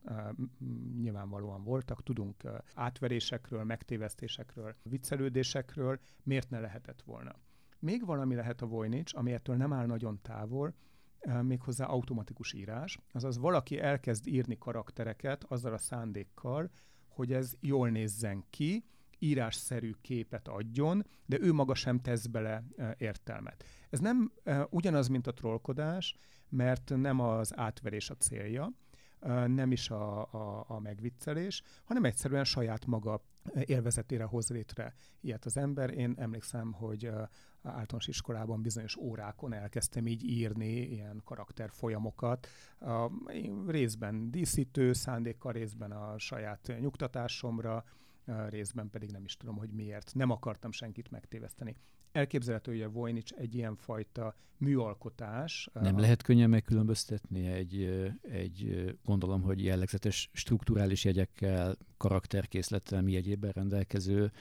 nyilvánvalóan 1.01 1.63
voltak, 1.63 2.03
tudunk 2.03 2.43
átverésekről, 2.73 3.63
megtévesztésekről, 3.63 4.75
viccelődésekről, 4.83 5.99
miért 6.23 6.49
ne 6.49 6.59
lehetett 6.59 7.01
volna. 7.01 7.35
Még 7.79 8.05
valami 8.05 8.35
lehet 8.35 8.61
a 8.61 8.65
Voynich, 8.65 9.17
ami 9.17 9.33
ettől 9.33 9.55
nem 9.55 9.73
áll 9.73 9.85
nagyon 9.85 10.19
távol, 10.21 10.73
méghozzá 11.41 11.85
automatikus 11.85 12.53
írás, 12.53 12.99
azaz 13.11 13.37
valaki 13.37 13.79
elkezd 13.79 14.27
írni 14.27 14.57
karaktereket 14.57 15.43
azzal 15.43 15.73
a 15.73 15.77
szándékkal, 15.77 16.71
hogy 17.07 17.33
ez 17.33 17.53
jól 17.59 17.89
nézzen 17.89 18.43
ki, 18.49 18.85
írásszerű 19.21 19.91
képet 20.01 20.47
adjon, 20.47 21.05
de 21.25 21.37
ő 21.39 21.53
maga 21.53 21.75
sem 21.75 21.99
tesz 21.99 22.25
bele 22.25 22.63
értelmet. 22.97 23.63
Ez 23.89 23.99
nem 23.99 24.31
ugyanaz, 24.69 25.07
mint 25.07 25.27
a 25.27 25.33
trollkodás, 25.33 26.15
mert 26.49 26.91
nem 26.95 27.19
az 27.19 27.57
átverés 27.57 28.09
a 28.09 28.15
célja, 28.17 28.71
nem 29.47 29.71
is 29.71 29.89
a, 29.89 30.33
a, 30.33 30.65
a 30.67 30.79
megviccelés, 30.79 31.61
hanem 31.83 32.05
egyszerűen 32.05 32.43
saját 32.43 32.85
maga 32.85 33.23
élvezetére 33.65 34.23
hoz 34.23 34.49
létre 34.49 34.93
ilyet 35.21 35.45
az 35.45 35.57
ember. 35.57 35.89
Én 35.89 36.13
emlékszem, 36.17 36.71
hogy 36.71 37.05
általános 37.61 38.07
iskolában 38.07 38.61
bizonyos 38.61 38.95
órákon 38.95 39.53
elkezdtem 39.53 40.07
így 40.07 40.23
írni 40.23 40.81
ilyen 40.81 41.21
karakterfolyamokat, 41.23 42.47
részben 43.67 44.31
díszítő 44.31 44.93
szándékkal, 44.93 45.51
részben 45.51 45.91
a 45.91 46.17
saját 46.17 46.73
nyugtatásomra, 46.79 47.83
részben 48.25 48.89
pedig 48.89 49.11
nem 49.11 49.23
is 49.23 49.37
tudom, 49.37 49.57
hogy 49.57 49.69
miért. 49.69 50.11
Nem 50.13 50.29
akartam 50.29 50.71
senkit 50.71 51.11
megtéveszteni. 51.11 51.75
Elképzelhető, 52.11 52.71
hogy 52.71 52.81
a 52.81 52.89
Voynich 52.89 53.33
egy 53.37 53.55
ilyen 53.55 53.75
fajta 53.75 54.35
műalkotás. 54.57 55.69
Nem 55.73 55.99
lehet 55.99 56.21
könnyen 56.21 56.49
megkülönböztetni 56.49 57.47
egy, 57.47 57.83
egy 58.21 58.91
gondolom, 59.03 59.41
hogy 59.41 59.63
jellegzetes 59.63 60.29
strukturális 60.33 61.03
jegyekkel, 61.03 61.77
karakterkészlettel, 61.97 63.01
mi 63.01 63.15
egyébben 63.15 63.51
rendelkező 63.51 64.31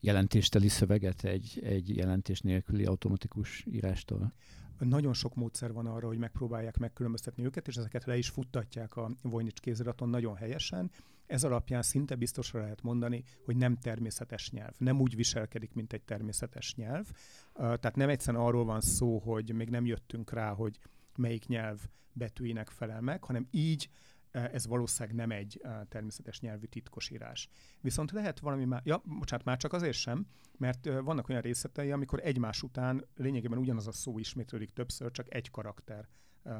jelentésteli 0.00 0.68
szöveget 0.68 1.24
egy, 1.24 1.60
egy 1.62 1.96
jelentés 1.96 2.40
nélküli 2.40 2.84
automatikus 2.84 3.64
írástól? 3.70 4.32
Nagyon 4.78 5.12
sok 5.12 5.34
módszer 5.34 5.72
van 5.72 5.86
arra, 5.86 6.06
hogy 6.06 6.18
megpróbálják 6.18 6.78
megkülönböztetni 6.78 7.44
őket, 7.44 7.68
és 7.68 7.76
ezeket 7.76 8.04
le 8.04 8.16
is 8.16 8.28
futtatják 8.28 8.96
a 8.96 9.10
Voynich 9.22 9.60
kéziraton 9.60 10.08
nagyon 10.08 10.36
helyesen. 10.36 10.90
Ez 11.26 11.44
alapján 11.44 11.82
szinte 11.82 12.14
biztosra 12.14 12.60
lehet 12.60 12.82
mondani, 12.82 13.24
hogy 13.44 13.56
nem 13.56 13.76
természetes 13.76 14.50
nyelv. 14.50 14.74
Nem 14.78 15.00
úgy 15.00 15.16
viselkedik, 15.16 15.74
mint 15.74 15.92
egy 15.92 16.02
természetes 16.02 16.74
nyelv. 16.74 17.10
Tehát 17.54 17.96
nem 17.96 18.08
egyszerűen 18.08 18.42
arról 18.42 18.64
van 18.64 18.80
szó, 18.80 19.18
hogy 19.18 19.54
még 19.54 19.70
nem 19.70 19.86
jöttünk 19.86 20.32
rá, 20.32 20.52
hogy 20.52 20.78
melyik 21.16 21.46
nyelv 21.46 21.80
betűinek 22.12 22.68
felel 22.68 23.00
meg, 23.00 23.24
hanem 23.24 23.48
így 23.50 23.88
ez 24.30 24.66
valószínűleg 24.66 25.16
nem 25.16 25.30
egy 25.30 25.62
természetes 25.88 26.40
nyelvű 26.40 26.66
titkosírás. 26.66 27.48
Viszont 27.80 28.10
lehet 28.10 28.40
valami 28.40 28.64
már, 28.64 28.80
ja, 28.84 29.02
bocsánat, 29.18 29.44
már 29.44 29.56
csak 29.56 29.72
azért 29.72 29.96
sem, 29.96 30.26
mert 30.58 30.84
vannak 30.84 31.28
olyan 31.28 31.42
részletei, 31.42 31.92
amikor 31.92 32.20
egymás 32.22 32.62
után 32.62 33.04
lényegében 33.16 33.58
ugyanaz 33.58 33.86
a 33.86 33.92
szó 33.92 34.18
ismétlődik 34.18 34.70
többször, 34.70 35.10
csak 35.10 35.34
egy 35.34 35.50
karakter 35.50 36.08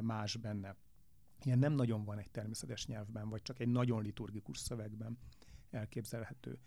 más 0.01 0.37
benne. 0.37 0.75
Ilyen 1.45 1.59
nem 1.59 1.73
nagyon 1.73 2.03
van 2.03 2.17
egy 2.17 2.29
természetes 2.29 2.85
nyelvben, 2.85 3.29
vagy 3.29 3.41
csak 3.41 3.59
egy 3.59 3.67
nagyon 3.67 4.03
liturgikus 4.03 4.57
szövegben 4.57 5.17
elképzelhető. 5.71 6.57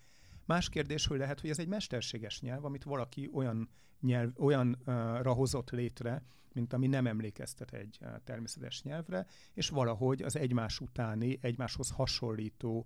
Más 0.45 0.69
kérdés, 0.69 1.05
hogy 1.05 1.17
lehet, 1.17 1.39
hogy 1.39 1.49
ez 1.49 1.59
egy 1.59 1.67
mesterséges 1.67 2.41
nyelv, 2.41 2.65
amit 2.65 2.83
valaki 2.83 3.29
olyan 3.33 3.69
nyelv, 3.99 4.31
olyanra 4.35 5.33
hozott 5.33 5.69
létre, 5.69 6.23
mint 6.53 6.73
ami 6.73 6.87
nem 6.87 7.07
emlékeztet 7.07 7.73
egy 7.73 7.99
természetes 8.23 8.83
nyelvre, 8.83 9.25
és 9.53 9.69
valahogy 9.69 10.21
az 10.21 10.35
egymás 10.35 10.79
utáni, 10.79 11.37
egymáshoz 11.41 11.89
hasonlító 11.89 12.85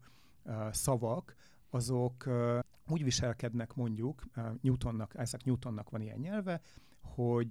szavak, 0.72 1.36
azok 1.70 2.30
úgy 2.88 3.04
viselkednek 3.04 3.74
mondjuk, 3.74 4.24
Newtonnak, 4.62 5.14
Isaac 5.14 5.44
Newtonnak 5.44 5.90
van 5.90 6.02
ilyen 6.02 6.20
nyelve, 6.20 6.62
hogy 7.04 7.50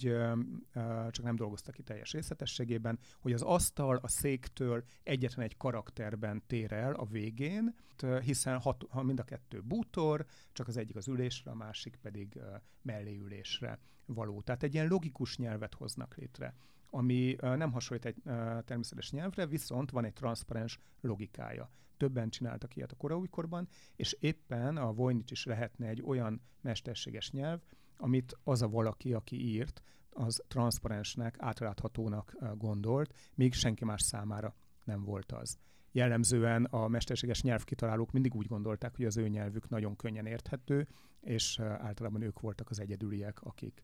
csak 1.10 1.24
nem 1.24 1.36
dolgoztak 1.36 1.74
ki 1.74 1.82
teljes 1.82 2.12
részletességében, 2.12 2.98
hogy 3.20 3.32
az 3.32 3.42
asztal 3.42 3.96
a 3.96 4.08
széktől 4.08 4.84
egyetlen 5.02 5.44
egy 5.44 5.56
karakterben 5.56 6.42
tér 6.46 6.72
el 6.72 6.94
a 6.94 7.04
végén, 7.04 7.74
hiszen 8.22 8.58
hat, 8.60 8.84
ha 8.88 9.02
mind 9.02 9.18
a 9.18 9.24
kettő 9.24 9.60
bútor, 9.60 10.26
csak 10.52 10.68
az 10.68 10.76
egyik 10.76 10.96
az 10.96 11.08
ülésre, 11.08 11.50
a 11.50 11.54
másik 11.54 11.96
pedig 11.96 12.40
melléülésre 12.82 13.78
való. 14.06 14.40
Tehát 14.40 14.62
egy 14.62 14.74
ilyen 14.74 14.88
logikus 14.88 15.36
nyelvet 15.36 15.74
hoznak 15.74 16.14
létre 16.16 16.54
ami 16.94 17.36
nem 17.40 17.72
hasonlít 17.72 18.04
egy 18.04 18.22
természetes 18.64 19.10
nyelvre, 19.10 19.46
viszont 19.46 19.90
van 19.90 20.04
egy 20.04 20.12
transzparens 20.12 20.78
logikája. 21.00 21.70
Többen 21.96 22.30
csináltak 22.30 22.76
ilyet 22.76 22.92
a 22.92 22.96
koraújkorban, 22.96 23.68
és 23.96 24.16
éppen 24.20 24.76
a 24.76 24.92
Voynich 24.92 25.32
is 25.32 25.44
lehetne 25.44 25.86
egy 25.86 26.02
olyan 26.02 26.42
mesterséges 26.60 27.30
nyelv, 27.30 27.60
amit 28.02 28.36
az 28.44 28.62
a 28.62 28.68
valaki, 28.68 29.12
aki 29.12 29.36
írt, 29.48 29.82
az 30.10 30.42
transzparensnek, 30.48 31.36
átláthatónak 31.38 32.36
gondolt, 32.56 33.14
még 33.34 33.52
senki 33.52 33.84
más 33.84 34.02
számára 34.02 34.54
nem 34.84 35.04
volt 35.04 35.32
az. 35.32 35.58
Jellemzően 35.92 36.64
a 36.64 36.88
mesterséges 36.88 37.42
nyelvkitalálók 37.42 38.12
mindig 38.12 38.34
úgy 38.34 38.46
gondolták, 38.46 38.96
hogy 38.96 39.04
az 39.04 39.16
ő 39.16 39.28
nyelvük 39.28 39.68
nagyon 39.68 39.96
könnyen 39.96 40.26
érthető, 40.26 40.88
és 41.20 41.58
általában 41.60 42.22
ők 42.22 42.40
voltak 42.40 42.70
az 42.70 42.80
egyedüliek, 42.80 43.42
akik 43.42 43.82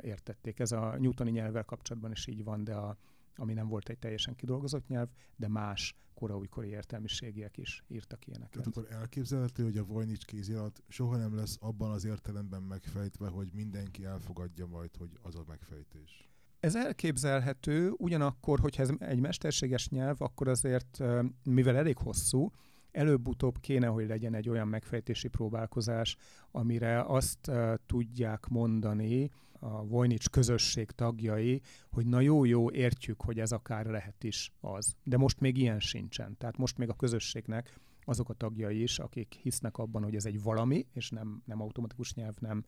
értették. 0.00 0.58
Ez 0.58 0.72
a 0.72 0.96
newtoni 0.98 1.30
nyelvvel 1.30 1.64
kapcsolatban 1.64 2.10
is 2.10 2.26
így 2.26 2.44
van, 2.44 2.64
de 2.64 2.74
a, 2.74 2.96
ami 3.36 3.52
nem 3.52 3.68
volt 3.68 3.88
egy 3.88 3.98
teljesen 3.98 4.34
kidolgozott 4.34 4.88
nyelv, 4.88 5.08
de 5.36 5.48
más 5.48 5.94
koraújkori 6.14 6.68
értelmiségiek 6.68 7.56
is 7.56 7.84
írtak 7.88 8.26
ilyeneket. 8.26 8.52
Tehát 8.52 8.76
akkor 8.76 8.86
elképzelhető, 8.90 9.62
hogy 9.62 9.76
a 9.76 9.84
Voynich 9.84 10.26
kézirat 10.26 10.82
soha 10.88 11.16
nem 11.16 11.34
lesz 11.36 11.56
abban 11.60 11.90
az 11.90 12.04
értelemben 12.04 12.62
megfejtve, 12.62 13.28
hogy 13.28 13.50
mindenki 13.52 14.04
elfogadja 14.04 14.66
majd, 14.66 14.96
hogy 14.96 15.18
az 15.22 15.34
a 15.34 15.44
megfejtés. 15.48 16.28
Ez 16.60 16.76
elképzelhető, 16.76 17.90
ugyanakkor, 17.96 18.60
hogyha 18.60 18.82
ez 18.82 18.90
egy 18.98 19.20
mesterséges 19.20 19.88
nyelv, 19.88 20.16
akkor 20.18 20.48
azért, 20.48 21.02
mivel 21.44 21.76
elég 21.76 21.96
hosszú, 21.96 22.50
előbb-utóbb 22.96 23.60
kéne, 23.60 23.86
hogy 23.86 24.06
legyen 24.06 24.34
egy 24.34 24.48
olyan 24.48 24.68
megfejtési 24.68 25.28
próbálkozás, 25.28 26.16
amire 26.50 27.02
azt 27.02 27.48
uh, 27.48 27.74
tudják 27.86 28.46
mondani 28.46 29.30
a 29.58 29.86
Vojnics 29.86 30.28
közösség 30.28 30.90
tagjai, 30.90 31.60
hogy 31.90 32.06
na 32.06 32.20
jó-jó, 32.20 32.70
értjük, 32.70 33.20
hogy 33.20 33.38
ez 33.38 33.52
akár 33.52 33.86
lehet 33.86 34.24
is 34.24 34.52
az. 34.60 34.96
De 35.02 35.16
most 35.16 35.40
még 35.40 35.56
ilyen 35.56 35.80
sincsen. 35.80 36.36
Tehát 36.38 36.56
most 36.56 36.78
még 36.78 36.88
a 36.88 36.94
közösségnek 36.94 37.80
azok 38.00 38.28
a 38.28 38.34
tagjai 38.34 38.82
is, 38.82 38.98
akik 38.98 39.38
hisznek 39.42 39.78
abban, 39.78 40.02
hogy 40.02 40.14
ez 40.14 40.24
egy 40.24 40.42
valami, 40.42 40.86
és 40.92 41.10
nem, 41.10 41.42
nem 41.44 41.60
automatikus 41.60 42.14
nyelv, 42.14 42.34
nem 42.40 42.64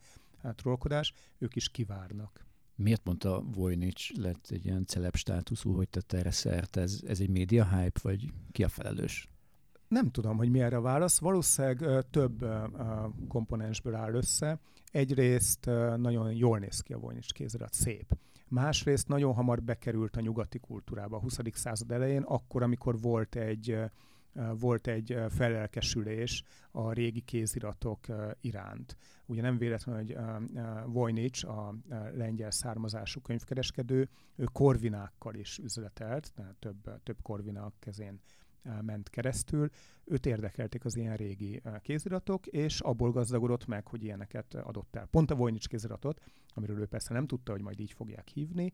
trollkodás, 0.55 1.13
ők 1.37 1.55
is 1.55 1.69
kivárnak. 1.69 2.45
Miért 2.75 3.05
mondta 3.05 3.41
Vojnics 3.41 4.13
lett 4.13 4.47
egy 4.49 4.65
ilyen 4.65 4.85
celeb 4.85 5.15
státuszú, 5.15 5.75
hogy 5.75 5.89
tette 5.89 6.17
erre 6.17 6.31
szert? 6.31 6.75
Ez, 6.77 7.01
ez 7.07 7.19
egy 7.19 7.29
média 7.29 7.77
hype, 7.77 7.99
vagy 8.03 8.33
ki 8.51 8.63
a 8.63 8.69
felelős? 8.69 9.27
Nem 9.89 10.11
tudom, 10.11 10.37
hogy 10.37 10.49
mi 10.49 10.61
erre 10.61 10.77
a 10.77 10.81
válasz. 10.81 11.19
Valószínűleg 11.19 12.05
több 12.09 12.45
komponensből 13.27 13.95
áll 13.95 14.13
össze. 14.13 14.59
Egyrészt 14.91 15.65
nagyon 15.95 16.33
jól 16.33 16.59
néz 16.59 16.79
ki 16.79 16.93
a 16.93 16.97
Vojnics 16.97 17.33
kézirat, 17.33 17.73
szép. 17.73 18.17
Másrészt 18.47 19.07
nagyon 19.07 19.33
hamar 19.33 19.63
bekerült 19.63 20.15
a 20.15 20.21
nyugati 20.21 20.59
kultúrába 20.59 21.17
a 21.17 21.19
20. 21.19 21.39
század 21.53 21.91
elején, 21.91 22.21
akkor, 22.21 22.63
amikor 22.63 22.99
volt 22.99 23.35
egy 23.35 23.77
volt 24.59 24.87
egy 24.87 25.17
felelkesülés 25.29 26.43
a 26.71 26.91
régi 26.91 27.21
kéziratok 27.21 27.99
iránt. 28.41 28.97
Ugye 29.25 29.41
nem 29.41 29.57
véletlen, 29.57 29.95
hogy 29.95 30.17
Vojnics, 30.85 31.43
a 31.43 31.75
lengyel 32.13 32.51
származású 32.51 33.21
könyvkereskedő, 33.21 34.09
ő 34.35 34.43
korvinákkal 34.43 35.35
is 35.35 35.57
üzletelt, 35.57 36.33
több, 36.59 37.03
több 37.03 37.17
korvinák 37.21 37.73
kezén 37.79 38.19
ment 38.81 39.09
keresztül. 39.09 39.69
Őt 40.03 40.25
érdekelték 40.25 40.85
az 40.85 40.95
ilyen 40.95 41.15
régi 41.15 41.61
kéziratok, 41.81 42.47
és 42.47 42.79
abból 42.79 43.11
gazdagodott 43.11 43.65
meg, 43.65 43.87
hogy 43.87 44.03
ilyeneket 44.03 44.55
adott 44.55 44.95
el. 44.95 45.05
Pont 45.05 45.31
a 45.31 45.35
Vojnics 45.35 45.67
kéziratot, 45.67 46.21
amiről 46.53 46.79
ő 46.79 46.85
persze 46.85 47.13
nem 47.13 47.27
tudta, 47.27 47.51
hogy 47.51 47.61
majd 47.61 47.79
így 47.79 47.91
fogják 47.91 48.27
hívni, 48.27 48.73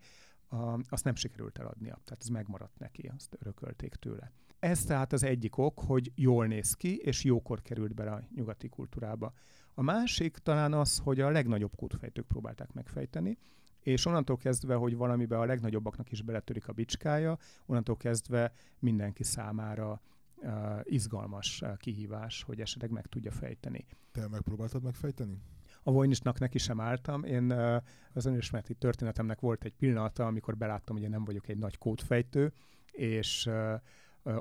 azt 0.89 1.03
nem 1.03 1.15
sikerült 1.15 1.57
eladnia. 1.57 1.99
Tehát 2.03 2.21
ez 2.21 2.27
megmaradt 2.27 2.79
neki, 2.79 3.11
azt 3.15 3.37
örökölték 3.39 3.95
tőle. 3.95 4.31
Ez 4.59 4.83
tehát 4.83 5.13
az 5.13 5.23
egyik 5.23 5.57
ok, 5.57 5.79
hogy 5.79 6.11
jól 6.15 6.47
néz 6.47 6.73
ki, 6.73 6.95
és 6.95 7.23
jókor 7.23 7.61
került 7.61 7.93
bele 7.93 8.11
a 8.11 8.23
nyugati 8.35 8.69
kultúrába. 8.69 9.33
A 9.73 9.81
másik 9.81 10.37
talán 10.37 10.73
az, 10.73 10.97
hogy 10.97 11.19
a 11.19 11.29
legnagyobb 11.29 11.75
kódfejtők 11.75 12.27
próbálták 12.27 12.73
megfejteni, 12.73 13.37
és 13.85 14.05
onnantól 14.05 14.37
kezdve, 14.37 14.75
hogy 14.75 14.95
valamibe 14.95 15.39
a 15.39 15.45
legnagyobbaknak 15.45 16.11
is 16.11 16.21
beletörik 16.21 16.67
a 16.67 16.73
bicskája, 16.73 17.37
onnantól 17.65 17.97
kezdve 17.97 18.51
mindenki 18.79 19.23
számára 19.23 20.01
uh, 20.35 20.51
izgalmas 20.83 21.61
uh, 21.61 21.77
kihívás, 21.77 22.43
hogy 22.43 22.61
esetleg 22.61 22.91
meg 22.91 23.05
tudja 23.05 23.31
fejteni. 23.31 23.85
Te 24.11 24.27
megpróbáltad 24.27 24.83
megfejteni? 24.83 25.41
A 25.83 25.91
Vojnisnak 25.91 26.39
neki 26.39 26.57
sem 26.57 26.79
álltam. 26.79 27.23
Én 27.23 27.51
uh, 27.51 27.75
az 28.13 28.25
önismereti 28.25 28.73
történetemnek 28.73 29.39
volt 29.39 29.63
egy 29.63 29.73
pillanata, 29.73 30.25
amikor 30.25 30.57
beláttam, 30.57 30.95
hogy 30.95 31.05
én 31.05 31.09
nem 31.09 31.25
vagyok 31.25 31.47
egy 31.47 31.57
nagy 31.57 31.77
kódfejtő, 31.77 32.53
és 32.91 33.45
uh, 33.45 33.81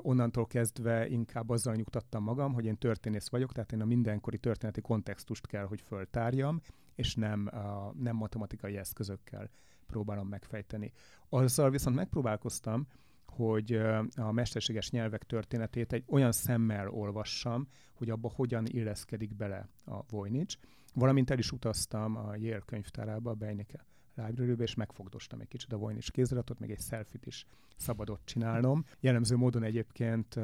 onnantól 0.01 0.45
kezdve 0.45 1.07
inkább 1.07 1.49
azzal 1.49 1.75
nyugtattam 1.75 2.23
magam, 2.23 2.53
hogy 2.53 2.65
én 2.65 2.77
történész 2.77 3.29
vagyok, 3.29 3.51
tehát 3.51 3.71
én 3.71 3.81
a 3.81 3.85
mindenkori 3.85 4.37
történeti 4.37 4.81
kontextust 4.81 5.47
kell, 5.47 5.65
hogy 5.65 5.81
föltárjam, 5.81 6.61
és 6.95 7.15
nem, 7.15 7.47
a, 7.47 7.93
nem 7.97 8.15
matematikai 8.15 8.77
eszközökkel 8.77 9.49
próbálom 9.85 10.27
megfejteni. 10.27 10.91
Azzal 11.29 11.69
viszont 11.69 11.95
megpróbálkoztam, 11.95 12.87
hogy 13.25 13.73
a 14.15 14.31
mesterséges 14.31 14.89
nyelvek 14.89 15.23
történetét 15.23 15.93
egy 15.93 16.03
olyan 16.07 16.31
szemmel 16.31 16.89
olvassam, 16.89 17.67
hogy 17.93 18.09
abba 18.09 18.31
hogyan 18.35 18.65
illeszkedik 18.65 19.35
bele 19.35 19.69
a 19.85 20.03
Voynich, 20.09 20.57
valamint 20.93 21.29
el 21.29 21.37
is 21.37 21.51
utaztam 21.51 22.15
a 22.15 22.35
Yale 22.35 22.59
könyvtárába, 22.65 23.29
a 23.29 23.33
Beineke 23.33 23.85
library 24.15 24.61
és 24.61 24.75
megfogdostam 24.75 25.39
egy 25.39 25.47
kicsit 25.47 25.73
a 25.73 25.77
Voynich 25.77 26.11
kéziratot, 26.11 26.59
még 26.59 26.71
egy 26.71 26.81
selfit 26.81 27.25
is 27.25 27.45
szabadott 27.75 28.21
csinálnom. 28.25 28.85
Jellemző 28.99 29.35
módon 29.35 29.63
egyébként 29.63 30.35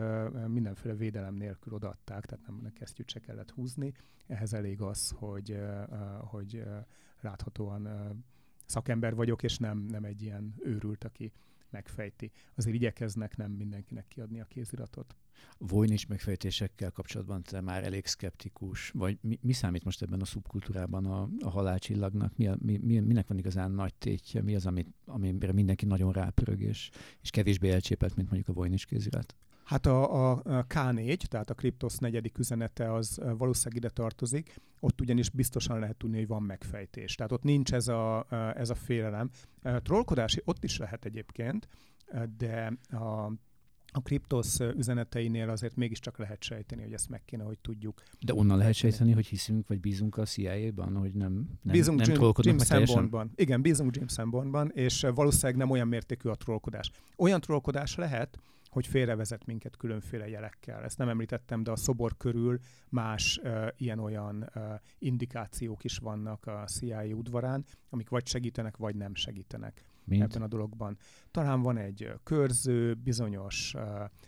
mindenféle 0.48 0.94
védelem 0.94 1.34
nélkül 1.34 1.74
odaadták, 1.74 2.26
tehát 2.26 2.46
nem 2.48 2.74
kesztyűt 2.74 3.10
se 3.10 3.20
kellett 3.20 3.52
húzni. 3.52 3.94
Ehhez 4.28 4.54
elég 4.54 4.82
az, 4.82 5.10
hogy, 5.10 5.60
hogy 6.20 6.64
láthatóan 7.22 7.90
szakember 8.66 9.16
vagyok, 9.16 9.44
és 9.44 9.58
nem, 9.58 9.78
nem 9.78 10.04
egy 10.04 10.22
ilyen 10.22 10.54
őrült, 10.60 11.04
aki 11.04 11.32
megfejti. 11.70 12.32
Azért 12.56 12.76
igyekeznek 12.76 13.38
nem 13.38 13.52
mindenkinek 13.52 14.08
kiadni 14.08 14.42
a 14.42 14.46
kéziratot. 14.46 15.16
Vojnics 15.58 16.08
megfejtésekkel 16.08 16.92
kapcsolatban 16.92 17.44
te 17.44 17.62
már 17.62 17.84
elég 17.84 18.06
szkeptikus, 18.06 18.90
vagy 18.90 19.18
mi, 19.22 19.40
mi 19.42 19.54
számít 19.54 19.84
most 19.84 20.02
ebben 20.02 20.22
a 20.22 20.26
szubkultúrában 20.26 21.06
a, 21.06 21.30
a 21.40 21.50
halálcsillagnak? 21.50 22.38
Mi, 22.38 22.50
mi, 22.60 22.78
mi, 22.78 23.00
minek 23.00 23.28
van 23.28 23.38
igazán 23.38 23.72
nagy 23.72 23.94
tétje? 23.94 24.42
Mi 24.42 24.56
az, 24.56 24.66
amit, 24.66 24.88
amire 25.06 25.54
mindenki 25.54 25.86
nagyon 25.86 26.12
rápörög, 26.12 26.62
és, 26.62 26.90
és 27.22 27.30
kevésbé 27.30 27.72
elcsépelt, 27.72 28.16
mint 28.16 28.30
mondjuk 28.30 28.50
a 28.50 28.60
Vojnics 28.60 28.86
kézirat? 28.86 29.36
Hát 29.64 29.86
a, 29.86 30.32
a 30.32 30.42
K4, 30.44 31.18
tehát 31.18 31.50
a 31.50 31.54
Kryptos 31.54 31.98
negyedik 31.98 32.38
üzenete 32.38 32.94
az 32.94 33.22
valószínűleg 33.38 33.84
ide 33.84 33.90
tartozik, 33.90 34.56
ott 34.80 35.02
ugyanis 35.02 35.30
biztosan 35.30 35.80
lehet 35.80 35.98
tudni, 35.98 36.18
hogy 36.18 36.28
van 36.28 36.44
megfejtés. 36.44 37.16
Tehát 37.16 37.32
ott 37.32 37.44
nincs 37.44 37.74
ez 37.74 37.88
a, 37.88 38.26
ez 38.56 38.70
a 38.70 38.76
félelem. 38.76 39.30
Trollkodási 39.62 40.42
ott 40.46 40.64
is 40.64 40.78
lehet 40.78 41.06
egyébként, 41.06 41.68
de 42.38 42.78
a 42.90 43.32
a 43.92 44.02
kriptosz 44.02 44.60
üzeneteinél 44.60 45.50
azért 45.50 45.76
mégiscsak 45.76 46.18
lehet 46.18 46.44
sejteni, 46.44 46.82
hogy 46.82 46.94
ezt 46.94 47.10
meg 47.10 47.26
kéne, 47.26 47.44
hogy 47.44 47.60
tudjuk. 47.60 48.04
De 48.20 48.34
onnan 48.34 48.58
lehet 48.58 48.74
sejteni, 48.74 49.12
hogy 49.12 49.28
hiszünk, 49.28 49.68
vagy 49.68 49.80
bízunk 49.80 50.18
a 50.18 50.26
CIA-ban, 50.26 50.96
hogy 50.96 51.14
nem, 51.14 51.34
nem, 51.34 51.74
bízunk 51.74 52.00
nem 52.00 52.16
Jim, 52.16 52.34
Jim 52.42 52.58
Sanbornban. 52.58 53.32
Igen, 53.36 53.62
bízunk 53.62 53.96
Jim 53.96 54.08
Sanbornban, 54.08 54.72
és 54.74 55.08
valószínűleg 55.14 55.56
nem 55.56 55.70
olyan 55.70 55.88
mértékű 55.88 56.30
a 56.30 56.36
trollkodás. 56.36 56.92
Olyan 57.18 57.42
trollkodás 57.42 57.96
lehet, 57.96 58.40
hogy 58.70 58.88
félrevezet 58.88 59.46
minket 59.46 59.78
különféle 59.78 60.28
jelekkel. 60.28 60.84
Ezt 60.84 60.98
nem 60.98 61.10
említettem, 61.10 61.64
de 61.64 61.72
a 61.72 61.76
szobor 61.76 62.18
körül 62.18 62.60
más 62.90 63.40
uh, 63.44 63.68
ilyen-olyan 63.78 64.50
uh, 64.56 64.64
indikációk 65.00 65.84
is 65.84 65.98
vannak 65.98 66.46
a 66.46 66.64
CIA 66.66 67.04
udvarán, 67.04 67.66
amik 67.90 68.10
vagy 68.10 68.28
segítenek, 68.28 68.78
vagy 68.78 68.96
nem 68.96 69.16
segítenek. 69.16 69.84
Mint? 70.06 70.24
ebben 70.24 70.42
a 70.42 70.48
dologban. 70.48 70.98
Talán 71.32 71.62
van 71.62 71.78
egy 71.78 72.12
körző, 72.24 72.94
bizonyos 72.94 73.74
uh, 73.76 73.84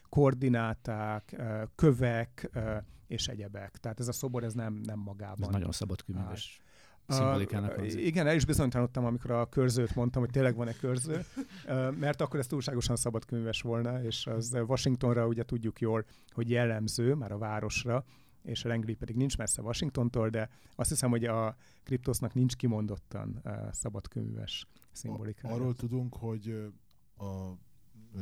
koordináták, 0.10 1.36
uh, 1.38 1.62
kövek 1.76 2.50
uh, 2.56 2.76
és 3.08 3.28
egyebek. 3.28 3.78
Tehát 3.78 4.00
ez 4.00 4.08
a 4.08 4.12
szobor 4.12 4.44
ez 4.44 4.54
nem, 4.54 4.74
nem 4.74 5.00
magában. 5.00 5.48
Ez 5.48 5.54
nagyon 5.54 5.72
szabadkőműves. 5.72 6.62
Szimbolikának 7.08 7.78
uh, 7.78 8.06
igen, 8.06 8.28
el 8.28 8.36
is 8.36 8.46
bizonytalanodtam, 8.46 9.06
amikor 9.06 9.32
a 9.32 9.50
körzőt 9.50 9.96
mondtam, 9.96 10.22
hogy 10.22 10.32
tényleg 10.32 10.56
van-e 10.56 10.74
körző, 10.74 11.26
uh, 11.68 11.96
mert 11.96 12.22
akkor 12.22 12.40
ez 12.40 12.48
túlságosan 12.48 12.96
szabadkönyves 12.96 13.62
volna, 13.62 14.04
és 14.04 14.28
az 14.28 14.58
Washingtonra 14.68 15.28
ugye 15.28 15.44
tudjuk 15.44 15.80
jól, 15.80 16.06
hogy 16.32 16.50
jellemző, 16.50 17.14
már 17.14 17.32
a 17.32 17.38
városra, 17.38 18.06
és 18.44 18.66
a 18.66 18.68
Langley 18.68 18.96
pedig 18.96 19.16
nincs 19.16 19.38
messze 19.38 19.62
Washingtontól, 19.62 20.30
de 20.30 20.50
azt 20.76 20.90
hiszem, 20.90 21.10
hogy 21.10 21.26
a 21.26 21.56
kriptosznak 21.84 22.34
nincs 22.34 22.56
kimondottan 22.56 23.42
uh, 23.44 23.72
szabadkönyves 23.72 24.68
szimbolikája. 24.92 25.56
Arról 25.56 25.74
tudunk, 25.74 26.16
hogy 26.16 26.72
a 27.18 27.54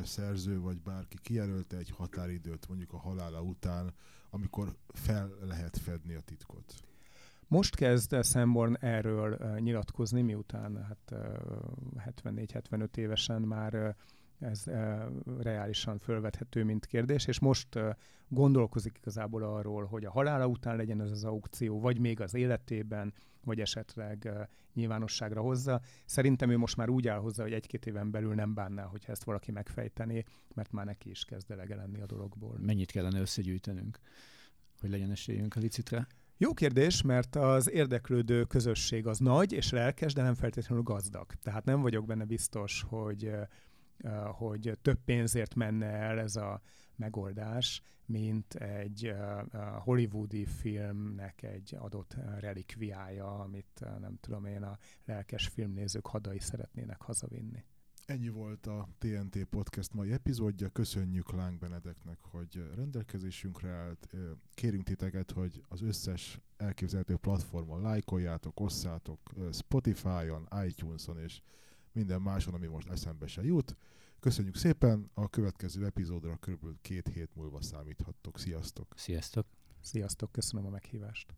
szerző 0.04 0.60
vagy 0.60 0.80
bárki 0.80 1.16
kijelölte 1.22 1.76
egy 1.76 1.90
határidőt 1.90 2.68
mondjuk 2.68 2.92
a 2.92 2.98
halála 2.98 3.42
után, 3.42 3.94
amikor 4.30 4.76
fel 4.86 5.30
lehet 5.40 5.78
fedni 5.78 6.14
a 6.14 6.20
titkot. 6.20 6.74
Most 7.46 7.74
kezd 7.74 8.24
Sanborn 8.24 8.76
erről 8.80 9.58
nyilatkozni, 9.58 10.22
miután 10.22 10.84
hát, 10.84 11.12
uh, 11.12 12.02
74-75 12.22 12.96
évesen 12.96 13.42
már 13.42 13.96
ez 14.42 14.62
uh, 14.66 15.02
reálisan 15.40 15.98
fölvethető, 15.98 16.64
mint 16.64 16.86
kérdés, 16.86 17.26
és 17.26 17.38
most 17.38 17.74
uh, 17.74 17.90
gondolkozik 18.28 18.98
igazából 19.00 19.42
arról, 19.42 19.84
hogy 19.84 20.04
a 20.04 20.10
halála 20.10 20.46
után 20.46 20.76
legyen 20.76 21.00
ez 21.00 21.10
az 21.10 21.24
aukció, 21.24 21.80
vagy 21.80 21.98
még 21.98 22.20
az 22.20 22.34
életében, 22.34 23.12
vagy 23.44 23.60
esetleg 23.60 24.22
uh, 24.24 24.40
nyilvánosságra 24.74 25.40
hozza. 25.40 25.80
Szerintem 26.04 26.50
ő 26.50 26.56
most 26.56 26.76
már 26.76 26.88
úgy 26.88 27.08
áll 27.08 27.18
hozzá, 27.18 27.42
hogy 27.42 27.52
egy-két 27.52 27.86
éven 27.86 28.10
belül 28.10 28.34
nem 28.34 28.54
bánná, 28.54 28.82
hogyha 28.82 29.12
ezt 29.12 29.24
valaki 29.24 29.50
megfejtené, 29.50 30.22
mert 30.54 30.72
már 30.72 30.84
neki 30.84 31.10
is 31.10 31.24
kezd 31.24 31.50
elege 31.50 31.74
lenni 31.74 32.00
a 32.00 32.06
dologból. 32.06 32.56
Mennyit 32.60 32.90
kellene 32.90 33.20
összegyűjtenünk, 33.20 33.98
hogy 34.80 34.90
legyen 34.90 35.10
esélyünk 35.10 35.56
a 35.56 35.60
licitre? 35.60 36.06
Jó 36.36 36.54
kérdés, 36.54 37.02
mert 37.02 37.36
az 37.36 37.70
érdeklődő 37.70 38.44
közösség 38.44 39.06
az 39.06 39.18
nagy 39.18 39.52
és 39.52 39.70
lelkes, 39.70 40.12
de 40.12 40.22
nem 40.22 40.34
feltétlenül 40.34 40.84
gazdag. 40.84 41.32
Tehát 41.42 41.64
nem 41.64 41.80
vagyok 41.80 42.06
benne 42.06 42.24
biztos, 42.24 42.84
hogy 42.88 43.30
hogy 44.32 44.78
több 44.82 44.98
pénzért 45.04 45.54
menne 45.54 45.86
el 45.86 46.18
ez 46.18 46.36
a 46.36 46.60
megoldás, 46.96 47.82
mint 48.06 48.54
egy 48.54 49.14
hollywoodi 49.78 50.46
filmnek 50.46 51.42
egy 51.42 51.76
adott 51.78 52.16
relikviája, 52.38 53.38
amit 53.38 53.84
nem 54.00 54.16
tudom 54.20 54.44
én 54.44 54.62
a 54.62 54.78
lelkes 55.04 55.48
filmnézők 55.48 56.06
hadai 56.06 56.38
szeretnének 56.38 57.02
hazavinni. 57.02 57.64
Ennyi 58.04 58.28
volt 58.28 58.66
a 58.66 58.88
TNT 58.98 59.44
Podcast 59.44 59.94
mai 59.94 60.12
epizódja. 60.12 60.68
Köszönjük 60.68 61.32
Láng 61.32 61.58
Benedeknek, 61.58 62.18
hogy 62.20 62.70
rendelkezésünkre 62.74 63.70
állt. 63.70 64.08
Kérünk 64.54 64.84
titeket, 64.84 65.30
hogy 65.30 65.62
az 65.68 65.82
összes 65.82 66.40
elképzelhető 66.56 67.16
platformon 67.16 67.82
lájkoljátok, 67.82 68.60
osszátok, 68.60 69.20
Spotify-on, 69.52 70.48
iTunes-on 70.66 71.18
és 71.18 71.40
minden 71.92 72.22
máson, 72.22 72.54
ami 72.54 72.66
most 72.66 72.88
eszembe 72.88 73.26
se 73.26 73.44
jut. 73.44 73.76
Köszönjük 74.20 74.56
szépen, 74.56 75.10
a 75.14 75.28
következő 75.28 75.84
epizódra 75.84 76.36
kb. 76.36 76.66
két 76.80 77.08
hét 77.08 77.34
múlva 77.34 77.62
számíthattok. 77.62 78.38
Sziasztok! 78.38 78.86
Sziasztok! 78.96 79.46
Sziasztok, 79.80 80.32
köszönöm 80.32 80.66
a 80.66 80.70
meghívást! 80.70 81.34